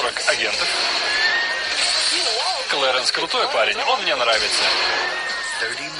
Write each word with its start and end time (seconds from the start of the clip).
40 0.00 0.28
агентов. 0.28 0.68
Клэренс 2.70 3.10
крутой 3.10 3.48
парень, 3.48 3.76
он 3.82 4.02
мне 4.02 4.14
нравится. 4.14 4.62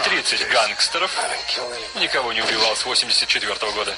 30 0.05 0.49
гангстеров. 0.51 1.11
Никого 1.97 2.33
не 2.33 2.41
убивал 2.41 2.77
с 2.77 2.85
84 2.85 3.57
года. 3.73 3.95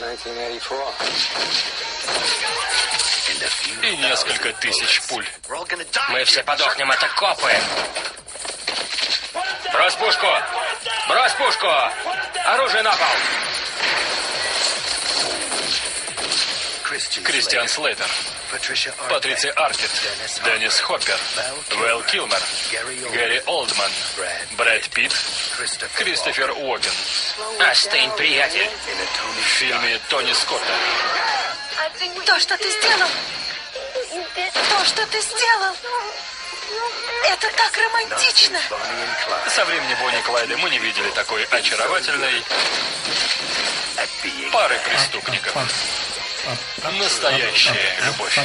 И 3.83 3.97
несколько 3.97 4.55
тысяч 4.55 5.03
пуль. 5.03 5.27
Мы 6.09 6.25
все 6.25 6.43
подохнем, 6.45 6.91
это 6.91 7.07
копы. 7.09 7.53
Брось 9.71 9.95
пушку! 9.97 10.29
Брось 11.09 11.33
пушку! 11.35 11.69
Оружие 12.47 12.83
на 12.83 12.93
пол! 12.93 13.07
Кристиан 17.23 17.69
Слейтер. 17.69 18.09
Патриция 19.09 19.53
Аркет, 19.53 19.91
Деннис 20.45 20.81
Хоппер, 20.81 21.19
Вэл 21.71 22.03
Килмер, 22.03 22.43
Гэри 23.13 23.43
Олдман, 23.47 23.91
Брэд 24.53 24.91
Питт, 24.91 25.13
Кристофер 25.97 26.51
Уокен. 26.51 26.91
Остынь, 27.61 28.11
приятель. 28.13 28.69
В 29.41 29.45
фильме 29.45 30.01
Тони 30.09 30.33
Скотта. 30.33 30.75
То, 32.27 32.41
что 32.41 32.57
ты 32.57 32.71
сделал, 32.71 33.09
то, 34.69 34.85
что 34.85 35.07
ты 35.07 35.21
сделал, 35.21 35.75
это 37.27 37.51
так 37.57 37.77
романтично. 37.77 38.59
Со 39.49 39.65
времени 39.65 39.95
Бонни 40.01 40.21
Клайда 40.23 40.57
мы 40.57 40.71
не 40.71 40.79
видели 40.79 41.11
такой 41.11 41.45
очаровательной 41.45 42.43
пары 44.53 44.79
преступников. 44.89 45.55
Настоящая 46.99 47.75
любовь. 48.07 48.39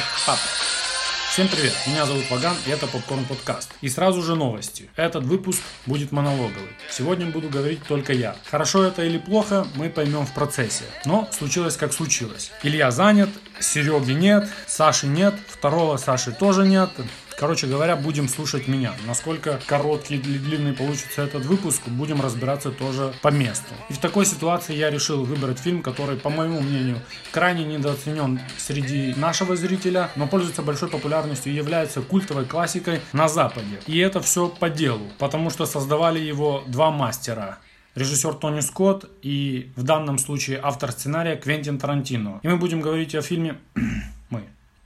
Всем 1.30 1.48
привет, 1.48 1.72
меня 1.86 2.04
зовут 2.04 2.30
Ваган, 2.30 2.54
и 2.66 2.70
это 2.70 2.86
Попкорн 2.86 3.24
Подкаст. 3.24 3.70
И 3.80 3.88
сразу 3.88 4.22
же 4.22 4.34
новости. 4.34 4.90
Этот 4.96 5.24
выпуск 5.24 5.62
будет 5.86 6.12
монологовый. 6.12 6.68
Сегодня 6.90 7.26
буду 7.26 7.48
говорить 7.48 7.82
только 7.88 8.12
я. 8.12 8.36
Хорошо 8.50 8.84
это 8.84 9.02
или 9.02 9.16
плохо, 9.16 9.66
мы 9.76 9.88
поймем 9.88 10.26
в 10.26 10.34
процессе. 10.34 10.84
Но 11.06 11.26
случилось 11.32 11.76
как 11.76 11.94
случилось. 11.94 12.52
Илья 12.62 12.90
занят, 12.90 13.30
Сереги 13.60 14.12
нет, 14.12 14.46
Саши 14.66 15.06
нет, 15.06 15.34
второго 15.48 15.96
Саши 15.96 16.32
тоже 16.32 16.66
нет. 16.66 16.90
Короче 17.38 17.66
говоря, 17.66 17.96
будем 17.96 18.28
слушать 18.28 18.66
меня. 18.66 18.94
Насколько 19.06 19.60
короткий 19.66 20.14
или 20.16 20.38
длинный 20.38 20.72
получится 20.72 21.22
этот 21.22 21.44
выпуск, 21.44 21.82
будем 21.86 22.22
разбираться 22.22 22.70
тоже 22.70 23.12
по 23.20 23.28
месту. 23.28 23.74
И 23.90 23.92
в 23.92 23.98
такой 23.98 24.24
ситуации 24.24 24.74
я 24.74 24.90
решил 24.90 25.24
выбрать 25.24 25.58
фильм, 25.58 25.82
который, 25.82 26.16
по 26.16 26.30
моему 26.30 26.60
мнению, 26.60 26.98
крайне 27.32 27.64
недооценен 27.64 28.40
среди 28.56 29.14
нашего 29.16 29.54
зрителя, 29.54 30.10
но 30.16 30.26
пользуется 30.26 30.62
большой 30.62 30.88
популярностью 30.88 31.52
и 31.52 31.56
является 31.56 32.00
культовой 32.00 32.46
классикой 32.46 33.02
на 33.12 33.28
Западе. 33.28 33.80
И 33.86 33.98
это 33.98 34.20
все 34.20 34.48
по 34.48 34.70
делу, 34.70 35.06
потому 35.18 35.50
что 35.50 35.66
создавали 35.66 36.18
его 36.18 36.64
два 36.66 36.90
мастера 36.90 37.58
режиссер 37.96 38.34
Тони 38.34 38.60
Скотт 38.60 39.10
и 39.22 39.72
в 39.74 39.82
данном 39.82 40.18
случае 40.18 40.60
автор 40.62 40.92
сценария 40.92 41.36
Квентин 41.36 41.78
Тарантино. 41.78 42.40
И 42.42 42.48
мы 42.48 42.56
будем 42.56 42.80
говорить 42.80 43.14
о 43.14 43.22
фильме. 43.22 43.56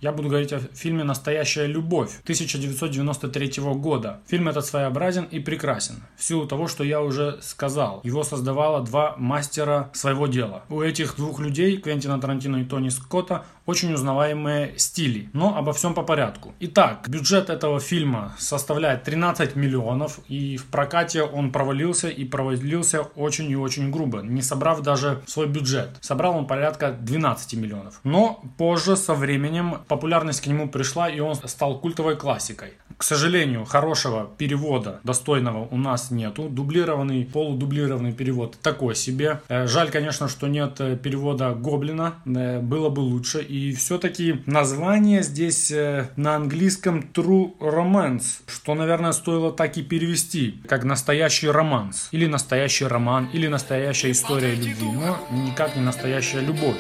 Я 0.01 0.13
буду 0.13 0.31
говорить 0.31 0.51
о 0.55 0.61
фильме 0.61 1.05
«Настоящая 1.05 1.67
любовь» 1.67 2.21
1993 2.23 3.63
года. 3.75 4.21
Фильм 4.27 4.49
этот 4.49 4.65
своеобразен 4.65 5.25
и 5.25 5.41
прекрасен. 5.41 5.97
В 6.17 6.25
силу 6.25 6.47
того, 6.47 6.69
что 6.69 6.85
я 6.85 7.03
уже 7.03 7.39
сказал. 7.43 8.01
Его 8.03 8.25
создавало 8.25 8.83
два 8.83 9.15
мастера 9.19 9.91
своего 9.93 10.27
дела. 10.27 10.65
У 10.71 10.81
этих 10.81 11.17
двух 11.17 11.39
людей, 11.39 11.77
Квентина 11.77 12.19
Тарантино 12.19 12.57
и 12.57 12.65
Тони 12.65 12.89
Скотта, 12.89 13.45
очень 13.67 13.93
узнаваемые 13.93 14.79
стили. 14.79 15.29
Но 15.35 15.57
обо 15.57 15.75
всем 15.75 15.93
по 15.93 16.03
порядку. 16.03 16.55
Итак, 16.61 17.07
бюджет 17.07 17.51
этого 17.51 17.79
фильма 17.79 18.35
составляет 18.39 19.05
13 19.05 19.55
миллионов. 19.55 20.19
И 20.29 20.57
в 20.57 20.65
прокате 20.67 21.23
он 21.23 21.53
провалился 21.53 22.09
и 22.09 22.25
провалился 22.25 23.03
очень 23.03 23.51
и 23.51 23.57
очень 23.57 23.91
грубо. 23.91 24.23
Не 24.23 24.41
собрав 24.41 24.81
даже 24.81 25.23
свой 25.27 25.47
бюджет. 25.47 25.91
Собрал 26.01 26.39
он 26.39 26.47
порядка 26.47 26.91
12 26.91 27.55
миллионов. 27.55 28.01
Но 28.03 28.43
позже 28.57 28.97
со 28.97 29.15
временем 29.15 29.77
популярность 29.91 30.41
к 30.41 30.47
нему 30.47 30.69
пришла, 30.69 31.11
и 31.11 31.21
он 31.21 31.35
стал 31.35 31.81
культовой 31.81 32.17
классикой. 32.17 32.75
К 32.97 33.03
сожалению, 33.03 33.65
хорошего 33.65 34.31
перевода 34.39 35.01
достойного 35.03 35.67
у 35.71 35.77
нас 35.77 36.11
нету. 36.11 36.49
Дублированный, 36.49 37.25
полудублированный 37.25 38.13
перевод 38.13 38.57
такой 38.63 38.95
себе. 38.95 39.41
Э, 39.49 39.67
жаль, 39.67 39.91
конечно, 39.91 40.29
что 40.29 40.47
нет 40.47 40.81
э, 40.81 40.97
перевода 40.97 41.51
Гоблина. 41.55 42.15
Э, 42.27 42.61
было 42.61 42.89
бы 42.89 43.01
лучше. 43.01 43.41
И 43.41 43.75
все-таки 43.75 44.43
название 44.47 45.23
здесь 45.23 45.73
на 46.17 46.37
английском 46.37 47.11
True 47.13 47.59
Romance, 47.59 48.43
что, 48.47 48.75
наверное, 48.75 49.13
стоило 49.13 49.51
так 49.51 49.77
и 49.77 49.83
перевести, 49.83 50.61
как 50.69 50.85
настоящий 50.85 51.49
романс. 51.49 52.09
Или 52.13 52.27
настоящий 52.27 52.85
роман, 52.85 53.29
или 53.33 53.49
настоящая 53.49 54.13
история 54.13 54.55
любви, 54.55 54.91
но 54.93 55.19
никак 55.33 55.75
не 55.75 55.83
настоящая 55.83 56.43
любовь. 56.43 56.79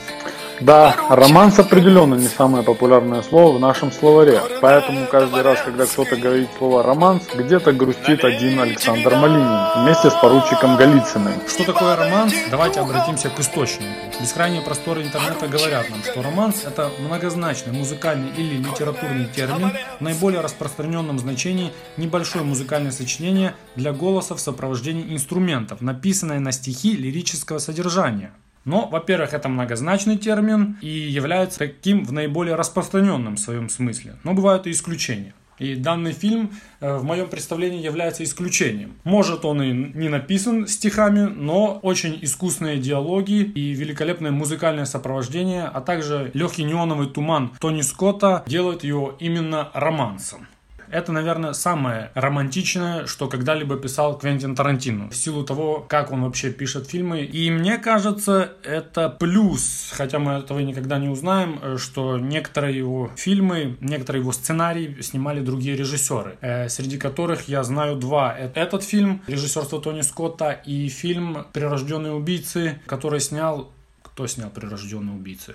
Да, 0.60 0.94
романс 1.08 1.58
определенно 1.58 2.14
не 2.14 2.28
самое 2.28 2.62
популярное 2.62 3.22
слово 3.22 3.56
в 3.56 3.60
нашем 3.60 3.90
словаре, 3.90 4.40
поэтому 4.60 5.06
каждый 5.06 5.42
раз, 5.42 5.58
когда 5.64 5.86
кто-то 5.86 6.16
говорит 6.16 6.50
слово 6.58 6.82
романс, 6.82 7.22
где-то 7.34 7.72
грустит 7.72 8.24
один 8.24 8.60
Александр 8.60 9.16
Малинин 9.16 9.82
вместе 9.82 10.10
с 10.10 10.14
поручиком 10.14 10.76
Голицыным. 10.76 11.40
Что 11.48 11.64
такое 11.64 11.96
романс? 11.96 12.34
Давайте 12.50 12.80
обратимся 12.80 13.30
к 13.30 13.40
источнику. 13.40 13.90
Бескрайние 14.20 14.60
просторы 14.60 15.02
интернета 15.02 15.48
говорят 15.48 15.88
нам, 15.88 16.02
что 16.02 16.22
романс– 16.22 16.64
это 16.66 16.90
многозначный 17.00 17.72
музыкальный 17.72 18.28
или 18.36 18.56
литературный 18.56 19.26
термин, 19.26 19.72
в 19.98 20.02
наиболее 20.02 20.42
распространенном 20.42 21.18
значении 21.18 21.72
небольшое 21.96 22.44
музыкальное 22.44 22.92
сочинение 22.92 23.54
для 23.76 23.92
голоса 23.92 24.34
в 24.34 24.40
сопровождении 24.40 25.14
инструментов, 25.14 25.80
написанное 25.80 26.38
на 26.38 26.52
стихи 26.52 26.96
лирического 26.96 27.58
содержания. 27.58 28.32
Но, 28.64 28.88
во-первых, 28.88 29.32
это 29.32 29.48
многозначный 29.48 30.16
термин 30.16 30.78
и 30.82 30.88
является 30.88 31.58
таким 31.58 32.04
в 32.04 32.12
наиболее 32.12 32.54
распространенном 32.56 33.36
своем 33.36 33.68
смысле. 33.68 34.16
Но 34.24 34.34
бывают 34.34 34.66
и 34.66 34.70
исключения. 34.70 35.34
И 35.60 35.74
данный 35.74 36.12
фильм 36.12 36.52
э, 36.80 36.96
в 36.96 37.04
моем 37.04 37.28
представлении 37.28 37.82
является 37.82 38.24
исключением. 38.24 38.94
Может 39.04 39.44
он 39.44 39.62
и 39.62 39.72
не 39.72 40.08
написан 40.08 40.66
стихами, 40.66 41.26
но 41.26 41.78
очень 41.82 42.18
искусные 42.22 42.78
диалоги 42.78 43.42
и 43.42 43.72
великолепное 43.72 44.30
музыкальное 44.30 44.86
сопровождение, 44.86 45.64
а 45.64 45.82
также 45.82 46.30
легкий 46.32 46.64
неоновый 46.64 47.08
туман 47.08 47.52
Тони 47.60 47.82
Скотта 47.82 48.42
делают 48.46 48.84
его 48.84 49.14
именно 49.20 49.68
романсом. 49.74 50.46
Это, 50.90 51.12
наверное, 51.12 51.52
самое 51.52 52.10
романтичное, 52.14 53.06
что 53.06 53.28
когда-либо 53.28 53.76
писал 53.76 54.18
Квентин 54.18 54.54
Тарантино. 54.54 55.08
В 55.10 55.16
силу 55.16 55.44
того, 55.44 55.84
как 55.88 56.12
он 56.12 56.22
вообще 56.22 56.50
пишет 56.50 56.88
фильмы. 56.88 57.22
И 57.22 57.50
мне 57.50 57.78
кажется, 57.78 58.52
это 58.64 59.08
плюс, 59.08 59.92
хотя 59.94 60.18
мы 60.18 60.32
этого 60.32 60.58
никогда 60.60 60.98
не 60.98 61.08
узнаем, 61.08 61.78
что 61.78 62.18
некоторые 62.18 62.76
его 62.76 63.10
фильмы, 63.16 63.76
некоторые 63.80 64.22
его 64.22 64.32
сценарии 64.32 65.00
снимали 65.00 65.40
другие 65.40 65.76
режиссеры, 65.76 66.38
э, 66.40 66.68
среди 66.68 66.98
которых 66.98 67.48
я 67.48 67.62
знаю 67.62 67.96
два. 67.96 68.36
Этот 68.54 68.82
фильм 68.82 69.22
режиссерства 69.26 69.80
Тони 69.80 70.02
Скотта 70.02 70.50
и 70.52 70.88
фильм 70.88 71.46
«Прирожденные 71.52 72.12
убийцы», 72.12 72.80
который 72.86 73.20
снял... 73.20 73.70
Кто 74.02 74.26
снял 74.26 74.50
«Прирожденные 74.50 75.14
убийцы»? 75.14 75.54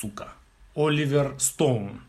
Сука. 0.00 0.28
Оливер 0.74 1.34
Стоун. 1.38 2.00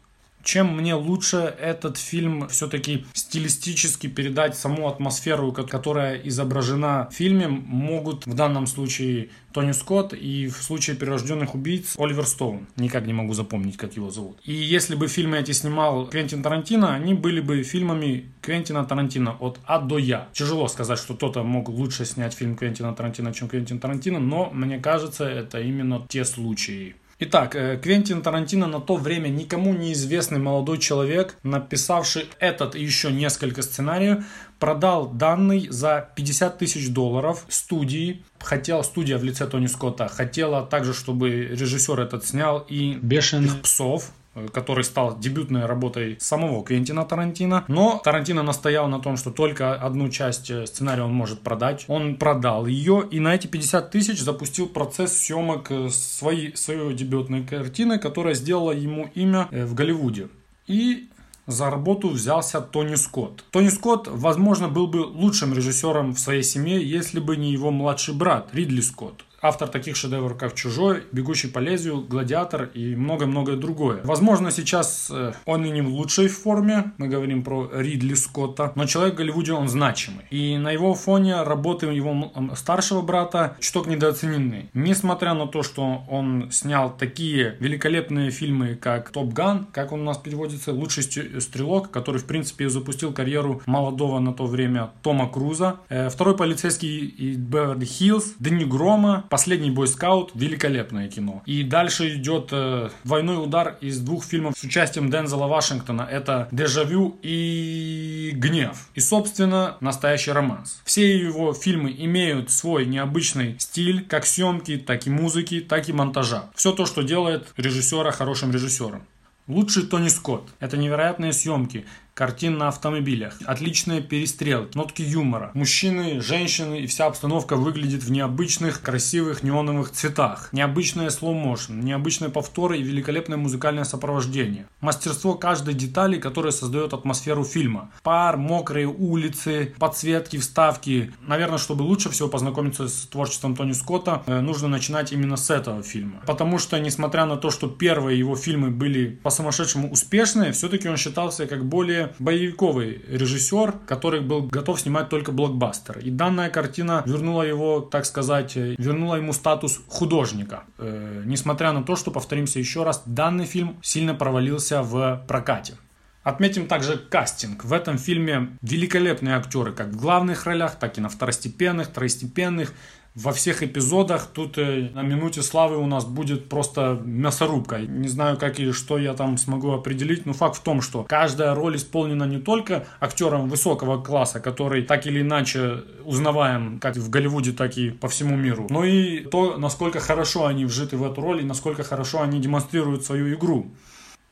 Чем 0.43 0.75
мне 0.75 0.93
лучше 0.93 1.37
этот 1.37 1.97
фильм 1.97 2.49
все-таки 2.49 3.05
стилистически 3.13 4.07
передать 4.07 4.57
саму 4.57 4.89
атмосферу, 4.89 5.53
которая 5.53 6.17
изображена 6.17 7.07
в 7.09 7.15
фильме, 7.15 7.47
могут 7.47 8.25
в 8.27 8.33
данном 8.33 8.67
случае 8.67 9.29
Тони 9.53 9.71
Скотт 9.71 10.13
и 10.13 10.47
в 10.47 10.61
случае 10.61 10.97
перерожденных 10.97 11.55
убийц 11.55 11.95
Оливер 11.97 12.25
Стоун. 12.25 12.67
Никак 12.75 13.05
не 13.05 13.13
могу 13.13 13.33
запомнить, 13.33 13.77
как 13.77 13.95
его 13.95 14.09
зовут. 14.09 14.37
И 14.43 14.53
если 14.53 14.95
бы 14.95 15.07
фильмы 15.07 15.37
эти 15.37 15.51
снимал 15.51 16.07
Квентин 16.07 16.43
Тарантино, 16.43 16.93
они 16.93 17.13
были 17.13 17.39
бы 17.39 17.63
фильмами 17.63 18.25
Квентина 18.41 18.83
Тарантино 18.83 19.37
от 19.39 19.59
А 19.65 19.79
до 19.79 19.97
Я. 19.97 20.27
Тяжело 20.33 20.67
сказать, 20.67 20.99
что 20.99 21.13
кто-то 21.13 21.43
мог 21.43 21.69
лучше 21.69 22.03
снять 22.05 22.33
фильм 22.33 22.57
Квентина 22.57 22.93
Тарантино, 22.93 23.33
чем 23.33 23.47
Квентин 23.47 23.79
Тарантино, 23.79 24.19
но 24.19 24.49
мне 24.51 24.79
кажется, 24.79 25.23
это 25.23 25.61
именно 25.61 26.05
те 26.09 26.25
случаи. 26.25 26.95
Итак, 27.25 27.55
э, 27.55 27.77
Квентин 27.81 28.21
Тарантино 28.21 28.67
на 28.67 28.81
то 28.81 28.97
время 28.97 29.29
никому 29.29 29.73
неизвестный 29.73 30.39
молодой 30.39 30.77
человек, 30.77 31.37
написавший 31.43 32.27
этот 32.37 32.75
и 32.75 32.83
еще 32.83 33.13
несколько 33.13 33.61
сценариев, 33.61 34.25
продал 34.59 35.07
данный 35.07 35.69
за 35.69 36.09
50 36.17 36.57
тысяч 36.57 36.89
долларов 36.89 37.45
студии. 37.47 38.23
Хотела 38.41 38.81
студия 38.81 39.17
в 39.17 39.23
лице 39.23 39.47
Тони 39.47 39.67
Скотта, 39.67 40.09
хотела 40.09 40.65
также, 40.65 40.93
чтобы 40.93 41.45
режиссер 41.45 41.97
этот 42.01 42.25
снял 42.25 42.59
и 42.59 42.95
«Бешеных 42.95 43.61
псов», 43.61 44.11
который 44.51 44.83
стал 44.83 45.17
дебютной 45.17 45.65
работой 45.65 46.17
самого 46.19 46.63
Квентина 46.63 47.05
Тарантино. 47.05 47.65
Но 47.67 48.01
Тарантино 48.03 48.43
настоял 48.43 48.87
на 48.87 48.99
том, 48.99 49.17
что 49.17 49.31
только 49.31 49.75
одну 49.75 50.09
часть 50.09 50.49
э, 50.49 50.65
сценария 50.65 51.03
он 51.03 51.13
может 51.13 51.41
продать. 51.41 51.85
Он 51.87 52.15
продал 52.15 52.65
ее 52.65 53.07
и 53.09 53.19
на 53.19 53.35
эти 53.35 53.47
50 53.47 53.91
тысяч 53.91 54.21
запустил 54.21 54.67
процесс 54.67 55.17
съемок 55.17 55.71
э, 55.71 55.89
своей, 55.89 56.55
своей 56.55 56.93
дебютной 56.93 57.45
картины, 57.45 57.99
которая 57.99 58.33
сделала 58.33 58.71
ему 58.71 59.09
имя 59.13 59.47
в 59.51 59.73
Голливуде. 59.73 60.29
И 60.67 61.09
за 61.45 61.69
работу 61.69 62.09
взялся 62.09 62.61
Тони 62.61 62.95
Скотт. 62.95 63.43
Тони 63.51 63.69
Скотт, 63.69 64.07
возможно, 64.07 64.69
был 64.69 64.87
бы 64.87 64.99
лучшим 64.99 65.53
режиссером 65.53 66.13
в 66.13 66.19
своей 66.19 66.43
семье, 66.43 66.81
если 66.81 67.19
бы 67.19 67.35
не 67.35 67.51
его 67.51 67.69
младший 67.69 68.13
брат 68.13 68.49
Ридли 68.53 68.81
Скотт 68.81 69.25
автор 69.43 69.67
таких 69.67 69.95
шедевров, 69.95 70.37
как 70.37 70.55
«Чужой», 70.55 71.03
«Бегущий 71.11 71.49
по 71.49 71.59
лезвию», 71.59 72.01
«Гладиатор» 72.01 72.69
и 72.73 72.95
много-многое 72.95 73.57
другое. 73.57 73.99
Возможно, 74.03 74.49
сейчас 74.51 75.09
э, 75.11 75.33
он 75.45 75.65
и 75.65 75.69
не 75.69 75.81
в 75.81 75.89
лучшей 75.89 76.29
форме, 76.29 76.93
мы 76.97 77.09
говорим 77.09 77.43
про 77.43 77.69
Ридли 77.73 78.13
Скотта, 78.13 78.71
но 78.75 78.85
человек 78.85 79.15
в 79.15 79.17
Голливуде, 79.17 79.51
он 79.51 79.67
значимый. 79.67 80.25
И 80.29 80.57
на 80.57 80.71
его 80.71 80.93
фоне 80.93 81.43
работы 81.43 81.87
его 81.87 82.31
старшего 82.55 83.01
брата 83.01 83.57
чуток 83.59 83.87
недооценены. 83.87 84.69
Несмотря 84.73 85.33
на 85.33 85.45
то, 85.45 85.61
что 85.61 86.03
он 86.09 86.49
снял 86.51 86.95
такие 86.95 87.57
великолепные 87.59 88.31
фильмы, 88.31 88.75
как 88.75 89.09
«Топ 89.09 89.33
Ган», 89.33 89.67
как 89.73 89.91
он 89.91 90.01
у 90.01 90.05
нас 90.05 90.17
переводится, 90.17 90.71
«Лучший 90.71 91.03
стрелок», 91.03 91.91
который, 91.91 92.21
в 92.21 92.25
принципе, 92.25 92.69
запустил 92.69 93.11
карьеру 93.11 93.61
молодого 93.65 94.19
на 94.19 94.33
то 94.33 94.45
время 94.45 94.91
Тома 95.01 95.27
Круза, 95.27 95.77
э, 95.89 96.09
«Второй 96.09 96.37
полицейский 96.37 96.99
и 97.05 97.33
Беверли 97.33 97.83
Хиллз», 97.83 98.35
«Дни 98.39 98.63
грома», 98.63 99.25
Последний 99.33 99.71
бойскаут– 99.71 100.29
великолепное 100.35 101.09
кино. 101.09 101.41
И 101.47 101.63
дальше 101.63 102.17
идет 102.17 102.49
э, 102.51 102.91
двойной 103.03 103.43
удар 103.43 103.77
из 103.81 103.99
двух 103.99 104.25
фильмов 104.25 104.55
с 104.55 104.63
участием 104.63 105.09
Дензела 105.09 105.47
Вашингтона. 105.47 106.03
Это 106.03 106.47
«Дежавю» 106.51 107.17
и 107.23 108.29
«Гнев». 108.35 108.89
И, 108.93 108.99
собственно, 108.99 109.77
«Настоящий 109.79 110.31
романс». 110.31 110.83
Все 110.85 111.17
его 111.17 111.51
фильмы 111.55 111.95
имеют 111.97 112.51
свой 112.51 112.85
необычный 112.85 113.55
стиль, 113.57 114.05
как 114.05 114.27
съемки, 114.27 114.77
так 114.77 115.07
и 115.07 115.09
музыки, 115.09 115.61
так 115.61 115.89
и 115.89 115.93
монтажа. 115.93 116.51
Все 116.53 116.71
то, 116.71 116.85
что 116.85 117.01
делает 117.01 117.53
режиссера 117.57 118.11
хорошим 118.11 118.51
режиссером. 118.51 119.01
Лучший 119.47 119.87
Тони 119.87 120.09
Скотт. 120.09 120.43
Это 120.59 120.77
невероятные 120.77 121.33
съемки, 121.33 121.85
картин 122.13 122.57
на 122.57 122.67
автомобилях, 122.67 123.35
отличные 123.45 124.01
перестрелки, 124.01 124.77
нотки 124.77 125.01
юмора. 125.01 125.51
Мужчины, 125.53 126.21
женщины 126.21 126.81
и 126.81 126.87
вся 126.87 127.07
обстановка 127.07 127.55
выглядит 127.55 128.03
в 128.03 128.11
необычных, 128.11 128.81
красивых 128.81 129.43
неоновых 129.43 129.91
цветах. 129.91 130.49
Необычное 130.51 131.09
слоу-моушен, 131.09 131.79
необычные 131.79 132.29
повторы 132.29 132.77
и 132.77 132.83
великолепное 132.83 133.37
музыкальное 133.37 133.83
сопровождение. 133.83 134.67
Мастерство 134.79 135.33
каждой 135.33 135.73
детали, 135.73 136.19
которая 136.19 136.51
создает 136.51 136.93
атмосферу 136.93 137.43
фильма. 137.43 137.91
Пар, 138.03 138.37
мокрые 138.37 138.87
улицы, 138.87 139.73
подсветки, 139.79 140.37
вставки. 140.37 141.11
Наверное, 141.21 141.57
чтобы 141.57 141.81
лучше 141.81 142.09
всего 142.09 142.29
познакомиться 142.29 142.87
с 142.87 143.07
творчеством 143.07 143.55
Тони 143.55 143.71
Скотта, 143.71 144.23
э, 144.27 144.39
нужно 144.41 144.67
начинать 144.67 145.11
именно 145.11 145.35
с 145.35 145.49
этого 145.49 145.81
фильма. 145.81 146.21
Потому 146.27 146.59
что, 146.59 146.79
несмотря 146.79 147.25
на 147.25 147.37
то, 147.37 147.49
что 147.49 147.67
первые 147.67 148.19
его 148.19 148.35
фильмы 148.35 148.69
были 148.69 149.19
по-сумасшедшему 149.23 149.91
успешные, 149.91 150.51
все-таки 150.51 150.87
он 150.87 150.97
считался 150.97 151.47
как 151.47 151.65
более 151.65 152.02
боевиковый 152.19 153.01
режиссер, 153.07 153.73
который 153.85 154.21
был 154.21 154.43
готов 154.43 154.79
снимать 154.79 155.09
только 155.09 155.31
блокбастер. 155.31 155.99
И 155.99 156.09
данная 156.09 156.49
картина 156.49 157.03
вернула 157.05 157.43
его, 157.43 157.79
так 157.81 158.05
сказать, 158.05 158.55
вернула 158.55 159.15
ему 159.15 159.33
статус 159.33 159.81
художника. 159.87 160.63
Э, 160.77 161.23
несмотря 161.25 161.71
на 161.71 161.83
то, 161.83 161.95
что, 161.95 162.11
повторимся 162.11 162.59
еще 162.59 162.83
раз, 162.83 163.03
данный 163.05 163.45
фильм 163.45 163.77
сильно 163.81 164.13
провалился 164.13 164.81
в 164.81 165.23
прокате. 165.27 165.75
Отметим 166.23 166.67
также 166.67 166.97
кастинг. 166.97 167.65
В 167.65 167.73
этом 167.73 167.97
фильме 167.97 168.57
великолепные 168.61 169.35
актеры, 169.35 169.73
как 169.73 169.87
в 169.87 169.97
главных 169.97 170.45
ролях, 170.45 170.75
так 170.75 170.97
и 170.97 171.01
на 171.01 171.09
второстепенных, 171.09 171.87
второстепенных 171.87 172.73
во 173.15 173.31
всех 173.31 173.61
эпизодах. 173.61 174.27
Тут 174.27 174.57
э, 174.57 174.89
на 174.93 175.01
минуте 175.01 175.41
славы 175.41 175.77
у 175.77 175.85
нас 175.85 176.05
будет 176.05 176.49
просто 176.49 176.99
мясорубка. 177.03 177.79
Не 177.81 178.07
знаю, 178.07 178.37
как 178.37 178.59
и 178.59 178.71
что 178.71 178.97
я 178.97 179.13
там 179.13 179.37
смогу 179.37 179.71
определить, 179.71 180.25
но 180.25 180.33
факт 180.33 180.57
в 180.57 180.61
том, 180.61 180.81
что 180.81 181.03
каждая 181.03 181.53
роль 181.53 181.75
исполнена 181.75 182.23
не 182.23 182.39
только 182.39 182.87
актером 182.99 183.49
высокого 183.49 184.01
класса, 184.01 184.39
который 184.39 184.83
так 184.83 185.05
или 185.05 185.21
иначе 185.21 185.83
узнаваем 186.03 186.79
как 186.79 186.95
в 186.95 187.09
Голливуде, 187.09 187.51
так 187.51 187.77
и 187.77 187.91
по 187.91 188.07
всему 188.07 188.35
миру, 188.35 188.67
но 188.69 188.83
и 188.83 189.19
то, 189.19 189.57
насколько 189.57 189.99
хорошо 189.99 190.45
они 190.45 190.65
вжиты 190.65 190.97
в 190.97 191.03
эту 191.03 191.21
роль 191.21 191.41
и 191.41 191.45
насколько 191.45 191.83
хорошо 191.83 192.21
они 192.21 192.39
демонстрируют 192.39 193.05
свою 193.05 193.33
игру. 193.35 193.71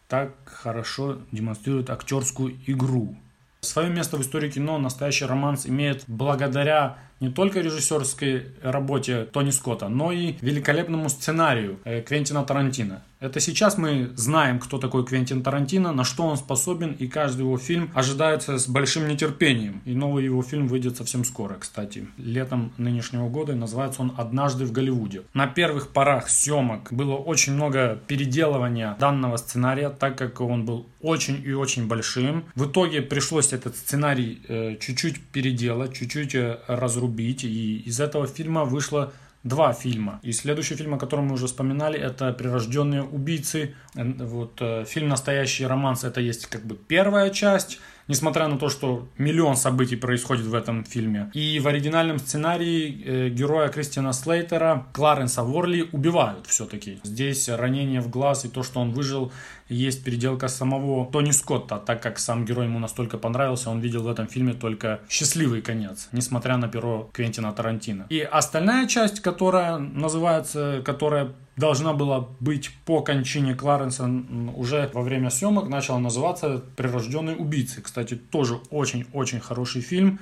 Так 0.07 0.33
хорошо 0.45 1.19
демонстрируют 1.31 1.89
актерскую 1.89 2.57
игру. 2.67 3.15
Свое 3.63 3.91
место 3.91 4.17
в 4.17 4.21
истории 4.21 4.49
кино 4.49 4.79
настоящий 4.79 5.25
романс 5.25 5.67
имеет 5.67 6.03
благодаря 6.07 6.97
не 7.19 7.29
только 7.29 7.61
режиссерской 7.61 8.47
работе 8.63 9.25
Тони 9.25 9.51
Скотта, 9.51 9.87
но 9.87 10.11
и 10.11 10.33
великолепному 10.41 11.09
сценарию 11.09 11.79
э, 11.83 12.01
Квентина 12.01 12.43
Тарантино. 12.43 13.03
Это 13.21 13.39
сейчас 13.39 13.77
мы 13.77 14.11
знаем, 14.15 14.59
кто 14.59 14.79
такой 14.79 15.05
Квентин 15.05 15.43
Тарантино, 15.43 15.91
на 15.91 16.03
что 16.03 16.23
он 16.23 16.37
способен, 16.37 16.93
и 16.93 17.07
каждый 17.07 17.41
его 17.41 17.55
фильм 17.59 17.91
ожидается 17.93 18.57
с 18.57 18.67
большим 18.67 19.07
нетерпением. 19.07 19.83
И 19.85 19.93
новый 19.93 20.23
его 20.25 20.41
фильм 20.41 20.67
выйдет 20.67 20.97
совсем 20.97 21.23
скоро, 21.23 21.53
кстати, 21.59 22.07
летом 22.17 22.73
нынешнего 22.77 23.29
года, 23.29 23.51
и 23.51 23.55
называется 23.55 24.01
он 24.01 24.15
«Однажды 24.17 24.65
в 24.65 24.71
Голливуде». 24.71 25.21
На 25.35 25.45
первых 25.45 25.89
порах 25.89 26.29
съемок 26.29 26.91
было 26.91 27.13
очень 27.15 27.53
много 27.53 27.99
переделывания 28.07 28.97
данного 28.99 29.37
сценария, 29.37 29.91
так 29.91 30.17
как 30.17 30.41
он 30.41 30.65
был 30.65 30.87
очень 30.99 31.43
и 31.45 31.53
очень 31.53 31.87
большим. 31.87 32.45
В 32.55 32.65
итоге 32.65 33.03
пришлось 33.03 33.53
этот 33.53 33.75
сценарий 33.75 34.41
э, 34.47 34.77
чуть-чуть 34.79 35.21
переделать, 35.27 35.93
чуть-чуть 35.93 36.33
э, 36.33 36.57
разрубить, 36.65 37.43
и 37.43 37.77
из 37.85 37.99
этого 37.99 38.25
фильма 38.25 38.65
вышло 38.65 39.13
два 39.43 39.73
фильма. 39.73 40.19
И 40.21 40.31
следующий 40.31 40.75
фильм, 40.75 40.93
о 40.93 40.97
котором 40.97 41.25
мы 41.25 41.33
уже 41.33 41.47
вспоминали, 41.47 41.99
это 41.99 42.31
«Прирожденные 42.33 43.03
убийцы». 43.03 43.75
Вот 43.95 44.61
э, 44.61 44.85
фильм 44.85 45.09
«Настоящий 45.09 45.65
романс» 45.65 46.03
это 46.03 46.21
есть 46.21 46.45
как 46.45 46.65
бы 46.65 46.75
первая 46.75 47.29
часть, 47.31 47.79
несмотря 48.07 48.47
на 48.47 48.57
то, 48.57 48.69
что 48.69 49.07
миллион 49.17 49.55
событий 49.55 49.95
происходит 49.95 50.45
в 50.45 50.53
этом 50.53 50.83
фильме. 50.83 51.31
И 51.33 51.59
в 51.59 51.67
оригинальном 51.67 52.19
сценарии 52.19 53.03
э, 53.03 53.29
героя 53.29 53.69
Кристиана 53.69 54.13
Слейтера, 54.13 54.85
Кларенса 54.93 55.43
Ворли, 55.43 55.89
убивают 55.91 56.45
все-таки. 56.47 56.99
Здесь 57.03 57.49
ранение 57.49 58.01
в 58.01 58.09
глаз 58.09 58.45
и 58.45 58.49
то, 58.49 58.63
что 58.63 58.79
он 58.79 58.91
выжил, 58.91 59.31
есть 59.71 60.03
переделка 60.03 60.47
самого 60.47 61.09
Тони 61.11 61.31
Скотта, 61.31 61.77
так 61.77 62.03
как 62.03 62.19
сам 62.19 62.45
герой 62.45 62.65
ему 62.65 62.79
настолько 62.79 63.17
понравился, 63.17 63.69
он 63.69 63.79
видел 63.79 64.03
в 64.03 64.07
этом 64.07 64.27
фильме 64.27 64.53
только 64.53 64.99
счастливый 65.09 65.61
конец, 65.61 66.09
несмотря 66.11 66.57
на 66.57 66.67
перо 66.67 67.09
Квентина 67.13 67.53
Тарантино. 67.53 68.05
И 68.09 68.19
остальная 68.19 68.87
часть, 68.87 69.21
которая 69.21 69.77
называется, 69.77 70.81
которая 70.83 71.31
должна 71.55 71.93
была 71.93 72.27
быть 72.39 72.71
по 72.85 73.01
кончине 73.01 73.55
Кларенса 73.55 74.09
уже 74.55 74.89
во 74.93 75.01
время 75.01 75.29
съемок, 75.29 75.69
начала 75.69 75.99
называться 75.99 76.63
«Прирожденный 76.75 77.35
убийцы». 77.37 77.81
Кстати, 77.81 78.15
тоже 78.15 78.59
очень-очень 78.69 79.39
хороший 79.39 79.81
фильм. 79.81 80.19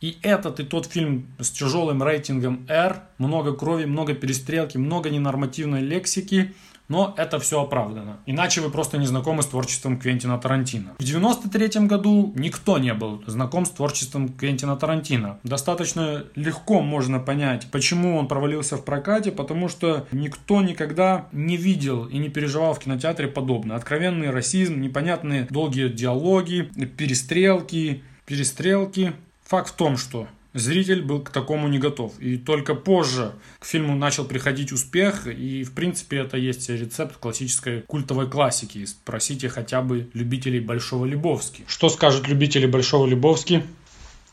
И 0.00 0.18
этот 0.22 0.58
и 0.58 0.64
тот 0.64 0.86
фильм 0.86 1.28
с 1.38 1.50
тяжелым 1.50 2.02
рейтингом 2.02 2.66
R, 2.68 3.02
много 3.18 3.54
крови, 3.54 3.84
много 3.84 4.14
перестрелки, 4.14 4.76
много 4.76 5.10
ненормативной 5.10 5.80
лексики– 5.80 6.54
но 6.92 7.14
это 7.16 7.38
все 7.38 7.62
оправдано. 7.62 8.18
Иначе 8.26 8.60
вы 8.60 8.68
просто 8.68 8.98
не 8.98 9.06
знакомы 9.06 9.42
с 9.42 9.46
творчеством 9.46 9.98
Квентина 9.98 10.36
Тарантино. 10.36 10.92
В 10.98 11.02
93 11.02 11.86
году 11.86 12.34
никто 12.36 12.76
не 12.76 12.92
был 12.92 13.24
знаком 13.26 13.64
с 13.64 13.70
творчеством 13.70 14.28
Квентина 14.28 14.76
Тарантино. 14.76 15.38
Достаточно 15.42 16.24
легко 16.34 16.82
можно 16.82 17.18
понять, 17.18 17.68
почему 17.72 18.18
он 18.18 18.28
провалился 18.28 18.76
в 18.76 18.84
прокате, 18.84 19.32
потому 19.32 19.70
что 19.70 20.06
никто 20.12 20.60
никогда 20.60 21.28
не 21.32 21.56
видел 21.56 22.04
и 22.04 22.18
не 22.18 22.28
переживал 22.28 22.74
в 22.74 22.80
кинотеатре 22.80 23.26
подобное. 23.26 23.76
Откровенный 23.76 24.28
расизм, 24.28 24.78
непонятные 24.78 25.46
долгие 25.48 25.88
диалоги, 25.88 26.70
перестрелки, 26.98 28.04
перестрелки. 28.26 29.14
Факт 29.46 29.70
в 29.70 29.76
том, 29.76 29.96
что 29.96 30.28
зритель 30.54 31.02
был 31.02 31.20
к 31.20 31.30
такому 31.30 31.68
не 31.68 31.78
готов. 31.78 32.18
И 32.18 32.36
только 32.36 32.74
позже 32.74 33.32
к 33.58 33.64
фильму 33.64 33.96
начал 33.96 34.24
приходить 34.24 34.72
успех, 34.72 35.26
и 35.26 35.64
в 35.64 35.72
принципе 35.72 36.18
это 36.18 36.36
есть 36.36 36.68
рецепт 36.68 37.16
классической 37.16 37.82
культовой 37.82 38.28
классики. 38.28 38.84
Спросите 38.84 39.48
хотя 39.48 39.82
бы 39.82 40.10
любителей 40.14 40.60
Большого 40.60 41.04
Любовски. 41.04 41.64
Что 41.66 41.88
скажут 41.88 42.28
любители 42.28 42.66
Большого 42.66 43.06
Любовски? 43.06 43.64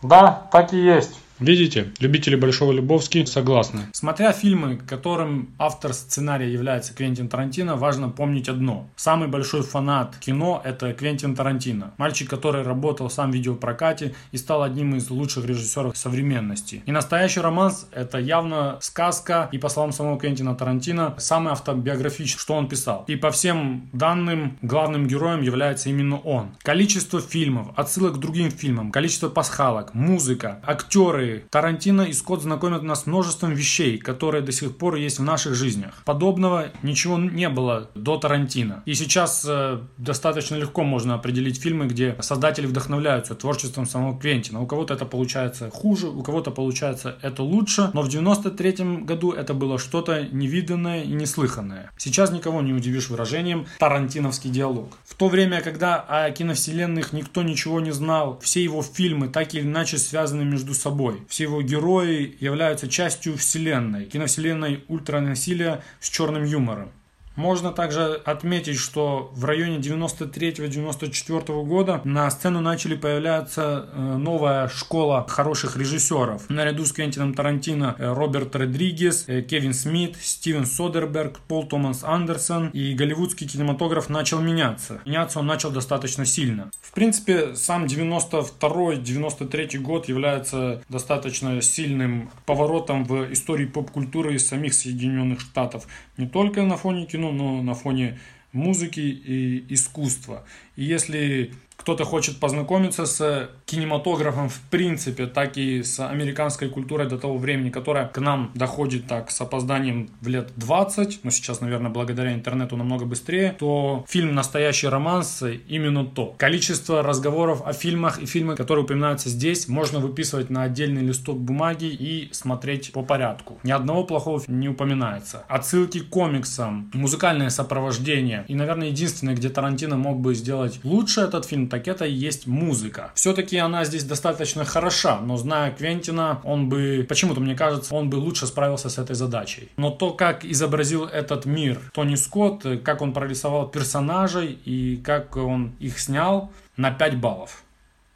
Да, 0.02 0.48
так 0.52 0.74
и 0.74 0.78
есть. 0.78 1.20
Видите, 1.40 1.94
любители 2.00 2.36
Большого 2.36 2.74
Любовски 2.74 3.24
согласны. 3.24 3.84
Смотря 3.94 4.34
фильмы, 4.34 4.76
которым 4.76 5.52
автор 5.58 5.94
сценария 5.94 6.52
является 6.52 6.94
Квентин 6.94 7.30
Тарантино, 7.30 7.78
важно 7.78 8.10
помнить 8.10 8.50
одно. 8.50 8.90
Самый 8.98 9.30
большой 9.30 9.62
фанат 9.62 10.18
кино– 10.18 10.62
это 10.66 10.94
Квентин 10.94 11.36
Тарантино. 11.36 11.94
Мальчик, 11.98 12.30
который 12.30 12.64
работал 12.64 13.10
сам 13.10 13.32
в 13.32 13.34
видеопрокате 13.34 14.16
и 14.34 14.38
стал 14.38 14.64
одним 14.64 14.96
из 14.96 15.10
лучших 15.10 15.46
режиссеров 15.46 15.98
современности. 15.98 16.84
И 16.86 16.92
настоящий 16.92 17.40
романс– 17.40 17.88
это 17.94 18.18
явно 18.18 18.78
сказка, 18.82 19.48
и 19.54 19.58
по 19.58 19.70
словам 19.70 19.94
самого 19.94 20.20
Квентина 20.20 20.56
Тарантино, 20.56 21.16
самый 21.20 21.54
автобиографичный, 21.54 22.40
что 22.40 22.56
он 22.56 22.68
писал. 22.68 23.06
И 23.08 23.16
по 23.16 23.32
всем 23.32 23.90
данным, 23.94 24.58
главным 24.62 25.08
героем 25.08 25.42
является 25.42 25.90
именно 25.90 26.18
он. 26.18 26.50
Количество 26.64 27.22
фильмов, 27.22 27.68
отсылок 27.78 28.16
к 28.16 28.20
другим 28.20 28.52
фильмам, 28.52 28.92
количество 28.92 29.30
пасхалок, 29.30 29.94
музыка, 29.94 30.60
актеры, 30.66 31.29
Тарантино 31.50 32.04
и 32.04 32.14
Скотт 32.14 32.42
знакомят 32.42 32.84
нас 32.84 33.04
с 33.04 33.06
множеством 33.06 33.54
вещей, 33.54 33.98
которые 33.98 34.42
до 34.42 34.52
сих 34.52 34.78
пор 34.78 34.96
есть 34.96 35.20
в 35.20 35.24
наших 35.24 35.56
жизнях. 35.56 36.02
Подобного 36.06 36.72
ничего 36.84 37.18
не 37.18 37.50
было 37.50 37.90
до 37.96 38.18
Тарантино. 38.18 38.84
И 38.86 38.94
сейчас 38.94 39.46
э, 39.48 39.80
достаточно 39.98 40.56
легко 40.56 40.84
можно 40.84 41.16
определить 41.16 41.62
фильмы, 41.62 41.88
где 41.88 42.16
создатели 42.22 42.66
вдохновляются 42.66 43.36
творчеством 43.36 43.86
самого 43.86 44.20
Квентина. 44.20 44.62
У 44.62 44.68
кого-то 44.68 44.94
это 44.94 45.06
получается 45.06 45.70
хуже, 45.70 46.08
у 46.08 46.24
кого-то 46.24 46.52
получается 46.52 47.18
это 47.22 47.44
лучше, 47.44 47.92
но 47.94 48.02
в 48.02 48.10
93 48.10 49.04
году 49.04 49.32
это 49.32 49.54
было 49.54 49.78
что-то 49.78 50.24
невиданное 50.32 51.04
и 51.04 51.12
неслыханное. 51.12 51.92
Сейчас 51.98 52.32
никого 52.32 52.62
не 52.62 52.74
удивишь 52.74 53.10
выражением 53.10 53.66
«тарантиновский 53.80 54.50
диалог». 54.50 54.98
В 55.06 55.16
то 55.16 55.28
время, 55.28 55.62
когда 55.62 56.00
о 56.00 56.32
киновселенных 56.32 57.14
никто 57.14 57.44
ничего 57.44 57.80
не 57.80 57.92
знал, 57.92 58.40
все 58.42 58.64
его 58.64 58.82
фильмы 58.82 59.28
так 59.28 59.54
или 59.54 59.62
иначе 59.62 59.98
связаны 59.98 60.44
между 60.44 60.74
собой. 60.74 61.19
Все 61.28 61.44
его 61.44 61.62
герои 61.62 62.38
являются 62.40 62.88
частью 62.88 63.38
вселенной, 63.38 64.06
киновселенной 64.06 64.84
ультранасилия 64.88 65.84
с 66.00 66.10
черным 66.10 66.44
юмором. 66.44 66.92
Можно 67.40 67.72
также 67.72 68.22
отметить, 68.26 68.78
что 68.78 69.32
в 69.34 69.46
районе 69.46 69.78
93-94 69.78 71.64
года 71.64 72.02
на 72.04 72.30
сцену 72.32 72.60
начали 72.60 72.96
появляться 72.96 73.88
э, 73.94 74.18
новая 74.18 74.68
школа 74.68 75.26
хороших 75.26 75.78
режиссеров. 75.78 76.50
Наряду 76.50 76.84
с 76.84 76.92
Квентином 76.92 77.34
Тарантино 77.34 77.96
э, 77.98 78.12
Роберт 78.12 78.58
Родригес, 78.58 79.24
э, 79.28 79.42
Кевин 79.42 79.74
Смит, 79.74 80.18
Стивен 80.20 80.66
Содерберг, 80.66 81.40
Пол 81.48 81.66
Томас 81.66 82.04
Андерсон 82.04 82.72
и 82.72 82.94
голливудский 82.94 83.48
кинематограф 83.48 84.10
начал 84.10 84.42
меняться. 84.42 85.00
Меняться 85.06 85.40
он 85.40 85.48
начал 85.48 85.72
достаточно 85.72 86.26
сильно. 86.26 86.70
В 86.82 86.92
принципе, 86.92 87.56
сам 87.56 87.86
92-93 87.86 89.78
год 89.78 90.10
является 90.10 90.84
достаточно 90.90 91.62
сильным 91.62 92.32
поворотом 92.46 93.06
в 93.06 93.32
истории 93.32 93.66
поп-культуры 93.66 94.38
самих 94.40 94.74
Соединенных 94.74 95.40
Штатов. 95.40 95.88
Не 96.18 96.28
только 96.28 96.64
на 96.64 96.76
фоне 96.76 97.06
кино, 97.06 97.29
но 97.32 97.62
на 97.62 97.74
фоне 97.74 98.18
музыки 98.52 99.00
и 99.00 99.66
искусства. 99.74 100.44
И 100.80 100.86
если 100.86 101.52
кто-то 101.80 102.04
хочет 102.04 102.40
познакомиться 102.40 103.06
с 103.06 103.50
кинематографом 103.66 104.50
в 104.50 104.60
принципе, 104.70 105.28
так 105.28 105.58
и 105.58 105.82
с 105.82 106.06
американской 106.06 106.70
культурой 106.70 107.08
до 107.08 107.18
того 107.18 107.38
времени, 107.38 107.70
которая 107.70 108.08
к 108.08 108.20
нам 108.20 108.52
доходит 108.54 109.08
так 109.08 109.32
с 109.32 109.40
опозданием 109.40 110.10
в 110.22 110.28
лет 110.28 110.52
20, 110.58 111.22
но 111.24 111.32
сейчас, 111.32 111.62
наверное, 111.62 111.90
благодаря 111.90 112.34
интернету 112.34 112.76
намного 112.76 113.06
быстрее, 113.06 113.56
то 113.58 114.06
фильм 114.10 114.36
«Настоящий 114.36 114.88
романс» 114.88 115.42
именно 115.68 116.06
то. 116.06 116.36
Количество 116.38 117.02
разговоров 117.02 117.62
о 117.66 117.72
фильмах 117.72 118.22
и 118.22 118.26
фильмы, 118.26 118.56
которые 118.56 118.84
упоминаются 118.84 119.30
здесь, 119.30 119.68
можно 119.68 120.00
выписывать 120.00 120.50
на 120.50 120.64
отдельный 120.64 121.02
листок 121.02 121.40
бумаги 121.40 121.86
и 121.86 122.30
смотреть 122.34 122.92
по 122.92 123.04
порядку. 123.04 123.58
Ни 123.64 123.72
одного 123.72 124.04
плохого 124.04 124.44
не 124.48 124.68
упоминается. 124.68 125.46
Отсылки 125.48 126.02
к 126.02 126.10
комиксам, 126.10 126.92
музыкальное 126.94 127.50
сопровождение. 127.50 128.44
И, 128.48 128.54
наверное, 128.54 128.90
единственное, 128.90 129.36
где 129.36 129.50
Тарантино 129.50 129.96
мог 129.96 130.20
бы 130.20 130.36
сделать 130.36 130.69
лучше 130.84 131.22
этот 131.22 131.46
фильм, 131.46 131.68
так 131.68 131.88
это 131.88 132.06
и 132.06 132.14
есть 132.14 132.48
музыка. 132.48 133.12
Все-таки 133.16 133.58
она 133.58 133.86
здесь 133.86 134.04
достаточно 134.04 134.66
хороша, 134.66 135.20
но 135.20 135.38
зная 135.38 135.72
Квентина, 135.72 136.42
он 136.44 136.70
бы, 136.70 137.06
почему-то 137.08 137.42
мне 137.42 137.56
кажется, 137.56 137.94
он 137.96 138.10
бы 138.10 138.16
лучше 138.16 138.48
справился 138.48 138.90
с 138.90 138.98
этой 138.98 139.16
задачей. 139.16 139.70
Но 139.78 139.92
то, 139.92 140.12
как 140.12 140.46
изобразил 140.46 141.06
этот 141.06 141.46
мир 141.46 141.80
Тони 141.94 142.16
Скотт, 142.16 142.66
как 142.84 143.02
он 143.02 143.14
прорисовал 143.14 143.68
персонажей 143.68 144.60
и 144.66 144.98
как 144.98 145.38
он 145.38 145.74
их 145.80 146.00
снял, 146.00 146.52
на 146.78 146.92
5 146.92 147.18
баллов. 147.18 147.64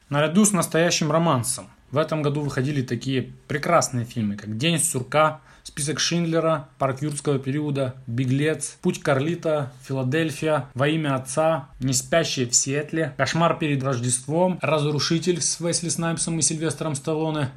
Наряду 0.08 0.44
с 0.44 0.52
настоящим 0.52 1.10
романсом. 1.10 1.68
В 1.90 1.98
этом 1.98 2.22
году 2.22 2.40
выходили 2.40 2.82
такие 2.82 3.30
прекрасные 3.46 4.04
фильмы, 4.04 4.36
как 4.36 4.56
«День 4.56 4.78
сурка», 4.78 5.40
Список 5.64 5.98
Шиндлера, 5.98 6.68
Парк 6.78 7.00
юрского 7.00 7.38
периода, 7.38 7.94
Беглец, 8.06 8.76
Путь 8.82 9.00
Карлита, 9.00 9.72
Филадельфия, 9.88 10.66
Во 10.74 10.86
имя 10.88 11.16
Отца, 11.16 11.70
Не 11.80 11.94
спящие 11.94 12.46
в 12.46 12.54
Сиэтле, 12.54 13.14
Кошмар 13.16 13.58
перед 13.58 13.82
Рождеством, 13.82 14.58
Разрушитель 14.60 15.40
с 15.40 15.58
Весли 15.60 15.88
Снайпсом 15.88 16.38
и 16.38 16.42
Сильвестром 16.42 16.94
Сталлоне, 16.94 17.48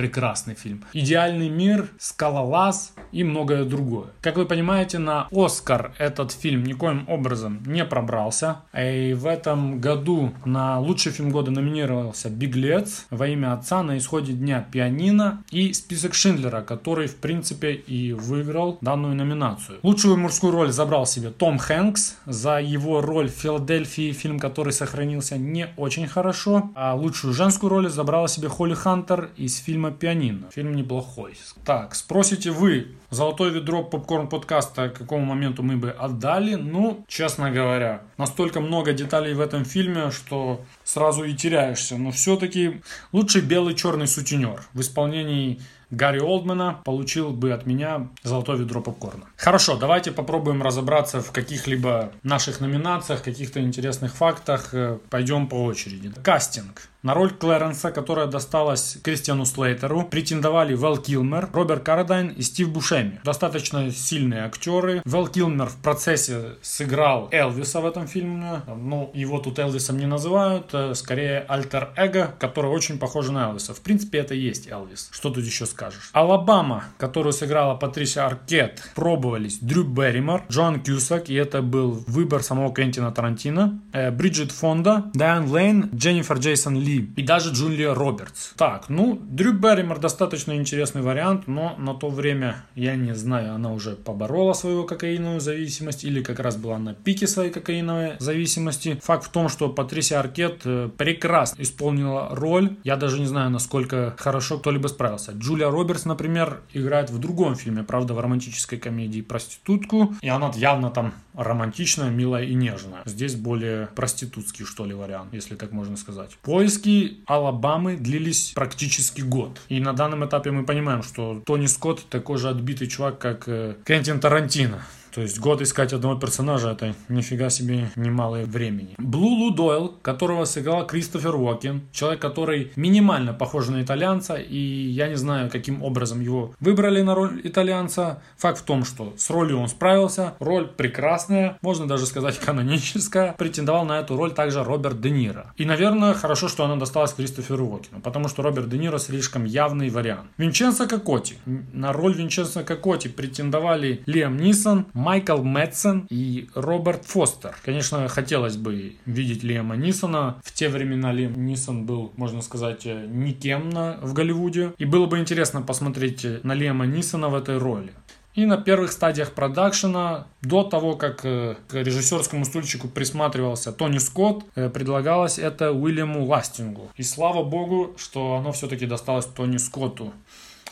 Прекрасный 0.00 0.54
фильм. 0.54 0.82
Идеальный 0.94 1.50
мир, 1.50 1.90
Скалолаз 1.98 2.94
и 3.12 3.22
многое 3.22 3.66
другое. 3.66 4.06
Как 4.22 4.38
вы 4.38 4.46
понимаете, 4.46 4.96
на 4.96 5.28
Оскар 5.30 5.92
этот 5.98 6.32
фильм 6.32 6.64
никоим 6.64 7.04
образом 7.06 7.62
не 7.66 7.84
пробрался. 7.84 8.62
И 8.74 9.12
в 9.12 9.26
этом 9.26 9.78
году 9.78 10.32
на 10.46 10.80
лучший 10.80 11.12
фильм 11.12 11.30
года 11.30 11.50
номинировался 11.50 12.30
«Беглец», 12.30 13.04
«Во 13.10 13.28
имя 13.28 13.52
отца», 13.52 13.82
«На 13.82 13.98
исходе 13.98 14.32
дня 14.32 14.66
пианино» 14.72 15.44
и 15.50 15.74
«Список 15.74 16.14
Шиндлера», 16.14 16.62
который, 16.62 17.06
в 17.06 17.16
принципе, 17.16 17.72
и 17.74 18.14
выиграл 18.14 18.78
данную 18.80 19.14
номинацию. 19.14 19.80
Лучшую 19.82 20.16
мужскую 20.16 20.54
роль 20.54 20.72
забрал 20.72 21.04
себе 21.04 21.28
Том 21.28 21.58
Хэнкс 21.58 22.14
за 22.24 22.58
его 22.58 23.02
роль 23.02 23.28
в 23.28 23.34
«Филадельфии», 23.34 24.12
фильм, 24.12 24.38
который 24.38 24.72
сохранился 24.72 25.36
не 25.36 25.68
очень 25.76 26.06
хорошо. 26.06 26.70
А 26.74 26.94
лучшую 26.94 27.34
женскую 27.34 27.68
роль 27.68 27.90
забрала 27.90 28.28
себе 28.28 28.48
Холли 28.48 28.72
Хантер 28.72 29.28
из 29.36 29.58
фильма 29.58 29.89
фильма 29.90 29.98
«Пианино». 29.98 30.50
Фильм 30.50 30.76
неплохой. 30.76 31.36
Так, 31.64 31.94
спросите 31.94 32.50
вы, 32.50 32.88
золотое 33.10 33.50
ведро 33.50 33.82
попкорн 33.82 34.28
подкаста 34.28 34.88
к 34.88 34.98
какому 34.98 35.24
моменту 35.24 35.62
мы 35.62 35.76
бы 35.76 35.90
отдали? 35.90 36.54
Ну, 36.54 37.04
честно 37.08 37.50
говоря, 37.50 38.02
настолько 38.18 38.60
много 38.60 38.92
деталей 38.92 39.34
в 39.34 39.40
этом 39.40 39.64
фильме, 39.64 40.10
что 40.10 40.60
сразу 40.84 41.24
и 41.24 41.34
теряешься. 41.34 41.96
Но 41.96 42.10
все-таки 42.10 42.80
лучший 43.12 43.42
белый 43.42 43.74
черный 43.74 44.06
сутенер 44.06 44.62
в 44.74 44.80
исполнении 44.80 45.60
Гарри 45.90 46.20
Олдмана 46.20 46.80
получил 46.84 47.30
бы 47.30 47.52
от 47.52 47.66
меня 47.66 48.08
золотое 48.22 48.56
ведро 48.56 48.80
попкорна. 48.80 49.24
Хорошо, 49.36 49.76
давайте 49.76 50.12
попробуем 50.12 50.62
разобраться 50.62 51.20
в 51.20 51.32
каких-либо 51.32 52.12
наших 52.22 52.60
номинациях, 52.60 53.24
каких-то 53.24 53.60
интересных 53.60 54.14
фактах. 54.14 54.72
Э, 54.72 54.98
пойдем 55.10 55.48
по 55.48 55.56
очереди. 55.64 56.12
Кастинг. 56.22 56.89
На 57.02 57.14
роль 57.14 57.30
Клэренса, 57.30 57.92
которая 57.92 58.26
досталась 58.26 58.98
Кристиану 59.02 59.46
Слейтеру, 59.46 60.02
претендовали 60.02 60.74
Вэл 60.74 60.98
Килмер, 60.98 61.48
Роберт 61.50 61.82
Карадайн 61.82 62.28
и 62.28 62.42
Стив 62.42 62.70
Бушеми. 62.70 63.20
Достаточно 63.24 63.90
сильные 63.90 64.44
актеры. 64.44 65.00
Вэл 65.06 65.26
Килмер 65.28 65.66
в 65.66 65.76
процессе 65.76 66.56
сыграл 66.60 67.30
Элвиса 67.32 67.80
в 67.80 67.86
этом 67.86 68.06
фильме. 68.06 68.60
Ну, 68.66 69.10
его 69.14 69.38
тут 69.38 69.58
Элвисом 69.58 69.96
не 69.96 70.04
называют. 70.04 70.74
Э, 70.74 70.94
скорее, 70.94 71.46
альтер-эго, 71.48 72.34
который 72.38 72.70
очень 72.70 72.98
похож 72.98 73.28
на 73.30 73.48
Элвиса. 73.48 73.72
В 73.72 73.80
принципе, 73.80 74.18
это 74.18 74.34
и 74.34 74.40
есть 74.40 74.68
Элвис. 74.68 75.08
Что 75.10 75.30
тут 75.30 75.44
еще 75.44 75.64
скажешь? 75.64 76.10
Алабама, 76.12 76.84
которую 76.98 77.32
сыграла 77.32 77.76
Патрисия 77.76 78.26
Аркет, 78.26 78.82
пробовались 78.94 79.58
Дрю 79.60 79.84
Берримор, 79.84 80.44
Джон 80.50 80.82
Кьюсак, 80.82 81.30
и 81.30 81.34
это 81.34 81.62
был 81.62 82.04
выбор 82.06 82.42
самого 82.42 82.74
Квентина 82.74 83.10
Тарантино, 83.10 83.80
э, 83.94 84.10
Бриджит 84.10 84.52
Фонда, 84.52 85.10
Дайан 85.14 85.50
Лейн, 85.50 85.88
Дженнифер 85.94 86.36
Джейсон 86.36 86.78
Ли, 86.78 86.89
ли 86.90 87.12
и 87.16 87.22
даже 87.22 87.50
Джулия 87.52 87.94
Робертс. 87.94 88.50
Так, 88.56 88.88
ну, 88.88 89.18
Дрю 89.22 89.52
Берримор 89.52 89.98
достаточно 89.98 90.56
интересный 90.56 91.02
вариант, 91.02 91.46
но 91.46 91.76
на 91.78 91.94
то 91.94 92.08
время, 92.08 92.64
я 92.74 92.96
не 92.96 93.14
знаю, 93.14 93.54
она 93.54 93.72
уже 93.72 93.96
поборола 93.96 94.52
свою 94.52 94.84
кокаиновую 94.84 95.40
зависимость 95.40 96.04
или 96.04 96.22
как 96.22 96.40
раз 96.40 96.56
была 96.56 96.78
на 96.78 96.94
пике 96.94 97.26
своей 97.26 97.50
кокаиновой 97.50 98.16
зависимости. 98.18 99.00
Факт 99.02 99.26
в 99.26 99.28
том, 99.30 99.48
что 99.48 99.68
Патрисия 99.68 100.18
Аркет 100.18 100.62
э, 100.64 100.90
прекрасно 100.96 101.62
исполнила 101.62 102.28
роль. 102.32 102.76
Я 102.84 102.96
даже 102.96 103.20
не 103.20 103.26
знаю, 103.26 103.50
насколько 103.50 104.14
хорошо 104.18 104.58
кто-либо 104.58 104.88
справился. 104.88 105.32
Джулия 105.32 105.70
Робертс, 105.70 106.04
например, 106.04 106.60
играет 106.72 107.10
в 107.10 107.18
другом 107.18 107.54
фильме, 107.54 107.82
правда, 107.82 108.14
в 108.14 108.20
романтической 108.20 108.78
комедии 108.78 109.20
«Проститутку», 109.20 110.14
и 110.20 110.28
она 110.28 110.50
явно 110.54 110.90
там 110.90 111.14
романтичная, 111.34 112.10
милая 112.10 112.44
и 112.44 112.54
нежная. 112.54 113.02
Здесь 113.04 113.34
более 113.34 113.86
проститутский, 113.94 114.64
что 114.64 114.84
ли, 114.84 114.94
вариант, 114.94 115.32
если 115.32 115.54
так 115.54 115.72
можно 115.72 115.96
сказать. 115.96 116.36
Поиски 116.80 117.18
Алабамы 117.26 117.96
длились 117.96 118.52
практически 118.54 119.20
год. 119.20 119.60
И 119.68 119.80
на 119.80 119.92
данном 119.92 120.24
этапе 120.24 120.50
мы 120.50 120.64
понимаем, 120.64 121.02
что 121.02 121.42
Тони 121.44 121.66
Скотт 121.66 122.06
такой 122.08 122.38
же 122.38 122.48
отбитый 122.48 122.88
чувак, 122.88 123.18
как 123.18 123.44
э, 123.48 123.76
Кентин 123.84 124.18
Тарантино. 124.18 124.82
То 125.12 125.22
есть 125.22 125.38
год 125.38 125.60
искать 125.60 125.92
одного 125.92 126.14
персонажа 126.14 126.70
это 126.70 126.94
нифига 127.08 127.50
себе 127.50 127.90
немалое 127.96 128.44
времени. 128.44 128.94
Блулу 128.98 129.50
Дойл, 129.50 129.94
которого 130.02 130.44
сыграл 130.44 130.86
Кристофер 130.86 131.34
Уокен, 131.34 131.82
человек, 131.92 132.20
который 132.20 132.72
минимально 132.76 133.32
похож 133.32 133.68
на 133.68 133.82
итальянца, 133.82 134.36
и 134.36 134.56
я 134.56 135.08
не 135.08 135.16
знаю, 135.16 135.50
каким 135.50 135.82
образом 135.82 136.20
его 136.20 136.54
выбрали 136.60 137.02
на 137.02 137.14
роль 137.14 137.40
итальянца. 137.44 138.22
Факт 138.36 138.60
в 138.60 138.62
том, 138.62 138.84
что 138.84 139.12
с 139.16 139.30
ролью 139.30 139.58
он 139.58 139.68
справился, 139.68 140.34
роль 140.38 140.66
прекрасная, 140.66 141.58
можно 141.62 141.86
даже 141.86 142.06
сказать 142.06 142.38
каноническая. 142.44 143.32
Претендовал 143.32 143.84
на 143.84 144.00
эту 144.00 144.16
роль 144.16 144.32
также 144.32 144.62
Роберт 144.62 145.00
Де 145.00 145.10
Ниро. 145.10 145.52
И, 145.56 145.64
наверное, 145.64 146.14
хорошо, 146.14 146.48
что 146.48 146.64
она 146.64 146.76
досталась 146.76 147.12
Кристоферу 147.12 147.66
Уокену, 147.66 148.00
потому 148.00 148.28
что 148.28 148.42
Роберт 148.42 148.68
Де 148.68 148.78
Ниро 148.78 148.98
слишком 148.98 149.44
явный 149.44 149.90
вариант. 149.90 150.30
Винченцо 150.38 150.86
Кокоти. 150.86 151.36
На 151.72 151.92
роль 151.92 152.14
Винченцо 152.14 152.62
Кокоти 152.62 153.08
претендовали 153.08 154.02
Лиам 154.06 154.36
Нисон, 154.36 154.86
Майкл 155.00 155.42
Мэтсон 155.42 156.06
и 156.10 156.48
Роберт 156.54 157.06
Фостер. 157.06 157.56
Конечно, 157.64 158.06
хотелось 158.08 158.58
бы 158.58 158.96
видеть 159.06 159.42
Лиама 159.42 159.74
Нисона. 159.74 160.38
В 160.44 160.52
те 160.52 160.68
времена 160.68 161.10
Лиам 161.10 161.46
Нисон 161.46 161.86
был, 161.86 162.12
можно 162.16 162.42
сказать, 162.42 162.84
никем 162.84 163.70
на, 163.70 163.96
в 164.02 164.12
Голливуде. 164.12 164.74
И 164.76 164.84
было 164.84 165.06
бы 165.06 165.18
интересно 165.18 165.62
посмотреть 165.62 166.26
на 166.44 166.52
Лиама 166.52 166.84
Нисона 166.84 167.30
в 167.30 167.34
этой 167.34 167.56
роли. 167.56 167.92
И 168.34 168.44
на 168.44 168.58
первых 168.58 168.92
стадиях 168.92 169.32
продакшена, 169.32 170.26
до 170.42 170.64
того, 170.64 170.96
как 170.96 171.24
э, 171.24 171.56
к 171.66 171.74
режиссерскому 171.74 172.44
стульчику 172.44 172.86
присматривался 172.86 173.72
Тони 173.72 173.98
Скотт, 173.98 174.44
э, 174.54 174.68
предлагалось 174.68 175.38
это 175.38 175.72
Уильяму 175.72 176.26
Ластингу. 176.26 176.90
И 176.96 177.02
слава 177.02 177.42
богу, 177.42 177.94
что 177.96 178.36
оно 178.36 178.52
все-таки 178.52 178.86
досталось 178.86 179.24
Тони 179.24 179.56
Скотту. 179.56 180.12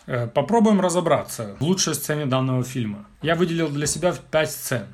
Э, 0.08 0.26
попробуем 0.26 0.80
разобраться 0.80 1.54
в 1.60 1.62
лучшей 1.62 1.94
сцене 1.94 2.24
данного 2.24 2.64
фильма. 2.64 3.04
Я 3.20 3.34
выделил 3.34 3.68
для 3.68 3.86
себя 3.86 4.14
5 4.30 4.50
сцен. 4.50 4.86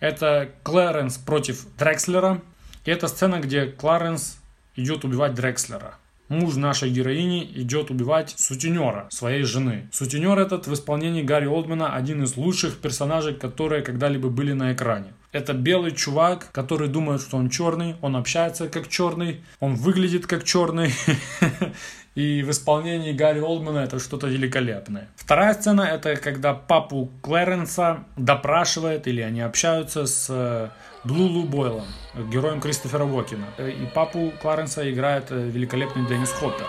Это 0.00 0.48
Клэренс 0.62 1.18
против 1.18 1.66
Дрекслера. 1.76 2.40
И 2.86 2.90
это 2.90 3.08
сцена, 3.08 3.40
где 3.40 3.66
Кларенс 3.66 4.38
идет 4.74 5.04
убивать 5.04 5.34
Дрекслера 5.34 5.98
муж 6.28 6.56
нашей 6.56 6.90
героини 6.90 7.44
идет 7.54 7.90
убивать 7.90 8.34
сутенера, 8.36 9.06
своей 9.10 9.42
жены. 9.42 9.88
Сутенер 9.92 10.38
этот 10.38 10.66
в 10.66 10.74
исполнении 10.74 11.22
Гарри 11.22 11.46
Олдмана 11.46 11.94
один 11.94 12.22
из 12.22 12.36
лучших 12.36 12.78
персонажей, 12.78 13.34
которые 13.34 13.82
когда-либо 13.82 14.28
были 14.28 14.52
на 14.52 14.72
экране. 14.72 15.14
Это 15.32 15.52
белый 15.52 15.92
чувак, 15.92 16.50
который 16.52 16.88
думает, 16.88 17.20
что 17.20 17.36
он 17.36 17.50
черный, 17.50 17.96
он 18.00 18.16
общается 18.16 18.68
как 18.68 18.88
черный, 18.88 19.42
он 19.60 19.74
выглядит 19.74 20.26
как 20.26 20.44
черный. 20.44 20.92
И 22.14 22.42
в 22.42 22.50
исполнении 22.50 23.12
Гарри 23.12 23.40
Олдмана 23.40 23.78
это 23.78 23.98
что-то 23.98 24.28
великолепное. 24.28 25.08
Вторая 25.16 25.54
сцена 25.54 25.82
это 25.82 26.14
когда 26.14 26.54
папу 26.54 27.10
Клэренса 27.22 28.04
допрашивает 28.16 29.08
или 29.08 29.20
они 29.20 29.40
общаются 29.40 30.06
с 30.06 30.28
э, 30.30 30.68
Блулу 31.02 31.42
Бойлом, 31.42 31.86
героем 32.30 32.60
Кристофера 32.60 33.04
Уокена. 33.04 33.46
Э, 33.58 33.68
и 33.68 33.86
папу 33.86 34.32
Кларенса 34.40 34.88
играет 34.90 35.26
э, 35.30 35.48
великолепный 35.48 36.06
Деннис 36.06 36.30
Хоппер. 36.30 36.66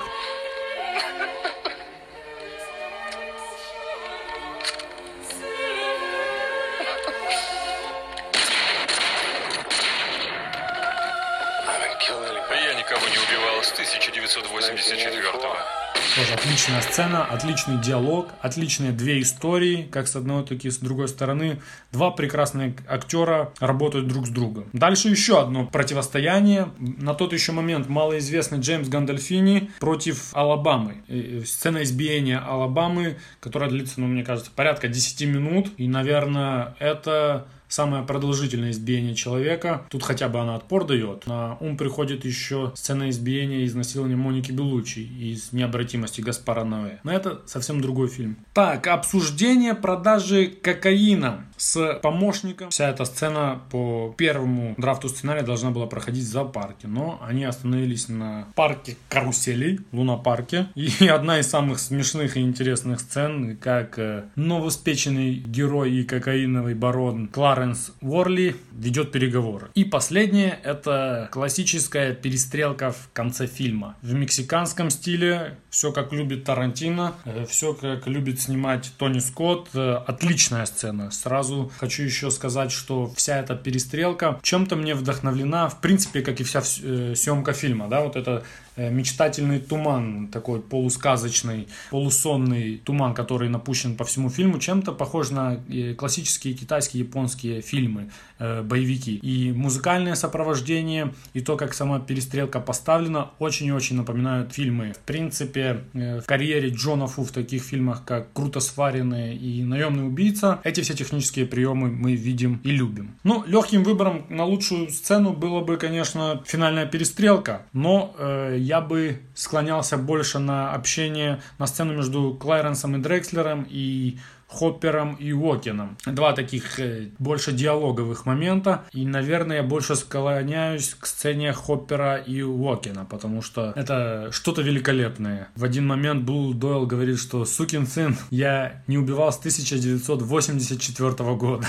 Сцена, 16.95 17.25
отличный 17.25 17.77
диалог, 17.77 18.29
отличные 18.41 18.93
две 18.93 19.19
истории, 19.19 19.85
как 19.91 20.07
с 20.07 20.15
одной, 20.15 20.45
так 20.45 20.63
и 20.63 20.69
с 20.69 20.77
другой 20.77 21.09
стороны. 21.09 21.59
Два 21.91 22.09
прекрасных 22.09 22.75
актера 22.87 23.51
работают 23.59 24.07
друг 24.07 24.27
с 24.27 24.29
другом. 24.29 24.69
Дальше 24.71 25.09
еще 25.09 25.41
одно 25.41 25.65
противостояние. 25.65 26.69
На 26.79 27.13
тот 27.13 27.33
еще 27.33 27.51
момент 27.51 27.89
малоизвестный 27.89 28.59
Джеймс 28.59 28.87
Гандальфини 28.87 29.71
против 29.81 30.29
Алабамы. 30.31 31.03
Сцена 31.45 31.83
избиения 31.83 32.39
Алабамы, 32.39 33.17
которая 33.41 33.69
длится, 33.69 33.99
ну, 33.99 34.07
мне 34.07 34.23
кажется, 34.23 34.51
порядка 34.55 34.87
10 34.87 35.27
минут. 35.27 35.71
И, 35.75 35.89
наверное, 35.89 36.77
это 36.79 37.45
самое 37.67 38.03
продолжительное 38.03 38.71
избиение 38.71 39.15
человека. 39.15 39.85
Тут 39.89 40.03
хотя 40.03 40.29
бы 40.29 40.39
она 40.39 40.55
отпор 40.55 40.85
дает. 40.85 41.27
На 41.27 41.57
ум 41.59 41.77
приходит 41.77 42.25
еще 42.25 42.71
сцена 42.75 43.09
избиения 43.09 43.61
и 43.61 43.65
изнасилования 43.65 44.15
Моники 44.15 44.51
Белучи 44.51 44.99
из 44.99 45.51
«Необратимости 45.51 46.21
Гаспара 46.21 46.63
Ноэ». 46.63 46.99
Но 47.03 47.11
это 47.11 47.41
совсем 47.45 47.81
другой 47.81 48.07
фильм. 48.07 48.37
Так, 48.53 48.87
обсуждение 48.87 49.75
продажи 49.75 50.47
кокаина 50.47 51.45
с 51.57 51.99
помощником. 52.01 52.69
Вся 52.69 52.89
эта 52.89 53.05
сцена 53.05 53.61
по 53.71 54.13
первому 54.17 54.75
драфту 54.77 55.09
сценария 55.09 55.43
должна 55.43 55.71
была 55.71 55.87
проходить 55.87 56.23
в 56.23 56.27
зоопарке, 56.27 56.87
но 56.87 57.21
они 57.25 57.43
остановились 57.43 58.09
на 58.09 58.47
парке 58.55 58.97
каруселей, 59.09 59.79
луна-парке. 59.91 60.67
И 60.75 61.07
одна 61.07 61.39
из 61.39 61.47
самых 61.47 61.79
смешных 61.79 62.37
и 62.37 62.41
интересных 62.41 62.99
сцен, 62.99 63.57
как 63.57 63.97
э, 63.99 64.25
новоспеченный 64.35 65.35
герой 65.35 65.91
и 65.91 66.03
кокаиновый 66.03 66.73
барон 66.73 67.27
Кларенс 67.27 67.91
Уорли 68.01 68.55
ведет 68.71 69.11
переговоры. 69.11 69.69
И 69.75 69.83
последнее, 69.83 70.59
это 70.63 71.29
классическая 71.31 72.13
перестрелка 72.13 72.91
в 72.91 73.09
конце 73.13 73.47
фильма. 73.47 73.95
В 74.01 74.13
мексиканском 74.13 74.89
стиле, 74.89 75.57
все 75.75 75.91
как 75.91 76.13
любит 76.13 76.45
Тарантино, 76.45 77.15
э, 77.25 77.45
все 77.49 77.73
как 77.73 78.07
любит 78.07 78.39
снимать 78.39 78.93
Тони 78.97 79.19
Скотт. 79.19 79.67
Э, 79.73 79.97
отличная 80.07 80.65
сцена. 80.65 81.11
Сразу 81.11 81.69
хочу 81.77 82.03
еще 82.03 82.31
сказать, 82.31 82.71
что 82.71 83.07
вся 83.17 83.39
эта 83.39 83.55
перестрелка 83.55 84.39
чем-то 84.41 84.77
мне 84.77 84.95
вдохновлена, 84.95 85.67
в 85.67 85.81
принципе, 85.81 86.21
как 86.21 86.39
и 86.39 86.45
вся 86.45 86.61
э, 86.81 87.13
съемка 87.17 87.51
фильма, 87.51 87.89
да, 87.89 87.99
вот 87.99 88.15
это 88.15 88.45
мечтательный 88.77 89.59
туман, 89.59 90.27
такой 90.27 90.61
полусказочный, 90.61 91.67
полусонный 91.89 92.77
туман, 92.77 93.13
который 93.13 93.49
напущен 93.49 93.95
по 93.95 94.03
всему 94.03 94.29
фильму, 94.29 94.59
чем-то 94.59 94.91
похож 94.91 95.29
на 95.31 95.59
э, 95.69 95.93
классические 95.93 96.53
китайские, 96.53 97.03
японские 97.03 97.61
фильмы, 97.61 98.09
э, 98.39 98.61
боевики. 98.61 99.15
И 99.15 99.51
музыкальное 99.51 100.15
сопровождение, 100.15 101.13
и 101.33 101.41
то, 101.41 101.57
как 101.57 101.73
сама 101.73 101.99
перестрелка 101.99 102.59
поставлена, 102.59 103.31
очень 103.39 103.67
и 103.67 103.71
очень 103.71 103.95
напоминают 103.95 104.53
фильмы. 104.53 104.93
В 104.93 104.99
принципе, 104.99 105.81
в 105.93 106.23
карьере 106.25 106.69
Джона 106.69 107.07
Фу 107.07 107.23
в 107.23 107.31
таких 107.31 107.63
фильмах, 107.63 108.03
как 108.05 108.33
«Круто 108.33 108.59
сваренные» 108.59 109.35
и 109.35 109.63
«Наемный 109.63 110.07
убийца», 110.07 110.59
эти 110.63 110.81
все 110.81 110.93
технические 110.93 111.45
приемы 111.45 111.89
мы 111.89 112.15
видим 112.15 112.59
и 112.63 112.71
любим. 112.71 113.15
Ну, 113.23 113.43
легким 113.45 113.83
выбором 113.83 114.25
на 114.29 114.45
лучшую 114.45 114.89
сцену 114.89 115.33
было 115.33 115.61
бы, 115.61 115.77
конечно, 115.77 116.43
финальная 116.45 116.85
перестрелка, 116.85 117.65
но 117.73 118.15
э, 118.17 118.57
я 118.65 118.81
бы 118.81 119.21
склонялся 119.35 119.97
больше 119.97 120.39
на 120.39 120.73
общение, 120.73 121.39
на 121.59 121.67
сцену 121.67 121.93
между 121.93 122.33
Клайренсом 122.33 122.95
и 122.95 122.99
Дрекслером 122.99 123.65
и 123.69 124.17
Хоппером 124.47 125.15
и 125.15 125.33
Уокеном. 125.33 125.97
Два 126.05 126.33
таких 126.33 126.79
э, 126.79 127.09
больше 127.19 127.51
диалоговых 127.51 128.25
момента. 128.25 128.85
И, 128.91 129.05
наверное, 129.05 129.57
я 129.57 129.63
больше 129.63 129.95
склоняюсь 129.95 130.95
к 130.95 131.05
сцене 131.05 131.51
Хоппера 131.53 132.17
и 132.17 132.41
Уокена, 132.41 133.05
потому 133.05 133.41
что 133.41 133.73
это 133.75 134.29
что-то 134.31 134.61
великолепное. 134.61 135.49
В 135.55 135.63
один 135.63 135.85
момент 135.85 136.23
Блу 136.23 136.53
Дойл 136.53 136.85
говорит, 136.85 137.19
что 137.19 137.45
«Сукин 137.45 137.85
сын, 137.85 138.17
я 138.29 138.83
не 138.87 138.97
убивал 138.97 139.31
с 139.31 139.37
1984 139.39 141.35
года». 141.35 141.67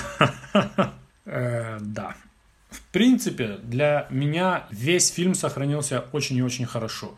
Э, 1.29 1.77
да. 1.81 2.15
В 2.89 2.93
принципе, 2.93 3.57
для 3.63 4.07
меня 4.09 4.65
весь 4.71 5.09
фильм 5.11 5.35
сохранился 5.35 6.05
очень 6.13 6.37
и 6.37 6.41
очень 6.41 6.65
хорошо. 6.65 7.17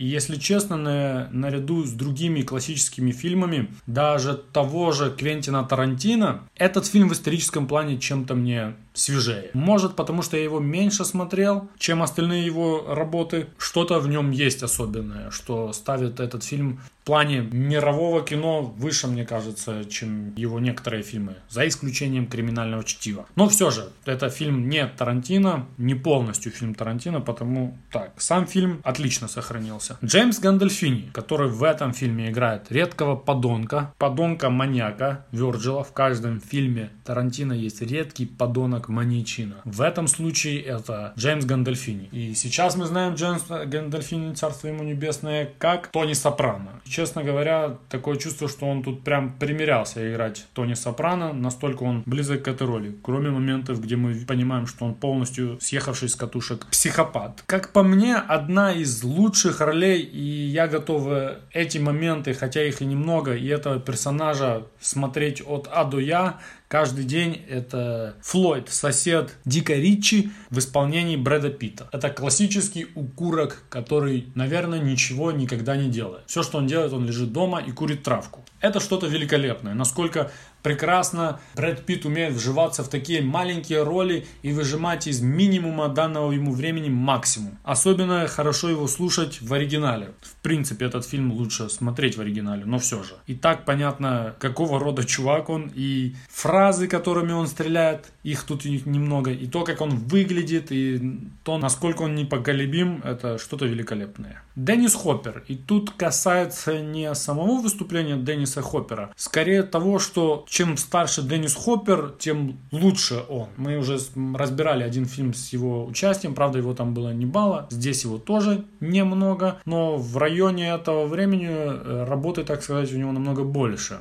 И 0.00 0.06
если 0.06 0.36
честно, 0.36 0.78
на, 0.78 1.28
наряду 1.30 1.84
с 1.84 1.92
другими 1.92 2.40
классическими 2.40 3.12
фильмами, 3.12 3.68
даже 3.86 4.32
того 4.34 4.92
же 4.92 5.10
Квентина 5.10 5.62
Тарантино, 5.62 6.40
этот 6.56 6.86
фильм 6.86 7.10
в 7.10 7.12
историческом 7.12 7.66
плане 7.66 7.98
чем-то 7.98 8.34
мне 8.34 8.76
свежее. 8.94 9.50
Может, 9.52 9.96
потому 9.96 10.22
что 10.22 10.36
я 10.36 10.44
его 10.44 10.58
меньше 10.58 11.04
смотрел, 11.04 11.68
чем 11.78 12.02
остальные 12.02 12.46
его 12.46 12.94
работы. 12.94 13.48
Что-то 13.58 14.00
в 14.00 14.08
нем 14.08 14.30
есть 14.30 14.62
особенное, 14.62 15.30
что 15.30 15.72
ставит 15.72 16.18
этот 16.18 16.44
фильм 16.44 16.80
в 17.02 17.06
плане 17.06 17.40
мирового 17.40 18.22
кино 18.22 18.62
выше, 18.62 19.06
мне 19.06 19.24
кажется, 19.24 19.84
чем 19.84 20.34
его 20.36 20.60
некоторые 20.60 21.02
фильмы, 21.02 21.36
за 21.48 21.66
исключением 21.66 22.26
криминального 22.26 22.84
чтива. 22.84 23.26
Но 23.36 23.48
все 23.48 23.70
же, 23.70 23.88
это 24.04 24.28
фильм 24.28 24.68
не 24.68 24.86
Тарантино, 24.86 25.66
не 25.78 25.94
полностью 25.94 26.52
фильм 26.52 26.74
Тарантино, 26.74 27.20
потому 27.20 27.78
так, 27.90 28.12
сам 28.18 28.46
фильм 28.46 28.80
отлично 28.84 29.28
сохранился. 29.28 29.89
Джеймс 30.04 30.38
Гандальфини, 30.38 31.10
который 31.12 31.48
в 31.48 31.62
этом 31.62 31.92
фильме 31.92 32.30
играет 32.30 32.70
редкого 32.70 33.16
подонка, 33.16 33.92
подонка-маньяка 33.98 35.24
Вёрджила. 35.32 35.84
В 35.84 35.92
каждом 35.92 36.40
фильме 36.40 36.90
Тарантино 37.04 37.52
есть 37.52 37.82
редкий 37.82 38.26
подонок 38.26 38.88
маньячина. 38.88 39.56
В 39.64 39.80
этом 39.80 40.06
случае 40.06 40.60
это 40.60 41.12
Джеймс 41.18 41.44
Гандальфини. 41.44 42.08
И 42.12 42.34
сейчас 42.34 42.76
мы 42.76 42.86
знаем 42.86 43.14
Джеймса 43.14 43.64
Гандальфини, 43.64 44.34
царство 44.34 44.68
ему 44.68 44.84
небесное, 44.84 45.50
как 45.58 45.88
Тони 45.88 46.12
Сопрано. 46.12 46.80
Честно 46.84 47.24
говоря, 47.24 47.76
такое 47.88 48.16
чувство, 48.16 48.48
что 48.48 48.66
он 48.66 48.82
тут 48.82 49.02
прям 49.02 49.32
примерялся 49.38 50.10
играть 50.10 50.46
Тони 50.54 50.74
Сопрано, 50.74 51.32
настолько 51.32 51.82
он 51.82 52.02
близок 52.06 52.42
к 52.42 52.48
этой 52.48 52.66
роли. 52.66 52.96
Кроме 53.02 53.30
моментов, 53.30 53.80
где 53.80 53.96
мы 53.96 54.14
понимаем, 54.26 54.66
что 54.66 54.84
он 54.84 54.94
полностью 54.94 55.58
съехавший 55.60 56.08
с 56.08 56.16
катушек 56.16 56.66
психопат. 56.66 57.42
Как 57.46 57.72
по 57.72 57.82
мне, 57.82 58.16
одна 58.16 58.72
из 58.72 59.02
лучших 59.02 59.60
ролей, 59.60 59.79
и 59.86 60.20
я 60.20 60.68
готов 60.68 61.36
эти 61.52 61.78
моменты, 61.78 62.34
хотя 62.34 62.62
их 62.64 62.80
и 62.82 62.84
немного, 62.84 63.34
и 63.34 63.46
этого 63.46 63.78
персонажа 63.80 64.66
смотреть 64.80 65.42
от 65.46 65.68
А 65.72 65.84
до 65.84 65.98
Я, 65.98 66.40
Каждый 66.70 67.04
день 67.04 67.42
это 67.48 68.14
Флойд, 68.22 68.68
сосед 68.68 69.34
Дика 69.44 69.74
Ричи 69.74 70.30
в 70.50 70.58
исполнении 70.60 71.16
Брэда 71.16 71.50
Питта. 71.50 71.88
Это 71.90 72.10
классический 72.10 72.86
укурок, 72.94 73.64
который, 73.68 74.28
наверное, 74.36 74.78
ничего 74.78 75.32
никогда 75.32 75.74
не 75.74 75.90
делает. 75.90 76.22
Все, 76.28 76.44
что 76.44 76.58
он 76.58 76.68
делает, 76.68 76.92
он 76.92 77.06
лежит 77.06 77.32
дома 77.32 77.60
и 77.60 77.72
курит 77.72 78.04
травку. 78.04 78.44
Это 78.60 78.78
что-то 78.78 79.08
великолепное. 79.08 79.74
Насколько 79.74 80.30
прекрасно 80.62 81.40
Брэд 81.56 81.86
Питт 81.86 82.04
умеет 82.04 82.34
вживаться 82.34 82.84
в 82.84 82.88
такие 82.88 83.22
маленькие 83.22 83.82
роли 83.82 84.26
и 84.42 84.52
выжимать 84.52 85.06
из 85.06 85.20
минимума 85.20 85.88
данного 85.88 86.30
ему 86.32 86.52
времени 86.52 86.90
максимум. 86.90 87.58
Особенно 87.64 88.28
хорошо 88.28 88.68
его 88.68 88.86
слушать 88.86 89.40
в 89.40 89.52
оригинале. 89.54 90.12
В 90.20 90.34
принципе, 90.42 90.84
этот 90.84 91.06
фильм 91.06 91.32
лучше 91.32 91.68
смотреть 91.70 92.16
в 92.16 92.20
оригинале, 92.20 92.64
но 92.64 92.78
все 92.78 93.02
же. 93.02 93.14
И 93.26 93.34
так 93.34 93.64
понятно, 93.64 94.36
какого 94.38 94.78
рода 94.78 95.04
чувак 95.04 95.48
он, 95.48 95.72
и 95.74 96.14
фразы, 96.60 96.88
которыми 96.88 97.32
он 97.32 97.46
стреляет, 97.46 98.12
их 98.22 98.42
тут 98.44 98.66
немного, 98.66 99.30
и 99.30 99.46
то, 99.46 99.64
как 99.64 99.80
он 99.80 99.96
выглядит, 99.96 100.70
и 100.70 101.18
то, 101.42 101.56
насколько 101.56 102.02
он 102.02 102.14
непоколебим, 102.14 103.00
это 103.02 103.38
что-то 103.38 103.64
великолепное. 103.64 104.42
Деннис 104.56 104.94
Хоппер. 104.94 105.42
И 105.48 105.54
тут 105.56 105.90
касается 105.90 106.80
не 106.80 107.14
самого 107.14 107.62
выступления 107.62 108.16
Денниса 108.16 108.60
Хоппера, 108.60 109.10
скорее 109.16 109.62
того, 109.62 109.98
что 109.98 110.44
чем 110.48 110.76
старше 110.76 111.22
Деннис 111.22 111.54
Хоппер, 111.54 112.14
тем 112.18 112.58
лучше 112.72 113.24
он. 113.28 113.48
Мы 113.56 113.78
уже 113.78 113.98
разбирали 114.34 114.82
один 114.82 115.06
фильм 115.06 115.32
с 115.32 115.54
его 115.54 115.86
участием, 115.86 116.34
правда 116.34 116.58
его 116.58 116.74
там 116.74 116.92
было 116.92 117.14
не 117.14 117.24
мало, 117.24 117.68
здесь 117.70 118.04
его 118.04 118.18
тоже 118.18 118.64
немного, 118.80 119.58
но 119.64 119.96
в 119.96 120.18
районе 120.18 120.74
этого 120.74 121.06
времени 121.06 121.48
э, 121.48 122.04
работы, 122.06 122.44
так 122.44 122.62
сказать, 122.62 122.92
у 122.92 122.98
него 122.98 123.12
намного 123.12 123.44
больше. 123.44 124.00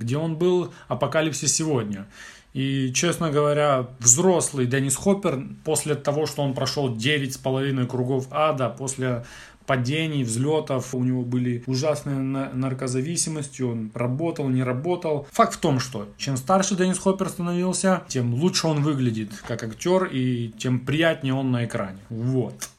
Где 0.00 0.16
он 0.18 0.36
был, 0.36 0.72
Апокалипсис 0.88 1.54
сегодня. 1.54 1.67
И, 2.54 2.92
честно 2.92 3.30
говоря, 3.30 3.88
взрослый 3.98 4.66
Деннис 4.66 4.96
Хоппер, 4.96 5.44
после 5.64 5.94
того, 5.94 6.26
что 6.26 6.42
он 6.42 6.54
прошел 6.54 6.94
9,5 6.94 7.86
кругов 7.86 8.26
ада, 8.30 8.68
после 8.70 9.24
падений, 9.68 10.24
взлетов, 10.24 10.94
у 10.94 11.04
него 11.04 11.22
были 11.22 11.62
ужасные 11.66 12.16
наркозависимости, 12.16 13.60
он 13.60 13.90
работал, 13.94 14.48
не 14.48 14.62
работал. 14.62 15.28
Факт 15.30 15.54
в 15.54 15.58
том, 15.58 15.78
что 15.78 16.08
чем 16.16 16.38
старше 16.38 16.74
Деннис 16.74 16.98
Хоппер 16.98 17.28
становился, 17.28 18.02
тем 18.08 18.32
лучше 18.32 18.66
он 18.66 18.82
выглядит 18.82 19.30
как 19.46 19.62
актер 19.62 20.04
и 20.04 20.48
тем 20.58 20.80
приятнее 20.80 21.34
он 21.34 21.52
на 21.52 21.66
экране. 21.66 21.98
Вот. 22.08 22.70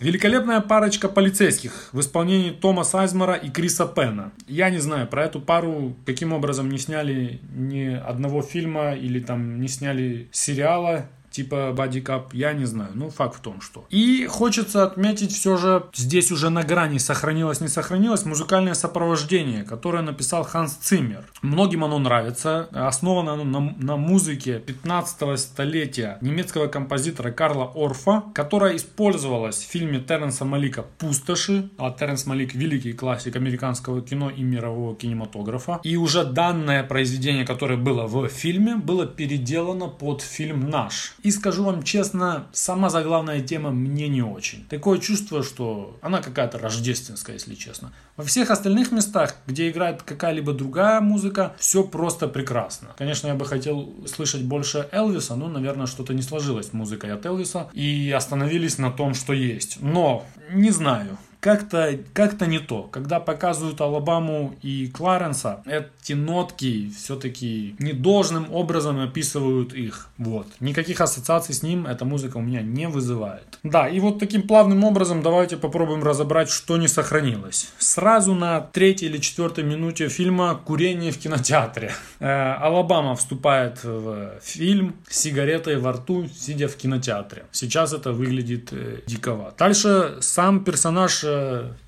Великолепная 0.00 0.60
парочка 0.60 1.08
полицейских 1.08 1.88
в 1.92 1.98
исполнении 1.98 2.52
Тома 2.52 2.84
Сайзмара 2.84 3.34
и 3.34 3.50
Криса 3.50 3.84
Пена. 3.84 4.30
Я 4.46 4.70
не 4.70 4.78
знаю, 4.78 5.08
про 5.08 5.24
эту 5.24 5.40
пару 5.40 5.96
каким 6.06 6.32
образом 6.32 6.70
не 6.70 6.78
сняли 6.78 7.40
ни 7.52 7.86
одного 7.86 8.42
фильма 8.42 8.94
или 8.94 9.18
там 9.18 9.60
не 9.60 9.66
сняли 9.66 10.28
сериала 10.30 11.08
типа 11.38 11.72
бодикап, 11.72 12.34
я 12.34 12.52
не 12.52 12.64
знаю. 12.64 12.90
Ну, 12.94 13.10
факт 13.10 13.36
в 13.36 13.40
том, 13.40 13.60
что. 13.60 13.84
И 13.90 14.26
хочется 14.26 14.82
отметить 14.82 15.32
все 15.32 15.56
же, 15.56 15.84
здесь 15.94 16.32
уже 16.32 16.50
на 16.50 16.64
грани 16.64 16.98
сохранилось, 16.98 17.60
не 17.60 17.68
сохранилось, 17.68 18.24
музыкальное 18.24 18.74
сопровождение, 18.74 19.62
которое 19.62 20.02
написал 20.02 20.42
Ханс 20.42 20.72
Циммер. 20.72 21.24
Многим 21.42 21.84
оно 21.84 21.98
нравится. 22.00 22.68
Основано 22.72 23.34
оно 23.34 23.44
на, 23.44 23.60
на 23.78 23.96
музыке 23.96 24.60
15-го 24.66 25.36
столетия 25.36 26.18
немецкого 26.22 26.66
композитора 26.66 27.30
Карла 27.30 27.70
Орфа, 27.72 28.24
которая 28.34 28.74
использовалась 28.74 29.58
в 29.58 29.70
фильме 29.70 30.00
Терренса 30.00 30.44
Малика 30.44 30.82
«Пустоши», 30.98 31.70
а 31.78 31.92
Терренс 31.92 32.26
Малик 32.26 32.54
великий 32.54 32.94
классик 32.94 33.36
американского 33.36 34.02
кино 34.02 34.28
и 34.30 34.42
мирового 34.42 34.96
кинематографа. 34.96 35.80
И 35.84 35.96
уже 35.96 36.24
данное 36.24 36.82
произведение, 36.82 37.46
которое 37.46 37.76
было 37.76 38.06
в 38.06 38.28
фильме, 38.28 38.74
было 38.74 39.06
переделано 39.06 39.86
под 39.86 40.22
фильм 40.22 40.68
«Наш». 40.68 41.14
Скажу 41.30 41.64
вам 41.64 41.82
честно, 41.82 42.46
сама 42.52 42.90
заглавная 42.90 43.40
тема 43.40 43.70
мне 43.70 44.08
не 44.08 44.22
очень. 44.22 44.66
Такое 44.68 44.98
чувство, 44.98 45.42
что 45.42 45.98
она 46.02 46.22
какая-то 46.22 46.58
рождественская, 46.58 47.34
если 47.36 47.54
честно. 47.54 47.92
Во 48.16 48.24
всех 48.24 48.50
остальных 48.50 48.92
местах, 48.92 49.36
где 49.46 49.70
играет 49.70 50.02
какая-либо 50.02 50.52
другая 50.52 51.00
музыка, 51.00 51.54
все 51.58 51.84
просто 51.84 52.28
прекрасно. 52.28 52.88
Конечно, 52.96 53.28
я 53.28 53.34
бы 53.34 53.44
хотел 53.44 53.94
слышать 54.06 54.42
больше 54.42 54.88
Элвиса, 54.92 55.36
но, 55.36 55.48
наверное, 55.48 55.86
что-то 55.86 56.14
не 56.14 56.22
сложилось 56.22 56.68
с 56.68 56.72
музыкой 56.72 57.12
от 57.12 57.24
Элвиса. 57.26 57.68
И 57.72 58.12
остановились 58.16 58.78
на 58.78 58.90
том, 58.90 59.14
что 59.14 59.32
есть. 59.32 59.78
Но, 59.80 60.26
не 60.52 60.70
знаю, 60.70 61.18
как-то 61.40 61.98
как 62.14 62.40
не 62.46 62.58
то. 62.58 62.82
Когда 62.82 63.20
показывают 63.20 63.80
Алабаму 63.80 64.54
и 64.62 64.88
Кларенса, 64.88 65.62
эти 65.66 66.12
нотки 66.12 66.90
все-таки 66.96 67.74
недолжным 67.78 68.52
образом 68.52 69.00
описывают 69.00 69.72
их. 69.72 70.08
Вот. 70.18 70.46
Никаких 70.60 71.00
ассоциаций 71.00 71.54
с 71.54 71.62
ним 71.62 71.86
эта 71.86 72.04
музыка 72.04 72.38
у 72.38 72.40
меня 72.40 72.62
не 72.62 72.88
вызывает. 72.88 73.58
Да, 73.62 73.88
и 73.88 74.00
вот 74.00 74.18
таким 74.18 74.42
плавным 74.42 74.84
образом 74.84 75.22
давайте 75.22 75.56
попробуем 75.56 76.02
разобрать, 76.02 76.48
что 76.50 76.76
не 76.76 76.88
сохранилось. 76.88 77.72
Сразу 77.78 78.34
на 78.34 78.60
третьей 78.60 79.08
или 79.08 79.18
четвертой 79.18 79.64
минуте 79.64 80.08
фильма 80.08 80.60
«Курение 80.64 81.12
в 81.12 81.18
кинотеатре». 81.18 81.92
Э, 82.20 82.54
Алабама 82.54 83.14
вступает 83.14 83.84
в 83.84 84.40
фильм 84.42 84.96
с 85.08 85.18
сигаретой 85.20 85.76
во 85.76 85.92
рту, 85.92 86.28
сидя 86.28 86.68
в 86.68 86.76
кинотеатре. 86.76 87.44
Сейчас 87.52 87.92
это 87.92 88.12
выглядит 88.12 88.68
э, 88.72 89.00
диковато. 89.06 89.54
Дальше 89.58 90.18
сам 90.20 90.64
персонаж 90.64 91.24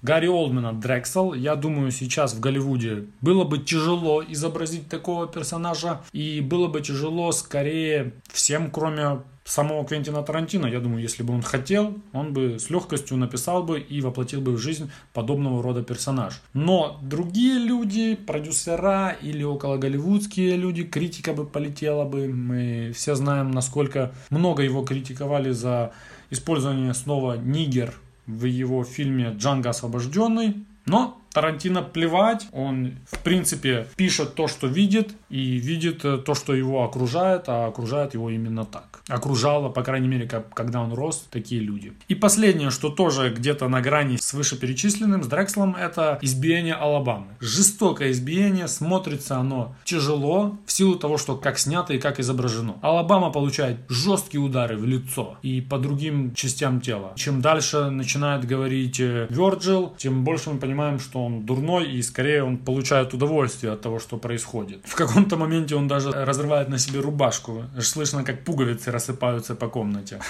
Гарри 0.02 0.26
Олдмана 0.26 0.72
Дрексел. 0.72 1.34
Я 1.34 1.56
думаю, 1.56 1.90
сейчас 1.90 2.34
в 2.34 2.40
Голливуде 2.40 3.04
было 3.20 3.44
бы 3.44 3.58
тяжело 3.58 4.22
изобразить 4.26 4.88
такого 4.88 5.26
персонажа. 5.26 6.00
И 6.12 6.40
было 6.40 6.68
бы 6.68 6.80
тяжело 6.80 7.32
скорее 7.32 8.12
всем, 8.32 8.70
кроме 8.70 9.20
самого 9.50 9.84
Квентина 9.84 10.22
Тарантино, 10.22 10.66
я 10.66 10.80
думаю, 10.80 11.02
если 11.02 11.22
бы 11.22 11.34
он 11.34 11.42
хотел, 11.42 11.94
он 12.12 12.32
бы 12.32 12.58
с 12.58 12.70
легкостью 12.70 13.16
написал 13.16 13.62
бы 13.62 13.80
и 13.80 14.00
воплотил 14.00 14.40
бы 14.40 14.52
в 14.52 14.58
жизнь 14.58 14.90
подобного 15.12 15.62
рода 15.62 15.82
персонаж. 15.82 16.40
Но 16.54 16.98
другие 17.02 17.58
люди, 17.58 18.14
продюсера 18.14 19.16
или 19.22 19.42
около 19.42 19.76
голливудские 19.76 20.56
люди, 20.56 20.84
критика 20.84 21.32
бы 21.32 21.44
полетела 21.44 22.04
бы. 22.04 22.28
Мы 22.28 22.92
все 22.94 23.14
знаем, 23.14 23.50
насколько 23.50 24.12
много 24.30 24.62
его 24.62 24.84
критиковали 24.84 25.50
за 25.50 25.92
использование 26.30 26.94
снова 26.94 27.36
нигер 27.36 27.94
в 28.30 28.44
его 28.44 28.84
фильме 28.84 29.34
«Джанго 29.36 29.70
освобожденный». 29.70 30.64
Но 30.86 31.20
Тарантино 31.32 31.82
плевать, 31.82 32.46
он 32.52 32.96
в 33.10 33.18
принципе 33.20 33.86
пишет 33.96 34.34
то, 34.34 34.48
что 34.48 34.66
видит, 34.66 35.14
и 35.28 35.56
видит 35.56 36.04
э, 36.04 36.18
то, 36.18 36.34
что 36.34 36.54
его 36.54 36.84
окружает, 36.84 37.44
а 37.48 37.66
окружает 37.66 38.14
его 38.14 38.30
именно 38.30 38.64
так. 38.64 39.02
Окружало, 39.08 39.68
по 39.68 39.82
крайней 39.82 40.08
мере, 40.08 40.26
как, 40.26 40.52
когда 40.54 40.80
он 40.80 40.92
рос, 40.92 41.26
такие 41.30 41.60
люди. 41.60 41.92
И 42.08 42.14
последнее, 42.14 42.70
что 42.70 42.90
тоже 42.90 43.30
где-то 43.30 43.68
на 43.68 43.80
грани 43.80 44.16
с 44.16 44.34
вышеперечисленным, 44.34 45.22
с 45.22 45.26
Дрекслом, 45.28 45.76
это 45.76 46.18
избиение 46.22 46.74
Алабамы. 46.74 47.36
Жестокое 47.40 48.10
избиение, 48.10 48.66
смотрится 48.68 49.36
оно 49.36 49.76
тяжело, 49.84 50.58
в 50.66 50.72
силу 50.72 50.96
того, 50.96 51.16
что 51.16 51.36
как 51.36 51.58
снято 51.58 51.94
и 51.94 51.98
как 51.98 52.18
изображено. 52.18 52.76
Алабама 52.82 53.30
получает 53.30 53.78
жесткие 53.88 54.40
удары 54.40 54.76
в 54.76 54.84
лицо 54.84 55.38
и 55.42 55.60
по 55.60 55.78
другим 55.78 56.34
частям 56.34 56.80
тела. 56.80 57.12
Чем 57.16 57.40
дальше 57.40 57.90
начинает 57.90 58.44
говорить 58.44 58.98
э, 59.00 59.26
Вёрджил, 59.30 59.94
тем 59.96 60.24
больше 60.24 60.50
мы 60.50 60.58
понимаем, 60.58 60.98
что 60.98 61.19
он 61.24 61.46
дурной, 61.46 61.90
и 61.90 62.02
скорее 62.02 62.44
он 62.44 62.58
получает 62.58 63.14
удовольствие 63.14 63.72
от 63.72 63.80
того, 63.80 63.98
что 63.98 64.16
происходит. 64.16 64.80
В 64.84 64.94
каком-то 64.94 65.36
моменте 65.36 65.76
он 65.76 65.88
даже 65.88 66.10
разрывает 66.10 66.68
на 66.68 66.78
себе 66.78 67.00
рубашку. 67.00 67.64
Слышно, 67.80 68.24
как 68.24 68.44
пуговицы 68.44 68.90
рассыпаются 68.90 69.54
по 69.54 69.68
комнате. 69.68 70.20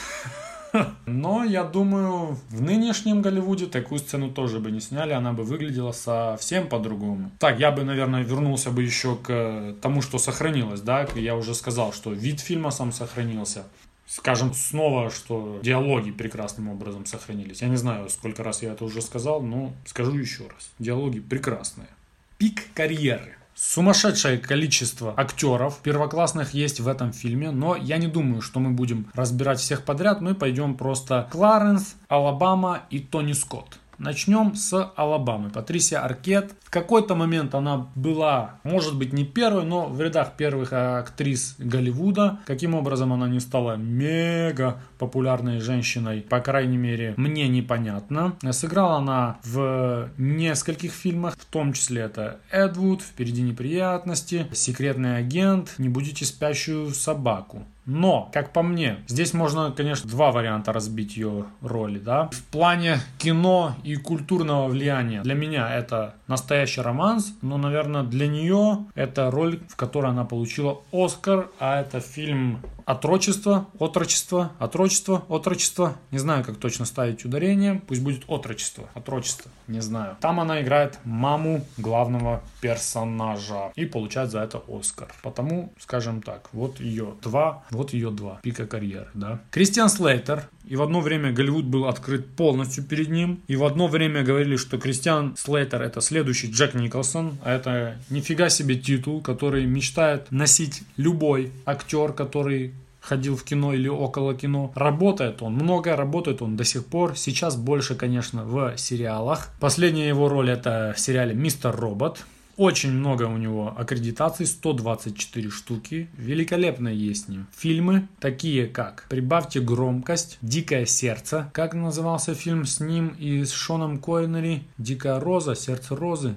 Но 1.06 1.44
я 1.44 1.64
думаю, 1.64 2.38
в 2.50 2.62
нынешнем 2.62 3.22
Голливуде 3.22 3.66
такую 3.66 3.98
сцену 3.98 4.30
тоже 4.30 4.60
бы 4.60 4.70
не 4.70 4.80
сняли, 4.80 5.12
она 5.12 5.32
бы 5.32 5.42
выглядела 5.42 5.92
совсем 5.92 6.68
по-другому. 6.68 7.30
Так, 7.38 7.58
я 7.58 7.70
бы, 7.70 7.82
наверное, 7.82 8.22
вернулся 8.22 8.70
бы 8.70 8.82
еще 8.82 9.16
к 9.16 9.74
тому, 9.80 10.02
что 10.02 10.18
сохранилось, 10.18 10.80
да, 10.80 11.08
я 11.14 11.36
уже 11.36 11.54
сказал, 11.54 11.92
что 11.92 12.12
вид 12.12 12.40
фильма 12.40 12.70
сам 12.70 12.92
сохранился 12.92 13.64
скажем 14.10 14.52
снова, 14.54 15.10
что 15.10 15.60
диалоги 15.62 16.10
прекрасным 16.10 16.68
образом 16.68 17.06
сохранились. 17.06 17.62
Я 17.62 17.68
не 17.68 17.76
знаю, 17.76 18.10
сколько 18.10 18.42
раз 18.42 18.62
я 18.62 18.72
это 18.72 18.84
уже 18.84 19.02
сказал, 19.02 19.40
но 19.40 19.72
скажу 19.86 20.16
еще 20.18 20.48
раз. 20.48 20.70
Диалоги 20.78 21.20
прекрасные. 21.20 21.88
Пик 22.36 22.72
карьеры. 22.74 23.36
Сумасшедшее 23.54 24.38
количество 24.38 25.14
актеров 25.16 25.80
первоклассных 25.82 26.54
есть 26.54 26.80
в 26.80 26.88
этом 26.88 27.12
фильме, 27.12 27.50
но 27.50 27.76
я 27.76 27.98
не 27.98 28.06
думаю, 28.06 28.40
что 28.40 28.58
мы 28.58 28.70
будем 28.70 29.06
разбирать 29.14 29.60
всех 29.60 29.84
подряд. 29.84 30.20
Мы 30.20 30.34
пойдем 30.34 30.76
просто 30.76 31.28
Кларенс, 31.30 31.94
Алабама 32.08 32.82
и 32.90 33.00
Тони 33.00 33.34
Скотт. 33.34 33.78
Начнем 34.00 34.54
с 34.54 34.92
Алабамы. 34.96 35.50
Патрисия 35.50 36.00
Аркет. 36.00 36.54
В 36.62 36.70
какой-то 36.70 37.14
момент 37.14 37.54
она 37.54 37.90
была, 37.94 38.58
может 38.62 38.96
быть, 38.96 39.12
не 39.12 39.26
первой, 39.26 39.66
но 39.66 39.88
в 39.88 40.00
рядах 40.00 40.38
первых 40.38 40.72
актрис 40.72 41.54
Голливуда. 41.58 42.40
Каким 42.46 42.74
образом 42.74 43.12
она 43.12 43.28
не 43.28 43.40
стала 43.40 43.76
мега 43.76 44.80
популярной 44.98 45.60
женщиной, 45.60 46.22
по 46.22 46.40
крайней 46.40 46.78
мере, 46.78 47.12
мне 47.18 47.46
непонятно. 47.48 48.36
Сыграла 48.52 48.96
она 48.96 49.36
в 49.44 50.08
нескольких 50.16 50.92
фильмах, 50.92 51.34
в 51.34 51.44
том 51.44 51.74
числе 51.74 52.00
это 52.00 52.40
Эдвуд, 52.50 53.02
«Впереди 53.02 53.42
неприятности», 53.42 54.46
«Секретный 54.54 55.18
агент», 55.18 55.74
«Не 55.76 55.90
будете 55.90 56.24
спящую 56.24 56.94
собаку». 56.94 57.66
Но, 57.90 58.30
как 58.32 58.52
по 58.52 58.62
мне, 58.62 58.98
здесь 59.08 59.34
можно, 59.34 59.72
конечно, 59.72 60.08
два 60.08 60.30
варианта 60.30 60.72
разбить 60.72 61.16
ее 61.16 61.46
роли, 61.60 61.98
да. 61.98 62.28
В 62.30 62.44
плане 62.44 62.98
кино 63.18 63.74
и 63.82 63.96
культурного 63.96 64.68
влияния 64.68 65.22
для 65.22 65.34
меня 65.34 65.74
это 65.74 66.14
настоящий 66.28 66.82
романс, 66.82 67.34
но, 67.42 67.58
наверное, 67.58 68.04
для 68.04 68.28
нее 68.28 68.86
это 68.94 69.32
роль, 69.32 69.58
в 69.68 69.74
которой 69.74 70.12
она 70.12 70.24
получила 70.24 70.78
Оскар, 70.92 71.48
а 71.58 71.80
это 71.80 71.98
фильм 71.98 72.60
Отрочество, 72.90 73.68
отрочество, 73.78 74.50
отрочество, 74.58 75.24
отрочество. 75.28 75.96
Не 76.10 76.18
знаю, 76.18 76.42
как 76.42 76.56
точно 76.56 76.84
ставить 76.84 77.24
ударение. 77.24 77.80
Пусть 77.86 78.02
будет 78.02 78.24
отрочество, 78.26 78.88
отрочество, 78.94 79.48
не 79.68 79.78
знаю. 79.78 80.16
Там 80.20 80.40
она 80.40 80.60
играет 80.60 80.98
маму 81.04 81.64
главного 81.76 82.42
персонажа 82.60 83.70
и 83.76 83.86
получает 83.86 84.32
за 84.32 84.40
это 84.40 84.60
Оскар. 84.66 85.14
Потому, 85.22 85.72
скажем 85.78 86.20
так, 86.20 86.48
вот 86.52 86.80
ее 86.80 87.14
два, 87.22 87.62
вот 87.70 87.92
ее 87.92 88.10
два 88.10 88.40
пика 88.42 88.66
карьеры, 88.66 89.08
да. 89.14 89.38
Кристиан 89.52 89.88
Слейтер. 89.88 90.48
И 90.70 90.76
в 90.76 90.82
одно 90.82 91.00
время 91.00 91.32
Голливуд 91.32 91.64
был 91.64 91.86
открыт 91.86 92.28
полностью 92.36 92.84
перед 92.84 93.08
ним. 93.08 93.40
И 93.48 93.56
в 93.56 93.64
одно 93.64 93.88
время 93.88 94.22
говорили, 94.22 94.54
что 94.54 94.78
Кристиан 94.78 95.34
Слейтер 95.36 95.82
это 95.82 96.00
следующий 96.00 96.48
Джек 96.48 96.74
Николсон. 96.74 97.38
А 97.42 97.52
это 97.52 97.96
нифига 98.08 98.48
себе 98.50 98.76
титул, 98.76 99.20
который 99.20 99.66
мечтает 99.66 100.30
носить 100.30 100.82
любой 100.96 101.50
актер, 101.66 102.12
который 102.12 102.72
ходил 103.00 103.36
в 103.36 103.42
кино 103.42 103.72
или 103.74 103.88
около 103.88 104.32
кино. 104.32 104.70
Работает 104.76 105.42
он, 105.42 105.54
много 105.54 105.96
работает 105.96 106.40
он 106.40 106.56
до 106.56 106.62
сих 106.62 106.86
пор. 106.86 107.16
Сейчас 107.16 107.56
больше, 107.56 107.96
конечно, 107.96 108.44
в 108.44 108.76
сериалах. 108.76 109.48
Последняя 109.58 110.06
его 110.06 110.28
роль 110.28 110.50
это 110.50 110.94
в 110.96 111.00
сериале 111.00 111.34
«Мистер 111.34 111.74
Робот». 111.74 112.24
Очень 112.60 112.92
много 112.92 113.22
у 113.22 113.38
него 113.38 113.74
аккредитаций, 113.74 114.44
124 114.44 115.48
штуки. 115.48 116.10
Великолепно 116.18 116.88
есть 116.88 117.24
с 117.24 117.28
ним. 117.28 117.46
Фильмы, 117.56 118.06
такие 118.18 118.66
как 118.66 119.06
«Прибавьте 119.08 119.60
громкость», 119.60 120.36
«Дикое 120.42 120.84
сердце», 120.84 121.50
как 121.54 121.72
назывался 121.72 122.34
фильм 122.34 122.66
с 122.66 122.78
ним 122.80 123.16
и 123.18 123.44
с 123.44 123.52
Шоном 123.52 123.96
Койнери, 123.96 124.64
«Дикая 124.76 125.18
роза», 125.18 125.54
«Сердце 125.54 125.96
розы». 125.96 126.34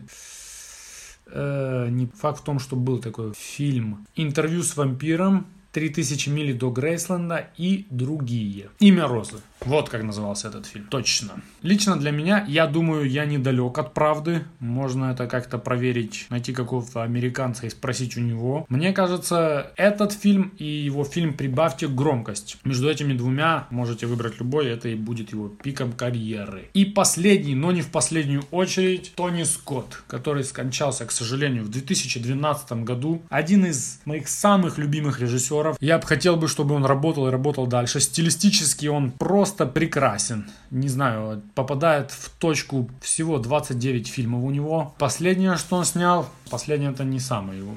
Э, 1.25 1.89
не 1.89 2.05
факт 2.05 2.39
в 2.39 2.43
том, 2.45 2.59
что 2.59 2.77
был 2.77 2.99
такой 2.99 3.33
фильм. 3.33 4.07
«Интервью 4.15 4.63
с 4.63 4.77
вампиром», 4.77 5.45
«3000 5.73 6.29
миль 6.29 6.57
до 6.57 6.71
Грейсленда» 6.71 7.49
и 7.57 7.86
другие. 7.89 8.69
«Имя 8.79 9.07
Розы». 9.07 9.39
Вот 9.65 9.89
как 9.89 10.04
назывался 10.04 10.49
этот 10.49 10.65
фильм. 10.65 10.88
Точно. 10.89 11.41
Лично 11.62 11.97
для 11.97 12.12
меня, 12.12 12.45
я 12.47 12.67
думаю, 12.67 13.10
я 13.10 13.26
недалек 13.26 13.78
от 13.78 13.93
правды. 13.93 14.43
Можно 14.60 15.12
это 15.12 15.28
как-то 15.28 15.58
проверить, 15.58 16.26
найти 16.30 16.54
какого-то 16.54 17.04
американца 17.04 17.65
и 17.65 17.69
спросить 17.69 18.17
у 18.17 18.19
него. 18.19 18.65
Мне 18.69 18.91
кажется, 18.91 19.71
этот 19.78 20.12
фильм 20.12 20.54
и 20.58 20.65
его 20.65 21.06
фильм 21.06 21.34
«Прибавьте 21.34 21.88
громкость». 21.88 22.58
Между 22.63 22.89
этими 22.89 23.13
двумя 23.13 23.67
можете 23.69 24.06
выбрать 24.06 24.39
любой, 24.39 24.67
это 24.67 24.89
и 24.89 24.95
будет 24.95 25.32
его 25.32 25.47
пиком 25.47 25.93
карьеры. 25.93 26.69
И 26.73 26.86
последний, 26.86 27.56
но 27.56 27.71
не 27.71 27.82
в 27.82 27.89
последнюю 27.89 28.43
очередь, 28.52 29.13
Тони 29.15 29.43
Скотт, 29.43 30.04
который 30.08 30.43
скончался, 30.43 31.06
к 31.06 31.12
сожалению, 31.12 31.63
в 31.63 31.69
2012 31.69 32.84
году. 32.84 33.21
Один 33.30 33.65
из 33.65 34.02
моих 34.06 34.28
самых 34.28 34.78
любимых 34.78 35.21
режиссеров. 35.21 35.78
Я 35.80 35.97
бы 35.99 36.06
хотел 36.06 36.36
бы, 36.36 36.47
чтобы 36.47 36.76
он 36.76 36.86
работал 36.86 37.28
и 37.28 37.32
работал 37.32 37.67
дальше. 37.67 37.99
Стилистически 37.99 38.88
он 38.88 39.12
просто 39.12 39.53
просто 39.54 39.72
прекрасен. 39.72 40.46
Не 40.72 40.89
знаю, 40.89 41.44
попадает 41.54 42.12
в 42.12 42.30
точку 42.39 42.89
всего 43.02 43.38
29 43.38 44.08
фильмов 44.08 44.44
у 44.44 44.50
него. 44.50 44.96
Последнее, 44.98 45.58
что 45.58 45.76
он 45.78 45.86
снял, 45.86 46.28
последнее 46.50 46.92
это 46.92 47.04
не 47.04 47.20
самый 47.20 47.58
его, 47.58 47.74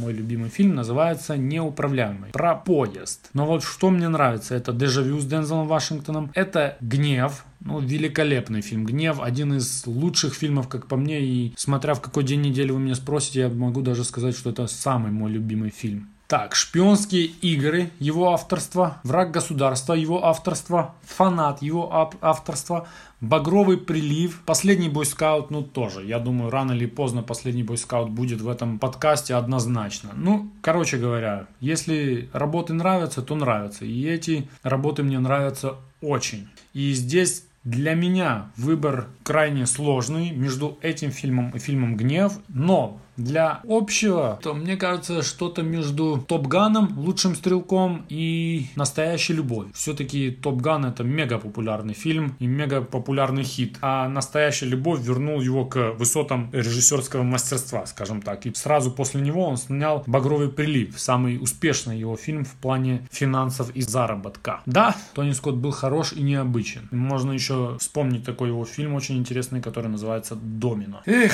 мой 0.00 0.12
любимый 0.12 0.48
фильм, 0.50 0.76
называется 0.76 1.36
«Неуправляемый». 1.36 2.30
Про 2.30 2.54
поезд. 2.54 3.30
Но 3.34 3.46
вот 3.46 3.64
что 3.64 3.90
мне 3.90 4.08
нравится, 4.08 4.54
это 4.54 4.72
«Дежавю» 4.72 5.18
с 5.18 5.24
Дензелом 5.24 5.66
Вашингтоном, 5.66 6.30
это 6.34 6.76
«Гнев», 6.80 7.44
ну, 7.60 7.80
великолепный 7.80 8.60
фильм. 8.60 8.84
«Гнев» 8.84 9.20
один 9.20 9.54
из 9.54 9.86
лучших 9.86 10.34
фильмов, 10.34 10.68
как 10.68 10.86
по 10.86 10.96
мне. 10.96 11.20
И 11.20 11.54
смотря 11.56 11.94
в 11.94 12.00
какой 12.00 12.22
день 12.22 12.42
недели 12.42 12.70
вы 12.70 12.78
меня 12.78 12.94
спросите, 12.94 13.40
я 13.40 13.48
могу 13.48 13.80
даже 13.82 14.04
сказать, 14.04 14.36
что 14.36 14.50
это 14.50 14.68
самый 14.68 15.10
мой 15.10 15.32
любимый 15.32 15.70
фильм. 15.70 16.08
Так, 16.28 16.56
шпионские 16.56 17.26
игры, 17.26 17.90
его 18.00 18.32
авторство, 18.32 18.98
враг 19.04 19.30
государства, 19.30 19.92
его 19.94 20.24
авторство, 20.24 20.96
фанат, 21.04 21.62
его 21.62 22.10
авторство, 22.20 22.88
багровый 23.20 23.78
прилив, 23.78 24.42
последний 24.44 24.88
бойскаут, 24.88 25.50
ну 25.50 25.62
тоже, 25.62 26.04
я 26.04 26.18
думаю, 26.18 26.50
рано 26.50 26.72
или 26.72 26.86
поздно 26.86 27.22
последний 27.22 27.62
бойскаут 27.62 28.10
будет 28.10 28.40
в 28.40 28.48
этом 28.48 28.80
подкасте 28.80 29.36
однозначно. 29.36 30.10
Ну, 30.16 30.50
короче 30.62 30.96
говоря, 30.96 31.46
если 31.60 32.28
работы 32.32 32.72
нравятся, 32.72 33.22
то 33.22 33.36
нравятся, 33.36 33.84
и 33.84 34.04
эти 34.04 34.48
работы 34.64 35.04
мне 35.04 35.20
нравятся 35.20 35.76
очень. 36.00 36.48
И 36.72 36.92
здесь 36.92 37.44
для 37.62 37.94
меня 37.94 38.50
выбор 38.56 39.06
крайне 39.22 39.66
сложный 39.66 40.30
между 40.30 40.76
этим 40.82 41.12
фильмом 41.12 41.50
и 41.50 41.60
фильмом 41.60 41.96
«Гнев», 41.96 42.38
но 42.48 43.00
для 43.16 43.60
общего, 43.68 44.38
то 44.42 44.54
мне 44.54 44.76
кажется, 44.76 45.22
что-то 45.22 45.62
между 45.62 46.24
Топ 46.26 46.46
Ганом, 46.46 46.98
лучшим 46.98 47.34
стрелком 47.34 48.04
и 48.08 48.66
настоящей 48.76 49.34
любовь. 49.34 49.68
Все-таки 49.74 50.30
Топ 50.30 50.60
Ган 50.60 50.84
это 50.84 51.04
мега 51.04 51.38
популярный 51.38 51.94
фильм 51.94 52.36
и 52.38 52.46
мега 52.46 52.80
популярный 52.80 53.42
хит. 53.42 53.78
А 53.80 54.08
настоящая 54.08 54.66
любовь 54.66 55.00
вернул 55.00 55.40
его 55.40 55.64
к 55.64 55.92
высотам 55.92 56.50
режиссерского 56.52 57.22
мастерства, 57.22 57.86
скажем 57.86 58.22
так. 58.22 58.46
И 58.46 58.54
сразу 58.54 58.90
после 58.90 59.20
него 59.20 59.46
он 59.46 59.56
снял 59.56 60.04
Багровый 60.06 60.48
прилив, 60.48 60.98
самый 60.98 61.38
успешный 61.40 61.98
его 61.98 62.16
фильм 62.16 62.44
в 62.44 62.54
плане 62.54 63.06
финансов 63.10 63.70
и 63.74 63.82
заработка. 63.82 64.60
Да, 64.66 64.94
Тони 65.14 65.32
Скотт 65.32 65.56
был 65.56 65.70
хорош 65.70 66.12
и 66.12 66.22
необычен. 66.22 66.88
Можно 66.90 67.32
еще 67.32 67.76
вспомнить 67.78 68.24
такой 68.24 68.48
его 68.48 68.64
фильм 68.64 68.94
очень 68.94 69.16
интересный, 69.18 69.60
который 69.60 69.88
называется 69.88 70.36
Домино. 70.36 71.02
Эх, 71.06 71.32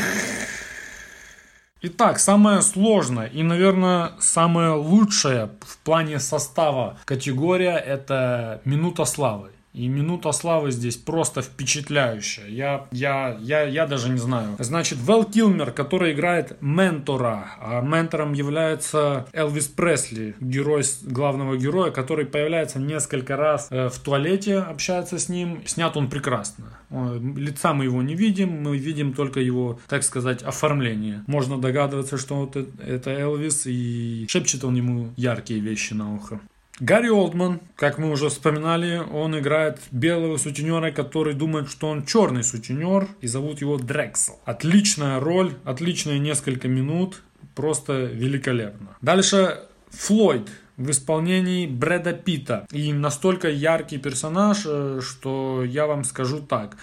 Итак, 1.85 2.21
самая 2.21 2.61
сложная 2.61 3.27
и, 3.27 3.43
наверное, 3.43 4.13
самая 4.21 4.75
лучшая 4.75 5.51
в 5.63 5.79
плане 5.79 6.21
состава 6.21 6.97
категория– 7.05 7.77
это 7.77 8.63
«Минута 8.65 9.05
славы». 9.05 9.51
И 9.73 9.89
минута 9.89 10.33
славы 10.33 10.71
здесь 10.71 10.97
просто 10.97 11.41
впечатляющая. 11.41 12.47
Я, 12.47 12.87
я, 12.93 13.39
я, 13.41 13.63
я 13.63 13.87
даже 13.87 14.11
не 14.11 14.19
знаю. 14.19 14.57
Значит, 14.59 14.99
Вэл 14.99 15.25
Килмер, 15.25 15.73
который 15.73 16.13
играет 16.13 16.61
ментора, 16.61 17.53
а 17.59 17.81
ментором 17.81 18.35
является 18.35 19.27
Элвис 19.33 19.69
Пресли, 19.69 20.35
герой 20.41 20.83
главного 21.03 21.57
героя, 21.57 21.91
который 21.91 22.27
появляется 22.27 22.79
несколько 22.79 23.37
раз 23.37 23.69
э, 23.71 23.89
в 23.89 23.99
туалете, 23.99 24.59
общается 24.59 25.19
с 25.19 25.29
ним. 25.29 25.63
Снят 25.67 25.97
он 25.97 26.11
прекрасно. 26.11 26.65
Лица 26.91 27.73
мы 27.73 27.85
его 27.85 28.03
не 28.03 28.15
видим, 28.15 28.63
мы 28.63 28.77
видим 28.77 29.15
только 29.15 29.41
его, 29.41 29.81
так 29.89 30.03
сказать, 30.03 30.43
оформление. 30.43 31.25
Можно 31.27 31.59
догадываться, 31.59 32.19
что 32.19 32.37
вот 32.37 32.57
это 32.57 33.11
Элвис, 33.11 33.67
и 33.67 34.27
шепчет 34.29 34.65
он 34.65 34.75
ему 34.75 35.13
яркие 35.17 35.61
вещи 35.61 35.95
на 35.95 36.15
ухо. 36.15 36.41
Гарри 36.83 37.11
Олдман, 37.11 37.61
как 37.77 37.99
мы 37.99 38.11
уже 38.11 38.29
вспоминали, 38.29 39.01
он 39.13 39.39
играет 39.39 39.79
белого 39.93 40.37
сутенера, 40.37 40.91
который 40.91 41.33
думает, 41.33 41.71
что 41.71 41.87
он 41.87 42.05
черный 42.05 42.43
сутенер, 42.43 43.07
и 43.21 43.29
зовут 43.29 43.61
его 43.61 43.79
Дрексел. 43.79 44.41
Отличная 44.45 45.21
роль, 45.21 45.53
отличные 45.63 46.19
несколько 46.19 46.67
минут, 46.67 47.23
просто 47.55 48.07
великолепно. 48.07 48.97
Дальше 49.01 49.61
Флойд 49.91 50.51
в 50.77 50.91
исполнении 50.91 51.69
Брэда 51.69 52.15
Питта. 52.15 52.67
И 52.73 52.93
настолько 52.93 53.49
яркий 53.49 53.99
персонаж, 53.99 54.63
э, 54.67 55.01
что 55.03 55.63
я 55.65 55.87
вам 55.87 56.03
скажу 56.03 56.41
так. 56.41 56.77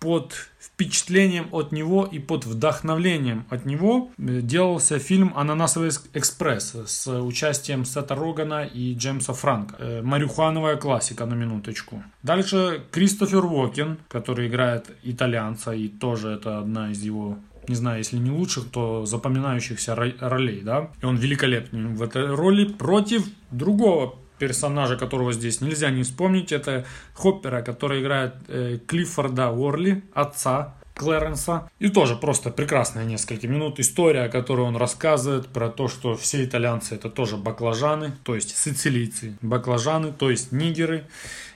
Под 0.00 0.32
впечатлением 0.58 1.48
от 1.52 1.72
него 1.72 2.08
и 2.10 2.18
под 2.18 2.46
вдохновлением 2.46 3.44
от 3.50 3.66
него 3.66 4.10
э, 4.16 4.40
делался 4.40 4.98
фильм 4.98 5.32
«Ананасовый 5.36 5.90
экспресс» 6.14 6.74
с 6.86 7.06
участием 7.20 7.84
Сета 7.84 8.14
Рогана 8.14 8.64
и 8.64 8.94
Джеймса 8.94 9.34
Франка. 9.34 9.76
Э, 9.78 10.02
марихуановая 10.02 10.76
классика 10.76 11.26
на 11.26 11.34
минуточку. 11.34 12.02
Дальше 12.22 12.82
Кристофер 12.90 13.44
Уокен, 13.44 13.98
который 14.08 14.48
играет 14.48 14.90
итальянца 15.02 15.72
и 15.72 15.88
тоже 15.88 16.30
это 16.30 16.58
одна 16.58 16.90
из 16.90 17.02
его 17.02 17.38
не 17.68 17.76
знаю, 17.76 17.98
если 17.98 18.16
не 18.16 18.30
лучших, 18.30 18.70
то 18.70 19.06
запоминающихся 19.06 19.94
ролей, 19.94 20.62
да. 20.62 20.90
И 21.02 21.04
он 21.04 21.16
великолепный 21.16 21.94
в 21.94 22.02
этой 22.02 22.34
роли 22.34 22.64
против 22.64 23.26
другого 23.52 24.16
персонажа, 24.40 24.96
которого 24.96 25.32
здесь 25.32 25.60
нельзя 25.60 25.90
не 25.90 26.02
вспомнить, 26.02 26.50
это 26.50 26.84
Хоппера, 27.14 27.62
который 27.62 28.00
играет 28.02 28.34
э, 28.48 28.78
Клиффорда 28.86 29.50
Уорли, 29.50 30.02
отца 30.14 30.74
Клэренса. 30.94 31.70
И 31.78 31.88
тоже 31.88 32.16
просто 32.16 32.50
прекрасная 32.50 33.04
несколько 33.04 33.48
минут 33.48 33.80
история, 33.80 34.28
которую 34.28 34.68
он 34.68 34.76
рассказывает 34.76 35.48
про 35.48 35.68
то, 35.68 35.88
что 35.88 36.14
все 36.14 36.44
итальянцы 36.44 36.94
это 36.94 37.08
тоже 37.08 37.36
баклажаны, 37.36 38.12
то 38.22 38.34
есть 38.34 38.56
сицилийцы, 38.56 39.38
баклажаны, 39.40 40.12
то 40.12 40.30
есть 40.30 40.52
нигеры. 40.52 41.06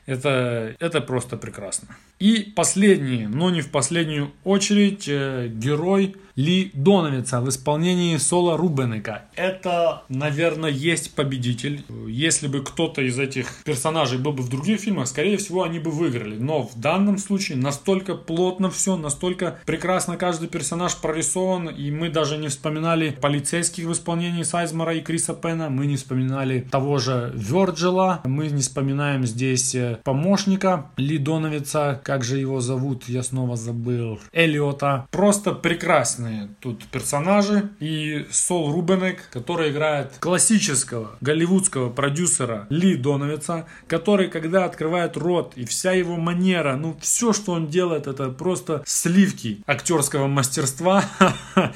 Это, 0.07 0.75
это 0.81 1.01
просто 1.01 1.37
прекрасно. 1.37 1.88
И 2.21 2.53
последний, 2.55 3.27
но 3.27 3.51
не 3.51 3.61
в 3.61 3.71
последнюю 3.71 4.31
очередь, 4.45 5.09
э, 5.09 5.49
герой 5.49 6.17
Ли 6.37 6.71
Доновица 6.75 7.40
в 7.40 7.49
исполнении 7.49 8.17
Соло 8.17 8.57
Рубенека. 8.57 9.25
Это, 9.37 10.03
наверное, 10.09 10.71
есть 10.71 11.14
победитель. 11.14 11.85
Если 12.09 12.49
бы 12.49 12.62
кто-то 12.62 13.03
из 13.03 13.19
этих 13.19 13.62
персонажей 13.64 14.19
был 14.19 14.33
бы 14.33 14.43
в 14.43 14.49
других 14.49 14.81
фильмах, 14.81 15.09
скорее 15.09 15.37
всего, 15.37 15.62
они 15.62 15.79
бы 15.79 15.90
выиграли. 15.90 16.37
Но 16.37 16.62
в 16.62 16.79
данном 16.79 17.19
случае 17.19 17.59
настолько 17.59 18.14
плотно 18.14 18.71
все, 18.71 18.97
настолько 18.97 19.59
прекрасно 19.64 20.17
каждый 20.17 20.49
персонаж 20.49 20.97
прорисован, 20.97 21.69
и 21.69 21.90
мы 21.90 22.09
даже 22.09 22.37
не 22.37 22.49
вспоминали 22.49 23.11
полицейских 23.11 23.85
в 23.85 23.93
исполнении 23.93 24.43
Сайзмара 24.43 24.95
и 24.95 25.01
Криса 25.01 25.35
Пена, 25.35 25.69
мы 25.69 25.87
не 25.87 25.97
вспоминали 25.97 26.61
того 26.61 26.99
же 26.99 27.33
Верджила, 27.35 28.23
мы 28.25 28.49
не 28.49 28.62
вспоминаем 28.62 29.25
здесь 29.25 29.77
помощника 30.02 30.90
Ли 30.96 31.18
Доновица, 31.18 32.00
как 32.02 32.24
же 32.24 32.38
его 32.38 32.61
зовут, 32.61 33.04
я 33.09 33.22
снова 33.22 33.57
забыл, 33.57 34.20
Элиота. 34.33 35.07
Просто 35.11 35.52
прекрасные 35.52 36.48
тут 36.61 36.85
персонажи. 36.87 37.70
И 37.80 38.26
Сол 38.30 38.72
Рубенек, 38.72 39.28
который 39.30 39.70
играет 39.70 40.12
классического 40.18 41.16
голливудского 41.20 41.90
продюсера 41.90 42.66
Ли 42.70 42.96
Доновица, 42.96 43.66
который, 43.87 44.28
когда 44.28 44.64
открывает 44.64 45.16
рот 45.16 45.52
и 45.57 45.64
вся 45.64 45.92
его 45.92 46.16
манера, 46.16 46.76
ну, 46.76 46.96
все, 47.00 47.33
что 47.33 47.52
он 47.52 47.68
делает, 47.68 48.07
это 48.07 48.30
просто 48.30 48.83
сливки 48.87 49.62
актерского 49.66 50.26
мастерства. 50.26 51.04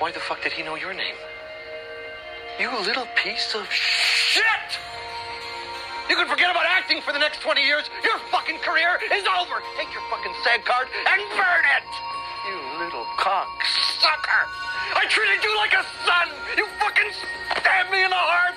Why 0.00 0.12
the 0.12 0.20
fuck 0.20 0.40
did 0.44 0.52
he 0.52 0.62
know 0.62 0.76
your 0.76 0.94
name? 0.94 1.16
You 2.58 2.70
little 2.82 3.06
piece 3.14 3.54
of 3.54 3.70
shit! 3.70 4.70
You 6.10 6.16
can 6.16 6.26
forget 6.26 6.50
about 6.50 6.66
acting 6.66 7.00
for 7.02 7.12
the 7.12 7.18
next 7.20 7.40
20 7.40 7.62
years. 7.62 7.84
Your 8.02 8.18
fucking 8.32 8.58
career 8.66 8.98
is 9.14 9.22
over. 9.38 9.62
Take 9.78 9.94
your 9.94 10.02
fucking 10.10 10.34
SAG 10.42 10.64
card 10.64 10.88
and 11.06 11.22
burn 11.38 11.64
it! 11.78 11.88
You 12.50 12.82
little 12.82 13.06
cock 13.16 13.46
sucker! 14.02 14.42
I 14.96 15.06
treated 15.06 15.44
you 15.44 15.54
like 15.56 15.72
a 15.72 15.86
son! 16.02 16.26
You 16.56 16.66
fucking 16.80 17.12
stabbed 17.60 17.92
me 17.92 18.02
in 18.02 18.10
the 18.10 18.16
heart! 18.16 18.56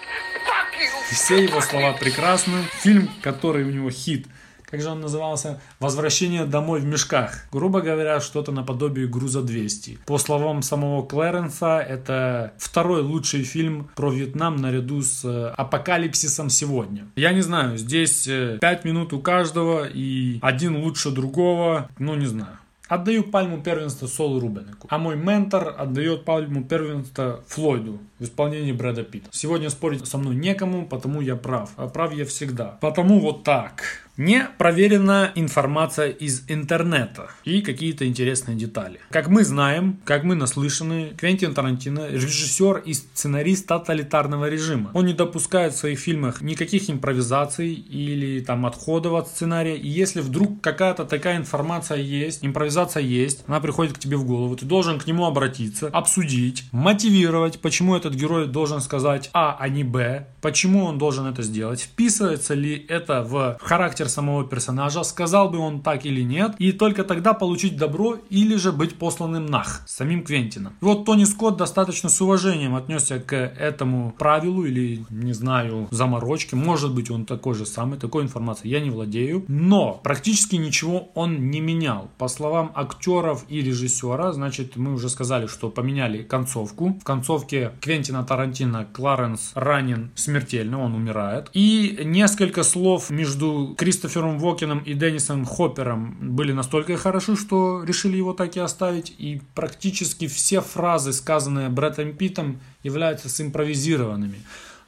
Fuck 0.50 0.74
you! 0.82 0.90
Все 1.12 1.44
его 1.44 1.62
слова 1.62 1.94
прекрасны. 1.94 2.64
Фильм, 2.82 3.08
который 3.22 3.66
у 3.66 3.70
него 3.70 3.92
хит– 3.92 4.26
как 4.72 4.82
же 4.82 4.90
он 4.90 5.02
назывался, 5.02 5.62
«Возвращение 5.80 6.46
домой 6.46 6.80
в 6.80 6.86
мешках». 6.86 7.46
Грубо 7.52 7.82
говоря, 7.82 8.22
что-то 8.22 8.52
наподобие 8.52 9.08
«Груза 9.08 9.42
200». 9.42 10.00
По 10.06 10.18
словам 10.18 10.62
самого 10.62 11.06
Клэренса, 11.06 11.80
это 11.80 12.54
второй 12.58 13.02
лучший 13.02 13.44
фильм 13.44 13.90
про 13.96 14.10
Вьетнам 14.10 14.56
наряду 14.56 15.02
с 15.02 15.26
э, 15.26 15.54
«Апокалипсисом 15.58 16.50
сегодня». 16.50 17.06
Я 17.16 17.34
не 17.34 17.42
знаю, 17.42 17.78
здесь 17.78 18.28
э, 18.28 18.58
пять 18.62 18.86
минут 18.86 19.12
у 19.14 19.20
каждого 19.20 19.86
и 19.86 20.40
один 20.42 20.78
лучше 20.78 21.12
другого, 21.12 21.90
ну 22.00 22.16
не 22.16 22.26
знаю. 22.26 22.58
Отдаю 22.92 23.24
пальму 23.24 23.62
первенства 23.62 24.06
Солу 24.06 24.42
Рубенеку. 24.42 24.86
А 24.90 24.98
мой 24.98 25.16
ментор 25.16 25.74
отдает 25.78 26.26
пальму 26.26 26.66
первенства 26.66 27.42
Флойду 27.48 28.00
в 28.20 28.26
исполнении 28.26 28.74
Брэда 28.74 29.04
Питта. 29.04 29.30
Сегодня 29.32 29.70
спорить 29.70 30.06
со 30.06 30.18
мной 30.18 30.36
некому, 30.36 30.86
потому 30.86 31.22
я 31.22 31.38
прав. 31.38 31.72
А 31.78 31.88
прав 31.88 32.14
я 32.14 32.26
всегда. 32.26 32.78
Потому 32.82 33.22
вот 33.22 33.46
так. 33.46 34.02
Не 34.24 34.48
проверена 34.60 35.32
информация 35.34 36.10
из 36.10 36.44
интернета 36.48 37.32
и 37.44 37.64
какие-то 37.64 38.06
интересные 38.06 38.56
детали. 38.56 39.00
Как 39.10 39.30
мы 39.30 39.44
знаем, 39.44 40.00
как 40.06 40.24
мы 40.24 40.36
наслышаны, 40.36 41.16
Квентин 41.18 41.56
Тарантино 41.56 42.08
режиссер 42.08 42.84
и 42.86 42.94
сценарист 42.94 43.66
тоталитарного 43.66 44.48
режима. 44.48 44.92
Он 44.94 45.08
не 45.08 45.14
допускает 45.14 45.74
в 45.74 45.78
своих 45.78 45.98
фильмах 45.98 46.44
никаких 46.44 46.88
импровизаций 46.92 47.74
или 47.74 48.42
там 48.42 48.68
отходов 48.68 49.14
от 49.14 49.28
сценария. 49.28 49.76
И 49.76 49.88
если 49.88 50.22
вдруг 50.22 50.62
какая-то 50.62 51.06
такая 51.06 51.38
информация 51.38 51.98
есть, 51.98 52.46
импровизация 52.46 53.02
есть, 53.02 53.44
она 53.48 53.60
приходит 53.60 53.96
к 53.96 53.98
тебе 53.98 54.18
в 54.18 54.26
голову, 54.26 54.56
ты 54.56 54.68
должен 54.68 55.00
к 55.00 55.08
нему 55.08 55.26
обратиться, 55.26 55.88
обсудить, 55.88 56.66
мотивировать, 56.72 57.60
почему 57.60 57.96
этот 57.96 58.14
герой 58.14 58.46
должен 58.46 58.82
сказать 58.82 59.32
А, 59.34 59.58
а 59.60 59.68
не 59.68 59.84
Б, 59.84 60.28
почему 60.42 60.86
он 60.86 61.00
должен 61.00 61.26
это 61.26 61.42
сделать, 61.42 61.82
вписывается 61.82 62.54
ли 62.54 62.86
это 62.88 63.24
в 63.24 63.58
характер 63.60 64.11
самого 64.12 64.44
персонажа, 64.44 65.04
сказал 65.04 65.50
бы 65.50 65.58
он 65.58 65.82
так 65.82 66.06
или 66.06 66.22
нет, 66.22 66.56
и 66.60 66.72
только 66.72 67.04
тогда 67.04 67.34
получить 67.34 67.78
добро 67.78 68.18
или 68.30 68.56
же 68.56 68.72
быть 68.72 68.96
посланным 68.96 69.46
нах 69.46 69.82
самим 69.88 70.24
Квентином. 70.24 70.74
И 70.82 70.86
вот 70.86 71.06
Тони 71.06 71.24
Скотт 71.24 71.58
достаточно 71.58 72.10
с 72.10 72.22
уважением 72.22 72.76
отнесся 72.76 73.20
к 73.20 73.36
этому 73.36 74.14
правилу 74.18 74.66
или, 74.66 75.06
не 75.10 75.34
знаю, 75.34 75.88
заморочке. 75.92 76.56
Может 76.56 76.94
быть, 76.94 77.10
он 77.10 77.26
такой 77.26 77.56
же 77.56 77.66
самый, 77.66 77.98
такой 77.98 78.24
информацией 78.24 78.74
я 78.74 78.80
не 78.80 78.90
владею. 78.90 79.46
Но 79.48 80.00
практически 80.04 80.56
ничего 80.56 81.10
он 81.16 81.50
не 81.50 81.62
менял. 81.62 82.10
По 82.18 82.28
словам 82.28 82.72
актеров 82.76 83.46
и 83.48 83.62
режиссера, 83.62 84.34
значит, 84.34 84.76
мы 84.76 84.94
уже 84.94 85.10
сказали, 85.10 85.48
что 85.48 85.70
поменяли 85.70 86.24
концовку. 86.24 86.98
В 87.02 87.04
концовке 87.04 87.72
Квентина 87.80 88.24
Тарантино 88.24 88.86
Кларенс 88.92 89.52
ранен 89.56 90.12
смертельно, 90.16 90.82
он 90.82 90.96
умирает. 90.96 91.50
И 91.54 92.02
несколько 92.04 92.64
слов 92.64 93.10
между 93.10 93.76
Крис 93.78 94.01
Кристофером 94.02 94.40
Вокином 94.40 94.80
и 94.80 94.96
Деннисом 94.96 95.46
Хоппером 95.46 96.18
были 96.20 96.54
настолько 96.54 96.98
хороши, 96.98 97.36
что 97.36 97.84
решили 97.84 98.18
его 98.18 98.34
так 98.34 98.58
и 98.58 98.60
оставить. 98.60 99.14
И 99.20 99.40
практически 99.54 100.28
все 100.28 100.60
фразы, 100.62 101.14
сказанные 101.14 101.70
Брэдом 101.70 102.14
Питтом, 102.14 102.60
являются 102.82 103.30
симпровизированными. 103.30 104.40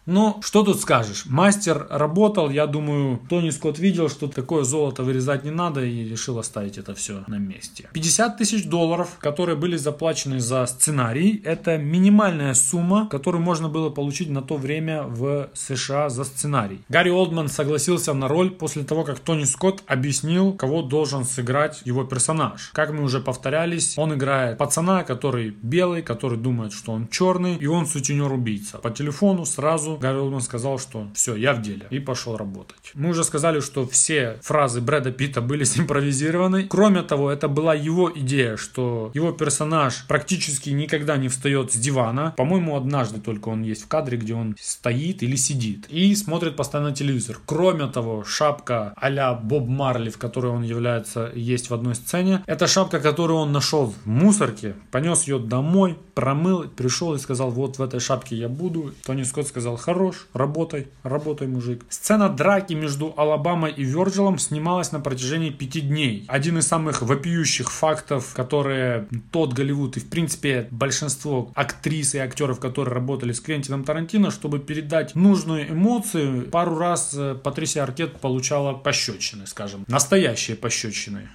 Но 0.05 0.39
что 0.43 0.63
тут 0.63 0.81
скажешь? 0.81 1.25
Мастер 1.25 1.87
работал, 1.89 2.49
я 2.49 2.67
думаю, 2.67 3.21
Тони 3.29 3.51
Скотт 3.51 3.79
видел, 3.79 4.09
что 4.09 4.27
такое 4.27 4.63
золото 4.63 5.03
вырезать 5.03 5.45
не 5.45 5.51
надо 5.51 5.83
и 5.83 6.09
решил 6.09 6.39
оставить 6.39 6.77
это 6.77 6.93
все 6.93 7.23
на 7.27 7.37
месте. 7.37 7.89
50 7.93 8.37
тысяч 8.37 8.65
долларов, 8.65 9.17
которые 9.19 9.55
были 9.55 9.77
заплачены 9.77 10.39
за 10.39 10.65
сценарий, 10.65 11.41
это 11.45 11.77
минимальная 11.77 12.53
сумма, 12.53 13.07
которую 13.07 13.41
можно 13.41 13.69
было 13.69 13.89
получить 13.89 14.29
на 14.29 14.41
то 14.41 14.57
время 14.57 15.03
в 15.03 15.49
США 15.53 16.09
за 16.09 16.25
сценарий. 16.25 16.81
Гарри 16.89 17.09
Олдман 17.09 17.47
согласился 17.47 18.13
на 18.13 18.27
роль 18.27 18.51
после 18.51 18.83
того, 18.83 19.05
как 19.05 19.19
Тони 19.19 19.45
Скотт 19.45 19.83
объяснил, 19.87 20.53
кого 20.53 20.81
должен 20.81 21.23
сыграть 21.23 21.81
его 21.85 22.03
персонаж. 22.03 22.71
Как 22.73 22.91
мы 22.91 23.03
уже 23.03 23.21
повторялись, 23.21 23.97
он 23.97 24.13
играет 24.13 24.57
пацана, 24.57 25.03
который 25.03 25.55
белый, 25.61 26.01
который 26.01 26.37
думает, 26.37 26.73
что 26.73 26.91
он 26.91 27.07
черный, 27.07 27.55
и 27.55 27.67
он 27.67 27.85
сутенер-убийца. 27.85 28.79
По 28.79 28.91
телефону 28.91 29.45
сразу 29.45 29.92
Гарри 29.97 30.17
Олдман 30.17 30.41
сказал, 30.41 30.79
что 30.79 31.07
все, 31.13 31.35
я 31.35 31.53
в 31.53 31.61
деле. 31.61 31.87
И 31.89 31.99
пошел 31.99 32.37
работать. 32.37 32.91
Мы 32.93 33.09
уже 33.09 33.23
сказали, 33.23 33.59
что 33.59 33.87
все 33.87 34.39
фразы 34.41 34.81
Брэда 34.81 35.11
Питта 35.11 35.41
были 35.41 35.63
симпровизированы. 35.75 36.67
Кроме 36.67 37.01
того, 37.03 37.31
это 37.31 37.47
была 37.47 37.73
его 37.73 38.11
идея, 38.13 38.57
что 38.57 39.11
его 39.13 39.31
персонаж 39.31 40.05
практически 40.07 40.69
никогда 40.69 41.17
не 41.17 41.29
встает 41.29 41.71
с 41.71 41.75
дивана. 41.75 42.33
По-моему, 42.37 42.75
однажды 42.75 43.19
только 43.19 43.49
он 43.49 43.63
есть 43.63 43.83
в 43.83 43.87
кадре, 43.87 44.17
где 44.17 44.33
он 44.33 44.55
стоит 44.59 45.23
или 45.23 45.35
сидит. 45.35 45.87
И 45.89 46.15
смотрит 46.15 46.55
постоянно 46.55 46.93
телевизор. 46.93 47.39
Кроме 47.45 47.87
того, 47.87 48.23
шапка 48.23 48.93
а-ля 48.95 49.33
Боб 49.33 49.67
Марли, 49.67 50.09
в 50.09 50.17
которой 50.17 50.51
он 50.51 50.63
является, 50.63 51.31
есть 51.33 51.69
в 51.69 51.73
одной 51.73 51.95
сцене. 51.95 52.43
Это 52.45 52.67
шапка, 52.67 52.99
которую 52.99 53.39
он 53.39 53.51
нашел 53.51 53.87
в 53.87 54.05
мусорке, 54.07 54.75
понес 54.91 55.23
ее 55.23 55.39
домой, 55.39 55.97
промыл, 56.13 56.63
пришел 56.63 57.13
и 57.13 57.19
сказал, 57.19 57.51
вот 57.51 57.77
в 57.77 57.81
этой 57.81 57.99
шапке 57.99 58.35
я 58.35 58.49
буду. 58.49 58.93
Тони 59.05 59.23
Скотт 59.23 59.47
сказал, 59.47 59.77
Хорош, 59.83 60.27
работай, 60.33 60.87
работай, 61.03 61.45
мужик. 61.45 61.83
Сцена 61.89 62.29
драки 62.29 62.71
между 62.71 63.13
Алабамой 63.17 63.73
и 63.73 63.83
Вёрджилом 63.83 64.39
снималась 64.39 64.93
на 64.93 65.01
протяжении 65.01 65.49
пяти 65.49 65.81
дней. 65.81 66.23
Один 66.29 66.57
из 66.57 66.67
самых 66.67 67.01
вопиющих 67.01 67.69
фактов, 67.69 68.31
которые 68.33 69.09
тот 69.33 69.51
Голливуд 69.51 69.97
и 69.97 69.99
в 69.99 70.09
принципе 70.09 70.69
большинство 70.71 71.51
актрис 71.53 72.15
и 72.15 72.19
актеров, 72.19 72.61
которые 72.61 72.93
работали 72.93 73.33
с 73.33 73.41
Квентином 73.41 73.83
Тарантино, 73.83 74.31
чтобы 74.31 74.59
передать 74.59 75.15
нужную 75.15 75.69
эмоцию, 75.71 76.49
пару 76.49 76.77
раз 76.77 77.13
э, 77.13 77.35
Патрисия 77.35 77.83
Аркет 77.83 78.21
получала 78.21 78.71
пощечины, 78.71 79.45
скажем, 79.47 79.83
настоящие 79.89 80.55
пощечины. 80.55 81.27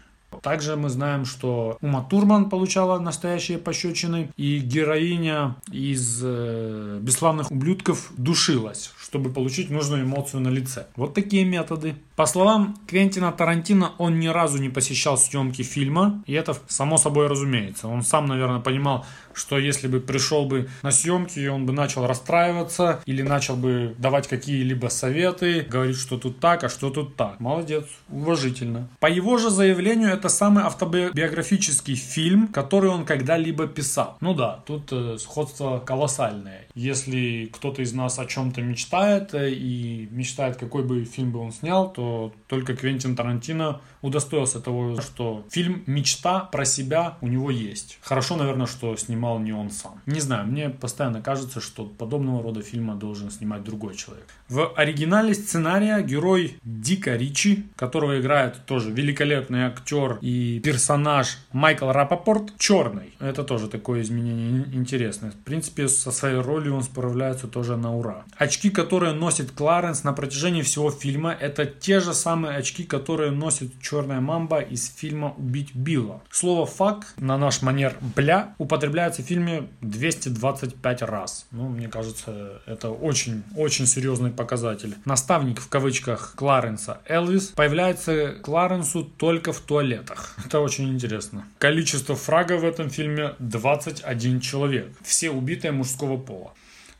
Также 0.42 0.76
мы 0.76 0.88
знаем, 0.88 1.24
что 1.24 1.78
Ума 1.80 2.02
Турман 2.02 2.48
получала 2.48 2.98
настоящие 2.98 3.58
пощечины, 3.58 4.30
и 4.36 4.58
героиня 4.58 5.56
из 5.70 6.20
э, 6.22 6.98
«Бесславных 7.02 7.50
ублюдков» 7.50 8.10
душилась, 8.16 8.92
чтобы 9.08 9.30
получить 9.30 9.70
нужную 9.70 10.04
эмоцию 10.04 10.42
на 10.42 10.48
лице. 10.48 10.86
Вот 10.94 11.14
такие 11.14 11.44
методы. 11.44 11.94
По 12.14 12.26
словам 12.26 12.76
Квентина 12.86 13.32
Тарантино, 13.32 13.92
он 13.96 14.20
ни 14.20 14.26
разу 14.26 14.58
не 14.58 14.68
посещал 14.68 15.16
съемки 15.16 15.62
фильма, 15.62 16.22
и 16.26 16.34
это 16.34 16.54
само 16.68 16.98
собой 16.98 17.26
разумеется. 17.26 17.88
Он 17.88 18.02
сам, 18.02 18.26
наверное, 18.26 18.60
понимал, 18.60 19.06
что 19.32 19.58
если 19.58 19.88
бы 19.88 20.00
пришел 20.00 20.44
бы 20.44 20.68
на 20.82 20.90
съемки, 20.90 21.46
он 21.46 21.64
бы 21.64 21.72
начал 21.72 22.06
расстраиваться 22.06 23.00
или 23.06 23.22
начал 23.22 23.56
бы 23.56 23.94
давать 23.98 24.28
какие-либо 24.28 24.88
советы, 24.88 25.62
говорить, 25.62 25.96
что 25.96 26.18
тут 26.18 26.40
так, 26.40 26.64
а 26.64 26.68
что 26.68 26.90
тут 26.90 27.16
так. 27.16 27.40
Молодец, 27.40 27.84
уважительно. 28.10 28.88
По 29.00 29.06
его 29.06 29.38
же 29.38 29.48
заявлению, 29.48 30.10
это 30.10 30.28
самый 30.28 30.64
автобиографический 30.64 31.94
фильм, 31.94 32.48
который 32.48 32.90
он 32.90 33.04
когда-либо 33.06 33.68
писал. 33.68 34.18
Ну 34.20 34.34
да, 34.34 34.60
тут 34.66 34.88
э, 34.92 35.16
сходство 35.18 35.78
колоссальное. 35.78 36.66
Если 36.74 37.48
кто-то 37.52 37.82
из 37.82 37.92
нас 37.92 38.18
о 38.18 38.26
чем-то 38.26 38.60
мечтает 38.98 39.34
э, 39.34 39.50
и 39.50 40.08
мечтает, 40.10 40.56
какой 40.56 40.82
бы 40.82 41.04
фильм 41.04 41.32
бы 41.32 41.40
он 41.40 41.52
снял, 41.52 41.92
то 41.92 42.32
только 42.46 42.76
Квентин 42.76 43.16
Тарантино 43.16 43.80
удостоился 44.02 44.60
того, 44.60 45.00
что 45.00 45.44
фильм 45.50 45.82
«Мечта» 45.86 46.40
про 46.40 46.64
себя 46.64 47.16
у 47.20 47.28
него 47.28 47.50
есть. 47.50 47.98
Хорошо, 48.02 48.36
наверное, 48.36 48.66
что 48.66 48.96
снимал 48.96 49.38
не 49.38 49.52
он 49.52 49.70
сам. 49.70 50.00
Не 50.06 50.20
знаю, 50.20 50.46
мне 50.46 50.68
постоянно 50.68 51.22
кажется, 51.22 51.60
что 51.60 51.84
подобного 51.84 52.42
рода 52.42 52.62
фильма 52.62 52.94
должен 52.94 53.30
снимать 53.30 53.64
другой 53.64 53.94
человек. 53.94 54.26
В 54.48 54.72
оригинале 54.74 55.34
сценария 55.34 56.02
герой 56.02 56.58
Дика 56.62 57.16
Ричи, 57.16 57.66
которого 57.76 58.20
играет 58.20 58.64
тоже 58.66 58.90
великолепный 58.90 59.64
актер 59.64 60.18
и 60.20 60.60
персонаж 60.60 61.38
Майкл 61.52 61.90
Рапопорт, 61.90 62.58
черный. 62.58 63.14
Это 63.20 63.44
тоже 63.44 63.68
такое 63.68 64.02
изменение 64.02 64.64
интересное. 64.72 65.30
В 65.32 65.36
принципе, 65.36 65.88
со 65.88 66.10
своей 66.10 66.40
ролью 66.40 66.76
он 66.76 66.82
справляется 66.82 67.46
тоже 67.46 67.76
на 67.76 67.94
ура. 67.94 68.24
Очки, 68.36 68.70
которые 68.70 69.12
носит 69.12 69.50
Кларенс 69.50 70.04
на 70.04 70.12
протяжении 70.12 70.62
всего 70.62 70.90
фильма, 70.90 71.32
это 71.32 71.66
те 71.66 72.00
же 72.00 72.14
самые 72.14 72.56
очки, 72.56 72.84
которые 72.84 73.30
носит 73.30 73.78
черная 73.88 74.20
мамба 74.20 74.60
из 74.60 74.92
фильма 74.94 75.34
«Убить 75.38 75.74
Билла». 75.74 76.22
Слово 76.30 76.66
«фак» 76.66 77.14
на 77.16 77.38
наш 77.38 77.62
манер 77.62 77.96
«бля» 78.14 78.54
употребляется 78.58 79.22
в 79.22 79.24
фильме 79.24 79.68
225 79.80 81.02
раз. 81.02 81.46
Ну, 81.52 81.68
мне 81.68 81.88
кажется, 81.88 82.60
это 82.66 82.90
очень-очень 82.90 83.86
серьезный 83.86 84.30
показатель. 84.30 84.94
Наставник 85.06 85.60
в 85.60 85.68
кавычках 85.68 86.34
Кларенса 86.36 86.98
Элвис 87.06 87.46
появляется 87.46 88.32
Кларенсу 88.42 89.04
только 89.04 89.54
в 89.54 89.60
туалетах. 89.60 90.36
Это 90.44 90.60
очень 90.60 90.90
интересно. 90.90 91.46
Количество 91.58 92.14
фрагов 92.14 92.60
в 92.60 92.64
этом 92.66 92.90
фильме 92.90 93.36
21 93.38 94.40
человек. 94.40 94.88
Все 95.02 95.30
убитые 95.30 95.72
мужского 95.72 96.18
пола. 96.18 96.52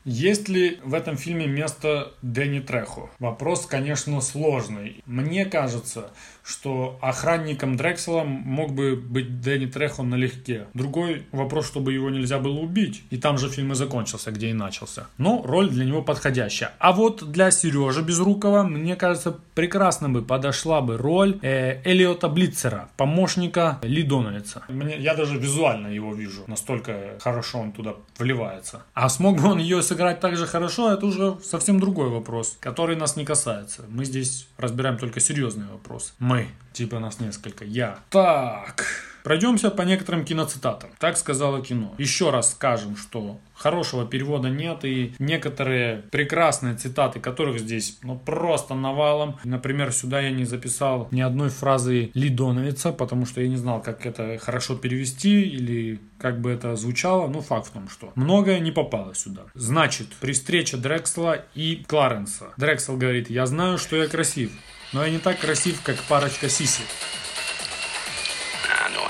Есть 0.04 0.48
ли 0.48 0.80
в 0.82 0.94
этом 0.94 1.18
фильме 1.18 1.46
место 1.46 2.14
Дэнни 2.22 2.60
Трехо? 2.60 3.10
Вопрос, 3.18 3.66
конечно, 3.66 4.22
сложный. 4.22 5.02
Мне 5.04 5.44
кажется, 5.44 6.12
что 6.48 6.98
охранником 7.02 7.76
Дрексела 7.76 8.24
мог 8.24 8.72
бы 8.72 8.96
быть 8.96 9.42
Дэнни 9.42 9.66
Трехо 9.66 10.02
налегке. 10.02 10.66
Другой 10.72 11.26
вопрос, 11.30 11.66
чтобы 11.66 11.92
его 11.92 12.08
нельзя 12.08 12.38
было 12.38 12.58
убить. 12.58 13.02
И 13.10 13.18
там 13.18 13.36
же 13.36 13.50
фильм 13.50 13.72
и 13.72 13.74
закончился, 13.74 14.30
где 14.30 14.48
и 14.48 14.54
начался. 14.54 15.08
Но 15.18 15.42
роль 15.44 15.68
для 15.68 15.84
него 15.84 16.00
подходящая. 16.00 16.72
А 16.78 16.92
вот 16.92 17.30
для 17.30 17.50
Сережи 17.50 18.02
Безрукова, 18.02 18.62
мне 18.62 18.96
кажется, 18.96 19.38
прекрасно 19.54 20.08
бы 20.08 20.22
подошла 20.22 20.80
бы 20.80 20.96
роль 20.96 21.38
э, 21.42 21.82
Элиота 21.84 22.28
Блицера, 22.28 22.88
помощника 22.96 23.78
Лидоновица. 23.82 24.62
Мне, 24.68 24.96
я 24.96 25.14
даже 25.14 25.36
визуально 25.36 25.88
его 25.88 26.14
вижу. 26.14 26.44
Настолько 26.46 27.18
хорошо 27.20 27.58
он 27.58 27.72
туда 27.72 27.94
вливается. 28.18 28.84
А 28.94 29.10
смог 29.10 29.38
бы 29.38 29.48
он 29.48 29.58
ее 29.58 29.82
сыграть 29.82 30.20
так 30.20 30.36
же 30.36 30.46
хорошо, 30.46 30.92
это 30.92 31.04
уже 31.04 31.36
совсем 31.42 31.78
другой 31.78 32.08
вопрос, 32.08 32.56
который 32.60 32.96
нас 32.96 33.16
не 33.16 33.26
касается. 33.26 33.84
Мы 33.88 34.06
здесь 34.06 34.48
разбираем 34.56 34.96
только 34.96 35.20
серьезные 35.20 35.68
вопросы. 35.68 36.12
Мы 36.18 36.37
мы, 36.38 36.48
типа 36.72 36.98
нас 36.98 37.20
несколько, 37.20 37.64
я. 37.64 37.98
Так, 38.10 38.86
пройдемся 39.24 39.70
по 39.70 39.82
некоторым 39.82 40.24
киноцитатам. 40.24 40.90
Так 40.98 41.16
сказала 41.16 41.62
кино. 41.62 41.94
Еще 41.98 42.30
раз 42.30 42.52
скажем, 42.52 42.96
что 42.96 43.40
хорошего 43.54 44.06
перевода 44.06 44.48
нет 44.48 44.84
и 44.84 45.14
некоторые 45.18 46.02
прекрасные 46.10 46.76
цитаты, 46.76 47.18
которых 47.18 47.58
здесь 47.58 47.98
ну 48.02 48.16
просто 48.16 48.74
навалом. 48.74 49.38
Например, 49.44 49.92
сюда 49.92 50.20
я 50.20 50.30
не 50.30 50.44
записал 50.44 51.08
ни 51.10 51.20
одной 51.20 51.48
фразы 51.48 52.10
Лидоновица, 52.14 52.92
потому 52.92 53.26
что 53.26 53.40
я 53.40 53.48
не 53.48 53.56
знал, 53.56 53.82
как 53.82 54.06
это 54.06 54.38
хорошо 54.38 54.76
перевести 54.76 55.42
или 55.42 56.00
как 56.18 56.40
бы 56.40 56.50
это 56.50 56.76
звучало. 56.76 57.26
Ну, 57.26 57.40
факт 57.40 57.66
в 57.66 57.70
том, 57.70 57.88
что 57.88 58.12
многое 58.14 58.60
не 58.60 58.70
попало 58.70 59.14
сюда. 59.14 59.42
Значит, 59.54 60.08
при 60.20 60.32
встрече 60.32 60.76
Дрексла 60.76 61.44
и 61.54 61.84
Кларенса. 61.88 62.52
Дрексел 62.56 62.96
говорит, 62.96 63.30
я 63.30 63.46
знаю, 63.46 63.78
что 63.78 63.96
я 63.96 64.06
красив. 64.06 64.52
Но 64.92 65.04
я 65.04 65.10
не 65.10 65.18
так 65.18 65.38
красив, 65.38 65.82
как 65.82 65.96
парочка 66.04 66.48
сиси. 66.48 66.82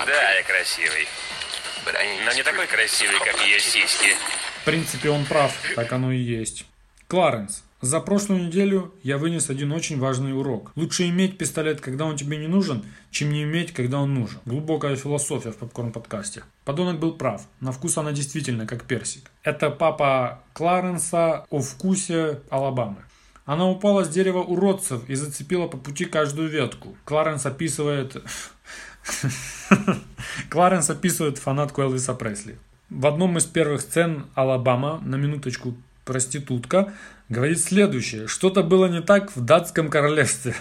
Да, 0.09 0.31
я 0.31 0.43
красивый. 0.43 1.07
Но 2.25 2.33
не 2.33 2.41
такой 2.41 2.65
красивый, 2.65 3.19
как 3.19 3.39
ее 3.45 3.59
сиськи. 3.59 4.15
В 4.61 4.65
принципе, 4.65 5.11
он 5.11 5.23
прав, 5.25 5.53
так 5.75 5.91
оно 5.93 6.11
и 6.11 6.17
есть. 6.17 6.65
Кларенс, 7.07 7.63
за 7.81 7.99
прошлую 7.99 8.47
неделю 8.47 8.93
я 9.03 9.19
вынес 9.19 9.51
один 9.51 9.71
очень 9.71 9.99
важный 9.99 10.35
урок. 10.35 10.71
Лучше 10.75 11.07
иметь 11.09 11.37
пистолет, 11.37 11.79
когда 11.79 12.05
он 12.05 12.17
тебе 12.17 12.37
не 12.37 12.47
нужен, 12.47 12.83
чем 13.11 13.31
не 13.31 13.43
иметь, 13.43 13.71
когда 13.71 13.99
он 13.99 14.15
нужен. 14.15 14.39
Глубокая 14.45 14.95
философия 14.95 15.51
в 15.51 15.57
попкорн-подкасте. 15.57 16.43
Подонок 16.65 16.99
был 16.99 17.13
прав. 17.13 17.43
На 17.59 17.71
вкус 17.71 17.97
она 17.99 18.11
действительно 18.11 18.65
как 18.65 18.85
персик. 18.85 19.29
Это 19.43 19.69
папа 19.69 20.43
Кларенса 20.53 21.45
о 21.51 21.61
вкусе 21.61 22.41
Алабамы. 22.49 23.03
Она 23.49 23.67
упала 23.67 24.05
с 24.05 24.09
дерева 24.09 24.43
уродцев 24.43 25.09
и 25.09 25.15
зацепила 25.15 25.65
по 25.65 25.75
пути 25.75 26.05
каждую 26.05 26.49
ветку. 26.49 26.95
Кларенс 27.03 27.47
описывает... 27.47 28.15
Кларенс 30.51 30.87
описывает 30.91 31.39
фанатку 31.39 31.81
Элвиса 31.81 32.13
Пресли. 32.13 32.59
В 32.91 33.07
одном 33.07 33.39
из 33.39 33.45
первых 33.45 33.81
сцен 33.81 34.27
Алабама, 34.35 35.01
на 35.03 35.15
минуточку 35.15 35.73
проститутка, 36.05 36.93
говорит 37.27 37.59
следующее. 37.59 38.27
Что-то 38.27 38.61
было 38.61 38.85
не 38.85 39.01
так 39.01 39.35
в 39.35 39.43
датском 39.43 39.89
королевстве. 39.89 40.53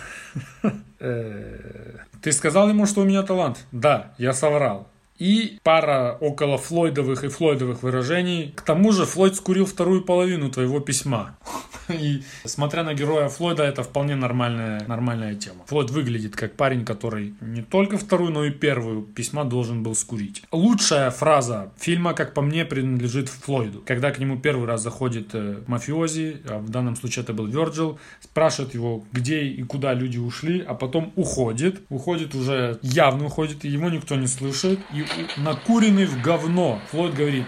Э, 1.01 1.99
Ты 2.23 2.33
сказал 2.33 2.71
ему, 2.71 2.87
что 2.87 3.03
у 3.03 3.05
меня 3.05 3.23
талант? 3.23 3.67
Да, 3.71 4.15
я 4.19 4.33
соврал. 4.33 4.89
И 5.19 5.59
пара 5.63 6.17
около 6.21 6.59
флойдовых 6.59 7.23
и 7.23 7.29
флойдовых 7.29 7.83
выражений. 7.83 8.53
К 8.57 8.63
тому 8.63 8.93
же 8.93 9.05
Флойд 9.05 9.37
скурил 9.37 9.67
вторую 9.67 10.03
половину 10.03 10.51
твоего 10.51 10.81
письма. 10.81 11.37
И 11.89 12.23
смотря 12.45 12.83
на 12.83 12.95
героя 12.95 13.29
Флойда, 13.29 13.65
это 13.65 13.83
вполне 13.83 14.15
нормальная, 14.17 14.85
нормальная 14.87 15.35
тема. 15.35 15.65
Флойд 15.67 15.91
выглядит 15.91 16.37
как 16.37 16.55
парень, 16.55 16.85
который 16.85 17.35
не 17.41 17.63
только 17.63 17.99
вторую, 17.99 18.33
но 18.33 18.45
и 18.45 18.51
первую 18.51 19.03
письма 19.03 19.45
должен 19.45 19.83
был 19.83 19.95
скурить. 19.95 20.43
Лучшая 20.53 21.11
фраза 21.11 21.73
фильма, 21.79 22.15
как 22.15 22.35
по 22.35 22.43
мне, 22.43 22.65
принадлежит 22.65 23.29
Флойду. 23.29 23.83
Когда 23.87 24.11
к 24.11 24.19
нему 24.19 24.39
первый 24.39 24.67
раз 24.67 24.83
заходит 24.83 25.31
э, 25.33 25.63
мафиози, 25.67 26.43
а 26.49 26.59
в 26.59 26.71
данном 26.71 26.97
случае 26.97 27.23
это 27.23 27.33
был 27.33 27.47
Вирджил, 27.47 27.99
спрашивает 28.21 28.75
его, 28.75 29.05
где 29.13 29.43
и 29.43 29.63
куда 29.63 29.95
люди 29.95 30.19
ушли, 30.19 30.61
а 30.61 30.75
потом 30.75 31.13
уходит. 31.17 31.81
Уходит 31.89 32.35
уже, 32.35 32.79
явно 32.83 33.27
уходит, 33.27 33.65
и 33.65 33.69
его 33.69 33.89
никто 33.89 34.17
не 34.17 34.27
слышит. 34.27 34.79
И 34.93 35.05
накуренный 35.41 36.07
в 36.07 36.21
говно. 36.23 36.81
Флойд 36.91 37.15
говорит, 37.15 37.47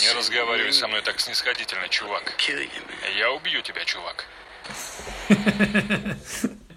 не 0.00 0.12
разговаривай 0.12 0.72
со 0.72 0.88
мной 0.88 1.02
так 1.02 1.20
снисходительно, 1.20 1.88
чувак. 1.88 2.32
Я 3.18 3.32
убью 3.32 3.62
тебя, 3.62 3.84
чувак. 3.84 4.26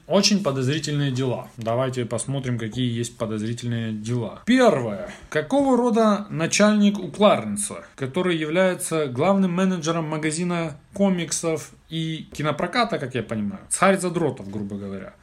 Очень 0.07 0.41
подозрительные 0.41 1.11
дела. 1.11 1.49
Давайте 1.57 2.05
посмотрим, 2.05 2.57
какие 2.57 2.89
есть 2.89 3.18
подозрительные 3.18 3.91
дела. 3.91 4.41
Первое. 4.45 5.13
Какого 5.30 5.76
рода 5.76 6.28
начальник 6.30 6.97
у 6.97 7.09
Кларенса, 7.11 7.86
который 7.95 8.38
является 8.38 9.07
главным 9.07 9.51
менеджером 9.51 10.05
магазина 10.07 10.80
комиксов 10.93 11.72
и 11.89 12.30
кинопроката, 12.34 12.99
как 12.99 13.15
я 13.15 13.24
понимаю? 13.24 13.61
Царь 13.70 13.97
задротов, 13.97 14.49
грубо 14.49 14.78
говоря 14.78 15.13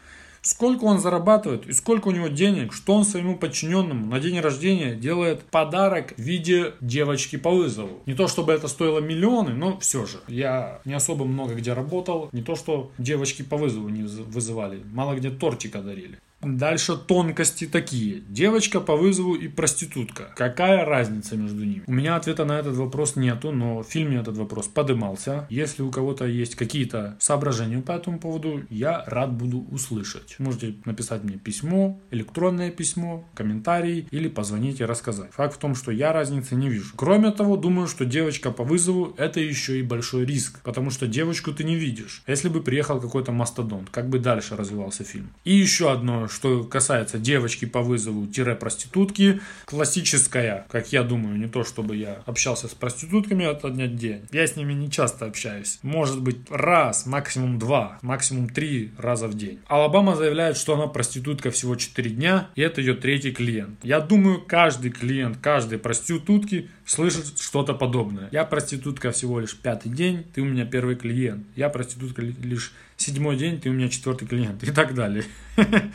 сколько 0.45 0.85
он 0.85 1.01
зарабатывает 1.01 1.67
и 1.67 1.73
сколько 1.73 2.09
у 2.09 2.11
него 2.13 2.29
денег, 2.29 2.73
что 2.73 2.95
он 2.95 3.05
своему 3.05 3.37
подчиненному 3.37 4.07
на 4.07 4.21
день 4.21 4.39
рождения 4.41 4.95
делает 4.95 5.43
подарок 5.45 6.15
в 6.17 6.21
виде 6.21 6.75
девочки 6.81 7.37
по 7.37 7.51
вызову. 7.51 8.03
Не 8.07 8.15
то 8.15 8.29
чтобы 8.29 8.53
это 8.53 8.69
стоило 8.69 9.01
миллионы, 9.01 9.55
но 9.55 9.79
все 9.79 10.07
же. 10.07 10.19
Я 10.29 10.81
не 10.85 10.95
особо 10.95 11.25
много 11.25 11.55
где 11.55 11.73
работал. 11.73 12.29
Не 12.33 12.43
то 12.43 12.55
что 12.55 12.93
девочки 12.99 13.43
по 13.43 13.57
вызову 13.57 13.89
не 13.89 14.03
вызывали. 14.03 14.83
Мало 14.93 15.15
где 15.15 15.31
тортика 15.31 15.81
дарили. 15.81 16.19
Дальше 16.45 16.97
тонкости 16.97 17.67
такие. 17.67 18.23
Девочка 18.29 18.81
по 18.81 18.97
вызову 18.97 19.35
и 19.35 19.49
проститутка. 19.49 20.33
Какая 20.37 20.85
разница 20.85 21.37
между 21.37 21.65
ними? 21.65 21.83
У 21.87 21.93
меня 21.93 22.17
ответа 22.17 22.45
на 22.45 22.59
этот 22.59 22.77
вопрос 22.77 23.17
нету, 23.17 23.53
но 23.53 23.83
в 23.83 23.87
фильме 23.87 24.19
этот 24.19 24.37
вопрос 24.37 24.69
подымался. 24.69 25.47
Если 25.51 25.83
у 25.83 25.91
кого-то 25.91 26.27
есть 26.27 26.55
какие-то 26.55 27.17
соображения 27.19 27.81
по 27.81 27.93
этому 27.93 28.19
поводу, 28.19 28.63
я 28.71 29.05
рад 29.07 29.33
буду 29.33 29.67
услышать. 29.71 30.37
Можете 30.39 30.75
написать 30.85 31.25
мне 31.25 31.37
письмо, 31.37 32.01
электронное 32.11 32.71
письмо, 32.71 33.29
комментарий 33.35 34.07
или 34.11 34.29
позвонить 34.29 34.81
и 34.81 34.85
рассказать. 34.85 35.33
Факт 35.33 35.55
в 35.55 35.59
том, 35.59 35.75
что 35.75 35.91
я 35.91 36.13
разницы 36.13 36.55
не 36.55 36.69
вижу. 36.69 36.93
Кроме 36.97 37.31
того, 37.31 37.57
думаю, 37.57 37.89
что 37.89 38.05
девочка 38.05 38.51
по 38.51 38.65
вызову 38.65 39.15
это 39.17 39.41
еще 39.41 39.79
и 39.79 39.83
большой 39.83 40.25
риск, 40.25 40.61
потому 40.63 40.91
что 40.91 41.07
девочку 41.07 41.53
ты 41.53 41.65
не 41.65 41.77
видишь. 41.77 42.23
Если 42.27 42.49
бы 42.49 42.63
приехал 42.63 43.01
какой-то 43.01 43.33
мастодонт, 43.33 43.91
как 43.91 44.09
бы 44.09 44.19
дальше 44.19 44.57
развивался 44.57 45.05
фильм. 45.05 45.31
И 45.45 45.55
еще 45.55 45.91
одно, 45.91 46.29
что 46.35 46.65
касается 46.65 47.19
девочки 47.19 47.65
по 47.65 47.81
вызову-проститутки, 47.81 49.41
классическая, 49.65 50.67
как 50.71 50.93
я 50.93 51.03
думаю, 51.03 51.37
не 51.37 51.49
то 51.49 51.65
чтобы 51.65 51.97
я 51.97 52.23
общался 52.27 52.69
с 52.69 52.75
проститутками 52.75 53.47
от 53.47 53.63
дня 53.73 53.87
день. 53.87 54.27
Я 54.31 54.47
с 54.47 54.57
ними 54.57 54.73
не 54.73 54.91
часто 54.91 55.27
общаюсь. 55.27 55.79
Может 55.83 56.21
быть 56.21 56.39
раз, 56.51 57.07
максимум 57.07 57.59
два, 57.59 57.99
максимум 58.03 58.49
три 58.49 58.93
раза 58.99 59.29
в 59.29 59.35
день. 59.35 59.61
Алабама 59.69 60.17
заявляет, 60.17 60.57
что 60.57 60.75
она 60.75 60.87
проститутка 60.87 61.51
всего 61.51 61.77
4 61.77 62.11
дня, 62.11 62.49
и 62.55 62.63
это 62.63 62.81
ее 62.81 62.95
третий 62.95 63.33
клиент. 63.33 63.79
Я 63.83 64.01
думаю, 64.01 64.41
каждый 64.41 64.91
клиент 64.91 65.39
каждой 65.41 65.79
проститутки 65.79 66.69
слышит 66.85 67.39
что-то 67.39 67.75
подобное. 67.75 68.29
Я 68.33 68.45
проститутка 68.45 69.11
всего 69.13 69.41
лишь 69.41 69.57
пятый 69.57 69.91
день, 69.91 70.25
ты 70.35 70.43
у 70.43 70.45
меня 70.45 70.65
первый 70.65 70.97
клиент. 70.97 71.47
Я 71.57 71.69
проститутка 71.69 72.23
лишь 72.23 72.73
седьмой 72.97 73.37
день, 73.37 73.61
ты 73.61 73.71
у 73.71 73.73
меня 73.73 73.89
четвертый 73.89 74.27
клиент 74.27 74.63
и 74.63 74.71
так 74.71 74.95
далее. 74.95 75.25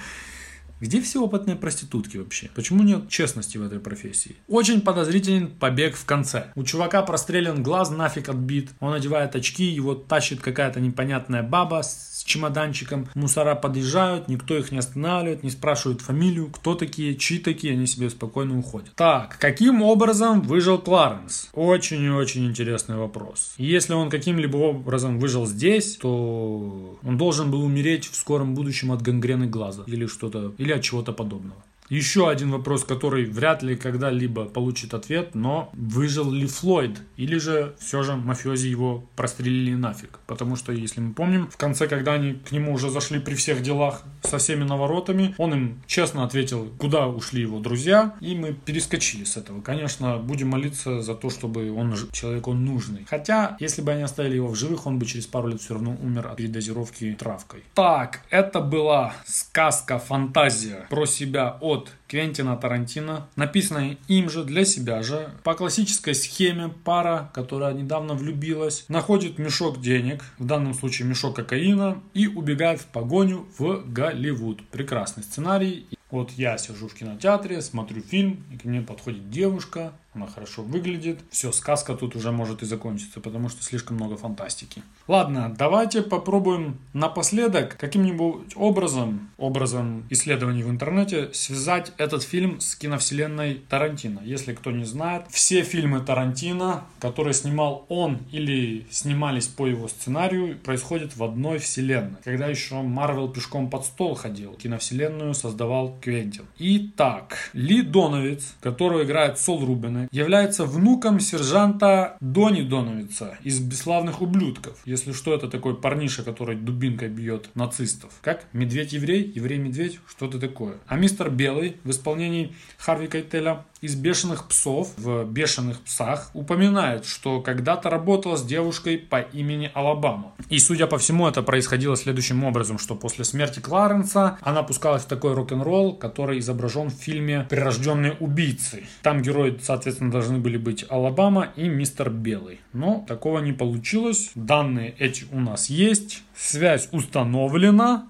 Где 0.79 1.01
все 1.01 1.21
опытные 1.21 1.57
проститутки 1.57 2.17
вообще? 2.17 2.49
Почему 2.55 2.83
нет 2.83 3.09
честности 3.09 3.57
в 3.57 3.63
этой 3.63 3.79
профессии? 3.79 4.37
Очень 4.47 4.79
подозрителен 4.81 5.47
побег 5.51 5.95
в 5.95 6.05
конце. 6.05 6.51
У 6.55 6.63
чувака 6.63 7.01
прострелен 7.01 7.61
глаз 7.61 7.89
нафиг 7.89 8.29
отбит. 8.29 8.69
Он 8.79 8.93
одевает 8.93 9.35
очки, 9.35 9.65
его 9.65 9.93
тащит 9.93 10.39
какая-то 10.41 10.79
непонятная 10.79 11.43
баба 11.43 11.81
с 11.83 12.08
чемоданчиком. 12.23 13.07
Мусора 13.15 13.55
подъезжают, 13.55 14.27
никто 14.27 14.57
их 14.57 14.71
не 14.71 14.77
останавливает, 14.77 15.43
не 15.43 15.49
спрашивают 15.49 16.01
фамилию, 16.01 16.49
кто 16.49 16.75
такие, 16.75 17.15
чьи 17.15 17.39
такие, 17.39 17.73
они 17.73 17.87
себе 17.87 18.09
спокойно 18.09 18.57
уходят. 18.57 18.93
Так, 18.95 19.37
каким 19.39 19.81
образом 19.81 20.41
выжил 20.41 20.77
Кларенс? 20.77 21.49
Очень 21.53 22.03
и 22.03 22.09
очень 22.09 22.45
интересный 22.45 22.97
вопрос. 22.97 23.53
Если 23.57 23.93
он 23.93 24.09
каким-либо 24.09 24.57
образом 24.57 25.19
выжил 25.19 25.45
здесь, 25.45 25.97
то 25.97 26.99
он 27.03 27.17
должен 27.17 27.51
был 27.51 27.63
умереть 27.63 28.09
в 28.09 28.15
скором 28.15 28.55
будущем 28.55 28.91
от 28.91 29.01
гангрены 29.01 29.47
глаза 29.47 29.83
или 29.87 30.05
что-то, 30.05 30.53
или 30.57 30.71
от 30.71 30.81
чего-то 30.81 31.13
подобного. 31.13 31.63
Еще 31.89 32.29
один 32.29 32.51
вопрос, 32.51 32.83
который 32.83 33.25
вряд 33.25 33.63
ли 33.63 33.75
когда-либо 33.75 34.45
получит 34.45 34.93
ответ, 34.93 35.33
но 35.33 35.71
выжил 35.73 36.31
ли 36.31 36.45
Флойд? 36.45 37.01
Или 37.17 37.37
же 37.37 37.75
все 37.79 38.03
же 38.03 38.15
мафиози 38.15 38.67
его 38.67 39.05
прострелили 39.15 39.73
нафиг? 39.73 40.19
Потому 40.27 40.55
что, 40.55 40.71
если 40.71 41.01
мы 41.01 41.13
помним, 41.13 41.47
в 41.49 41.57
конце, 41.57 41.87
когда 41.87 42.13
они 42.13 42.33
к 42.33 42.51
нему 42.51 42.73
уже 42.73 42.91
зашли 42.91 43.19
при 43.19 43.33
всех 43.33 43.63
делах 43.63 44.03
со 44.21 44.37
всеми 44.37 44.63
наворотами, 44.63 45.33
он 45.37 45.53
им 45.53 45.81
честно 45.87 46.23
ответил, 46.23 46.71
куда 46.77 47.07
ушли 47.07 47.41
его 47.41 47.59
друзья, 47.59 48.15
и 48.21 48.35
мы 48.35 48.53
перескочили 48.53 49.23
с 49.23 49.35
этого. 49.37 49.61
Конечно, 49.61 50.17
будем 50.17 50.49
молиться 50.49 51.01
за 51.01 51.15
то, 51.15 51.31
чтобы 51.31 51.71
он 51.71 51.95
человек 52.11 52.47
он 52.47 52.65
нужный. 52.65 53.05
Хотя, 53.09 53.57
если 53.59 53.81
бы 53.81 53.91
они 53.91 54.03
оставили 54.03 54.35
его 54.35 54.49
в 54.49 54.55
живых, 54.55 54.85
он 54.85 54.99
бы 54.99 55.05
через 55.07 55.25
пару 55.25 55.47
лет 55.47 55.59
все 55.59 55.73
равно 55.73 55.97
умер 56.01 56.27
от 56.27 56.37
передозировки 56.37 57.15
травкой. 57.17 57.63
Так, 57.73 58.21
это 58.29 58.61
была 58.61 59.13
сказка, 59.25 59.97
фантазия 59.97 60.85
про 60.89 61.05
себя 61.05 61.57
от 61.59 61.78
от 61.79 61.91
Квентина 62.07 62.57
Тарантино, 62.57 63.27
написанная 63.35 63.97
им 64.07 64.29
же 64.29 64.43
для 64.43 64.65
себя 64.65 65.01
же. 65.01 65.31
По 65.43 65.53
классической 65.53 66.13
схеме 66.13 66.69
пара, 66.83 67.29
которая 67.33 67.73
недавно 67.73 68.13
влюбилась, 68.13 68.85
находит 68.89 69.37
мешок 69.37 69.79
денег, 69.81 70.23
в 70.37 70.45
данном 70.45 70.73
случае 70.73 71.07
мешок 71.07 71.35
кокаина, 71.35 72.01
и 72.13 72.27
убегает 72.27 72.81
в 72.81 72.87
погоню 72.87 73.47
в 73.57 73.83
Голливуд. 73.85 74.67
Прекрасный 74.69 75.23
сценарий. 75.23 75.87
Вот 76.11 76.31
я 76.31 76.57
сижу 76.57 76.87
в 76.87 76.93
кинотеатре, 76.95 77.61
смотрю 77.61 78.01
фильм, 78.01 78.43
и 78.51 78.57
к 78.57 78.65
мне 78.65 78.81
подходит 78.81 79.29
девушка, 79.29 79.93
она 80.13 80.27
хорошо 80.27 80.63
выглядит. 80.63 81.19
Все, 81.29 81.51
сказка 81.51 81.93
тут 81.93 82.15
уже 82.15 82.31
может 82.31 82.63
и 82.63 82.65
закончиться, 82.65 83.19
потому 83.19 83.49
что 83.49 83.63
слишком 83.63 83.97
много 83.97 84.17
фантастики. 84.17 84.81
Ладно, 85.07 85.53
давайте 85.57 86.01
попробуем 86.01 86.79
напоследок 86.93 87.77
каким-нибудь 87.77 88.53
образом, 88.55 89.29
образом 89.37 90.05
исследований 90.09 90.63
в 90.63 90.69
интернете, 90.69 91.29
связать 91.33 91.93
этот 91.97 92.23
фильм 92.23 92.59
с 92.59 92.75
киновселенной 92.75 93.61
Тарантино. 93.69 94.21
Если 94.23 94.53
кто 94.53 94.71
не 94.71 94.85
знает, 94.85 95.25
все 95.29 95.61
фильмы 95.61 96.01
Тарантино, 96.01 96.85
которые 96.99 97.33
снимал 97.33 97.85
он 97.89 98.19
или 98.31 98.87
снимались 98.89 99.47
по 99.47 99.67
его 99.67 99.87
сценарию, 99.87 100.57
происходят 100.57 101.15
в 101.15 101.23
одной 101.23 101.59
вселенной. 101.59 102.17
Когда 102.23 102.47
еще 102.47 102.81
Марвел 102.81 103.29
пешком 103.29 103.69
под 103.69 103.85
стол 103.85 104.15
ходил, 104.15 104.53
киновселенную 104.53 105.33
создавал 105.33 105.97
Квентин. 106.01 106.45
Итак, 106.57 107.51
Ли 107.53 107.81
Доновиц, 107.81 108.55
которого 108.61 109.03
играет 109.03 109.37
Сол 109.37 109.65
Рубин, 109.65 109.98
является 110.11 110.65
внуком 110.65 111.19
сержанта 111.19 112.17
Дони 112.19 112.61
Доновица 112.61 113.37
из 113.43 113.59
«Бесславных 113.59 114.21
ублюдков». 114.21 114.77
Если 114.85 115.11
что, 115.11 115.33
это 115.33 115.47
такой 115.47 115.75
парниша, 115.75 116.23
который 116.23 116.55
дубинкой 116.55 117.09
бьет 117.09 117.49
нацистов. 117.55 118.11
Как? 118.21 118.45
Медведь-еврей? 118.53 119.31
Еврей-медведь? 119.35 119.99
Что-то 120.07 120.39
такое. 120.39 120.75
А 120.87 120.95
мистер 120.95 121.29
Белый 121.29 121.77
в 121.83 121.89
исполнении 121.89 122.55
Харви 122.77 123.07
Кайтеля 123.07 123.65
из 123.81 123.95
«Бешеных 123.95 124.47
псов» 124.47 124.89
в 124.97 125.23
«Бешеных 125.25 125.79
псах» 125.81 126.31
упоминает, 126.33 127.05
что 127.05 127.41
когда-то 127.41 127.89
работала 127.89 128.35
с 128.35 128.43
девушкой 128.43 128.97
по 128.97 129.21
имени 129.21 129.71
Алабама. 129.73 130.33
И, 130.49 130.59
судя 130.59 130.87
по 130.87 130.97
всему, 130.97 131.27
это 131.27 131.41
происходило 131.43 131.95
следующим 131.95 132.43
образом, 132.43 132.77
что 132.77 132.95
после 132.95 133.23
смерти 133.23 133.59
Кларенса 133.59 134.37
она 134.41 134.63
пускалась 134.63 135.03
в 135.03 135.07
такой 135.07 135.33
рок-н-ролл, 135.33 135.95
который 135.95 136.39
изображен 136.39 136.89
в 136.89 136.93
фильме 136.93 137.47
«Прирожденные 137.49 138.13
убийцы». 138.19 138.83
Там 139.01 139.21
герои, 139.21 139.57
соответственно, 139.61 140.11
должны 140.11 140.39
были 140.39 140.57
быть 140.57 140.85
Алабама 140.89 141.49
и 141.55 141.67
мистер 141.69 142.09
Белый. 142.09 142.59
Но 142.73 143.05
такого 143.07 143.39
не 143.39 143.53
получилось. 143.53 144.31
Данные 144.35 144.93
эти 144.99 145.25
у 145.31 145.39
нас 145.39 145.69
есть. 145.69 146.23
Связь 146.35 146.89
установлена. 146.91 148.07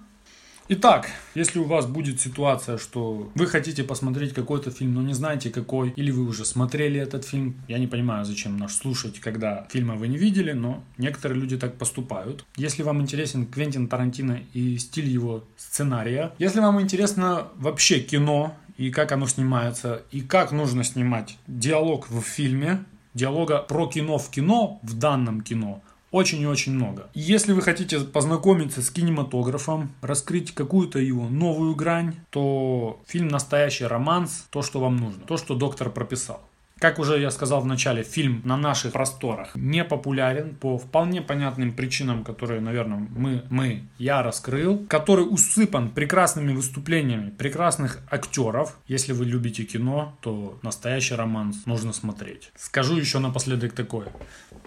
Итак, 0.71 1.09
если 1.33 1.57
у 1.57 1.63
вас 1.63 1.87
будет 1.87 2.21
ситуация, 2.21 2.77
что 2.77 3.31
вы 3.33 3.47
хотите 3.47 3.83
посмотреть 3.83 4.35
какой-то 4.35 4.69
фильм, 4.69 4.93
но 4.93 5.01
не 5.01 5.15
знаете 5.15 5.49
какой, 5.49 5.89
или 5.89 6.11
вы 6.11 6.21
уже 6.21 6.45
смотрели 6.45 6.99
этот 6.99 7.25
фильм, 7.25 7.55
я 7.67 7.79
не 7.79 7.87
понимаю, 7.87 8.23
зачем 8.23 8.55
нас 8.55 8.77
слушать, 8.77 9.19
когда 9.19 9.65
фильма 9.71 9.95
вы 9.95 10.07
не 10.07 10.17
видели, 10.17 10.51
но 10.51 10.83
некоторые 10.99 11.41
люди 11.41 11.57
так 11.57 11.79
поступают. 11.79 12.45
Если 12.55 12.83
вам 12.83 13.01
интересен 13.01 13.47
Квентин 13.47 13.87
Тарантино 13.87 14.41
и 14.53 14.77
стиль 14.77 15.07
его 15.07 15.43
сценария, 15.57 16.33
если 16.37 16.59
вам 16.59 16.79
интересно 16.79 17.47
вообще 17.55 17.99
кино 17.99 18.53
и 18.77 18.91
как 18.91 19.11
оно 19.11 19.25
снимается, 19.25 20.03
и 20.11 20.21
как 20.21 20.51
нужно 20.51 20.83
снимать 20.83 21.39
диалог 21.47 22.11
в 22.11 22.21
фильме, 22.21 22.83
диалога 23.15 23.57
про 23.57 23.87
кино 23.87 24.19
в 24.19 24.29
кино, 24.29 24.79
в 24.83 24.99
данном 24.99 25.41
кино, 25.41 25.81
очень 26.11 26.41
и 26.41 26.47
очень 26.47 26.73
много. 26.73 27.09
Если 27.13 27.53
вы 27.53 27.61
хотите 27.61 27.99
познакомиться 27.99 28.81
с 28.81 28.89
кинематографом, 28.89 29.91
раскрыть 30.01 30.53
какую-то 30.53 30.99
его 30.99 31.27
новую 31.27 31.75
грань, 31.75 32.15
то 32.29 32.99
фильм 33.05 33.27
«Настоящий 33.27 33.85
романс»– 33.85 34.47
то, 34.49 34.61
что 34.61 34.79
вам 34.79 34.97
нужно, 34.97 35.25
то, 35.25 35.37
что 35.37 35.55
доктор 35.55 35.89
прописал. 35.89 36.41
Как 36.79 36.97
уже 36.97 37.19
я 37.19 37.29
сказал 37.29 37.59
в 37.59 37.65
начале, 37.65 38.03
фильм 38.03 38.41
на 38.45 38.55
наших 38.55 38.93
просторах 38.93 39.53
не 39.53 39.83
популярен 39.83 40.55
по 40.55 40.77
вполне 40.77 41.21
понятным 41.21 41.73
причинам, 41.73 42.23
которые, 42.23 42.61
наверное, 42.61 43.05
мы, 43.09 43.43
мы, 43.49 43.83
я 43.97 44.23
раскрыл, 44.23 44.85
который 44.87 45.23
усыпан 45.23 45.89
прекрасными 45.89 46.53
выступлениями 46.53 47.31
прекрасных 47.31 47.99
актеров. 48.09 48.77
Если 48.87 49.11
вы 49.11 49.25
любите 49.25 49.65
кино, 49.65 50.17
то 50.21 50.57
настоящий 50.61 51.15
романс 51.15 51.65
нужно 51.65 51.91
смотреть. 51.91 52.53
Скажу 52.55 52.95
еще 52.95 53.19
напоследок 53.19 53.73
такое. 53.73 54.07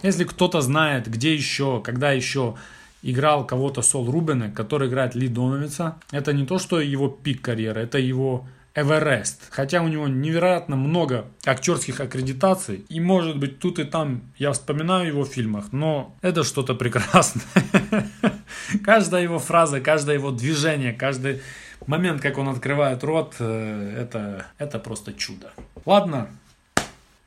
Если 0.03 0.24
кто-то 0.24 0.61
знает, 0.61 1.09
где 1.09 1.34
еще, 1.34 1.80
когда 1.82 2.12
еще 2.12 2.57
играл 3.03 3.46
кого-то 3.46 3.82
Сол 3.82 4.11
Рубене, 4.11 4.50
который 4.50 4.88
играет 4.88 5.14
Ли 5.14 5.28
Доновица, 5.28 5.96
это 6.11 6.32
не 6.32 6.46
то, 6.46 6.59
что 6.59 6.80
его 6.80 7.09
пик 7.09 7.40
карьеры, 7.42 7.80
это 7.82 7.98
его 7.98 8.46
Эверест. 8.74 9.42
Хотя 9.50 9.82
у 9.82 9.88
него 9.88 10.09
невероятно 10.09 10.76
много 10.76 11.26
актерских 11.44 12.00
аккредитаций. 12.00 12.84
И 12.88 13.00
может 13.00 13.38
быть 13.38 13.59
тут 13.59 13.78
и 13.78 13.84
там 13.84 14.22
я 14.38 14.53
вспоминаю 14.53 15.09
его 15.09 15.24
в 15.24 15.28
фильмах, 15.28 15.72
но 15.72 16.16
это 16.22 16.42
что-то 16.42 16.74
прекрасное. 16.74 17.44
Каждая 18.84 19.22
его 19.22 19.38
фраза, 19.38 19.80
каждое 19.80 20.16
его 20.16 20.30
движение, 20.30 20.92
каждый 20.92 21.42
момент, 21.86 22.22
как 22.22 22.38
он 22.38 22.48
открывает 22.48 23.05
рот, 23.05 23.34
э, 23.38 23.96
это, 24.00 24.46
это 24.57 24.78
просто 24.78 25.12
чудо. 25.12 25.53
Ладно, 25.84 26.28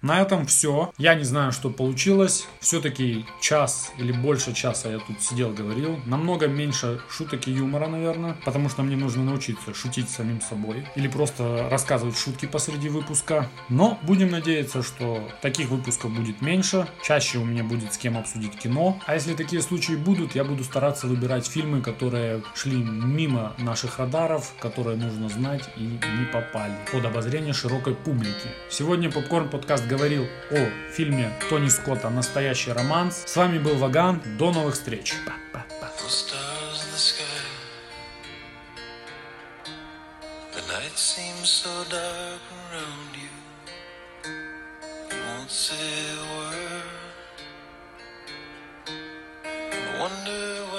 На 0.05 0.21
этом 0.21 0.45
все. 0.45 0.93
Я 0.99 1.15
не 1.15 1.23
знаю, 1.23 1.51
что 1.51 1.71
получилось. 1.71 2.47
Все-таки 2.59 3.25
час 3.41 3.91
или 3.97 4.11
больше 4.11 4.53
часа 4.53 4.91
я 4.91 4.99
тут 4.99 5.19
сидел, 5.19 5.49
говорил. 5.49 5.99
Намного 6.05 6.47
меньше 6.47 7.01
шуток 7.09 7.47
и 7.47 7.51
юмора, 7.51 7.87
наверное. 7.87 8.37
Потому 8.45 8.69
что 8.69 8.83
мне 8.83 8.95
нужно 8.95 9.23
научиться 9.23 9.73
шутить 9.73 10.11
самим 10.11 10.41
собой. 10.41 10.85
Или 10.95 11.07
просто 11.07 11.67
рассказывать 11.71 12.19
шутки 12.19 12.45
посреди 12.45 12.87
выпуска. 12.87 13.49
Но 13.67 13.97
будем 14.03 14.29
надеяться, 14.29 14.83
что 14.83 15.27
таких 15.41 15.69
выпусков 15.69 16.11
будет 16.11 16.39
меньше. 16.39 16.87
Чаще 17.01 17.39
у 17.39 17.43
меня 17.43 17.63
будет 17.63 17.91
с 17.91 17.97
кем 17.97 18.15
обсудить 18.15 18.59
кино. 18.59 18.99
А 19.07 19.15
если 19.15 19.33
такие 19.33 19.63
случаи 19.63 19.93
будут, 19.93 20.35
я 20.35 20.43
буду 20.43 20.63
стараться 20.63 21.07
выбирать 21.07 21.47
фильмы, 21.47 21.81
которые 21.81 22.43
шли 22.53 22.77
мимо 22.77 23.55
наших 23.57 23.97
радаров, 23.97 24.53
которые 24.59 24.97
нужно 24.97 25.29
знать 25.29 25.67
и 25.77 25.81
не 25.81 26.25
попали 26.31 26.75
под 26.91 27.05
обозрение 27.05 27.53
широкой 27.53 27.95
публики. 27.95 28.49
Сегодня 28.69 29.09
Попкорн 29.09 29.49
Подкаст 29.49 29.94
говорил 29.95 30.27
о 30.51 30.91
фильме 30.91 31.31
Тони 31.49 31.69
Скотта 31.69 32.09
«Настоящий 32.09 32.71
романс». 32.73 33.23
С 33.25 33.35
вами 33.37 33.59
был 33.59 33.75
Ваган. 33.75 34.21
До 34.37 34.51
новых 34.51 34.75
встреч. 34.75 35.13
Wonder 49.97 50.74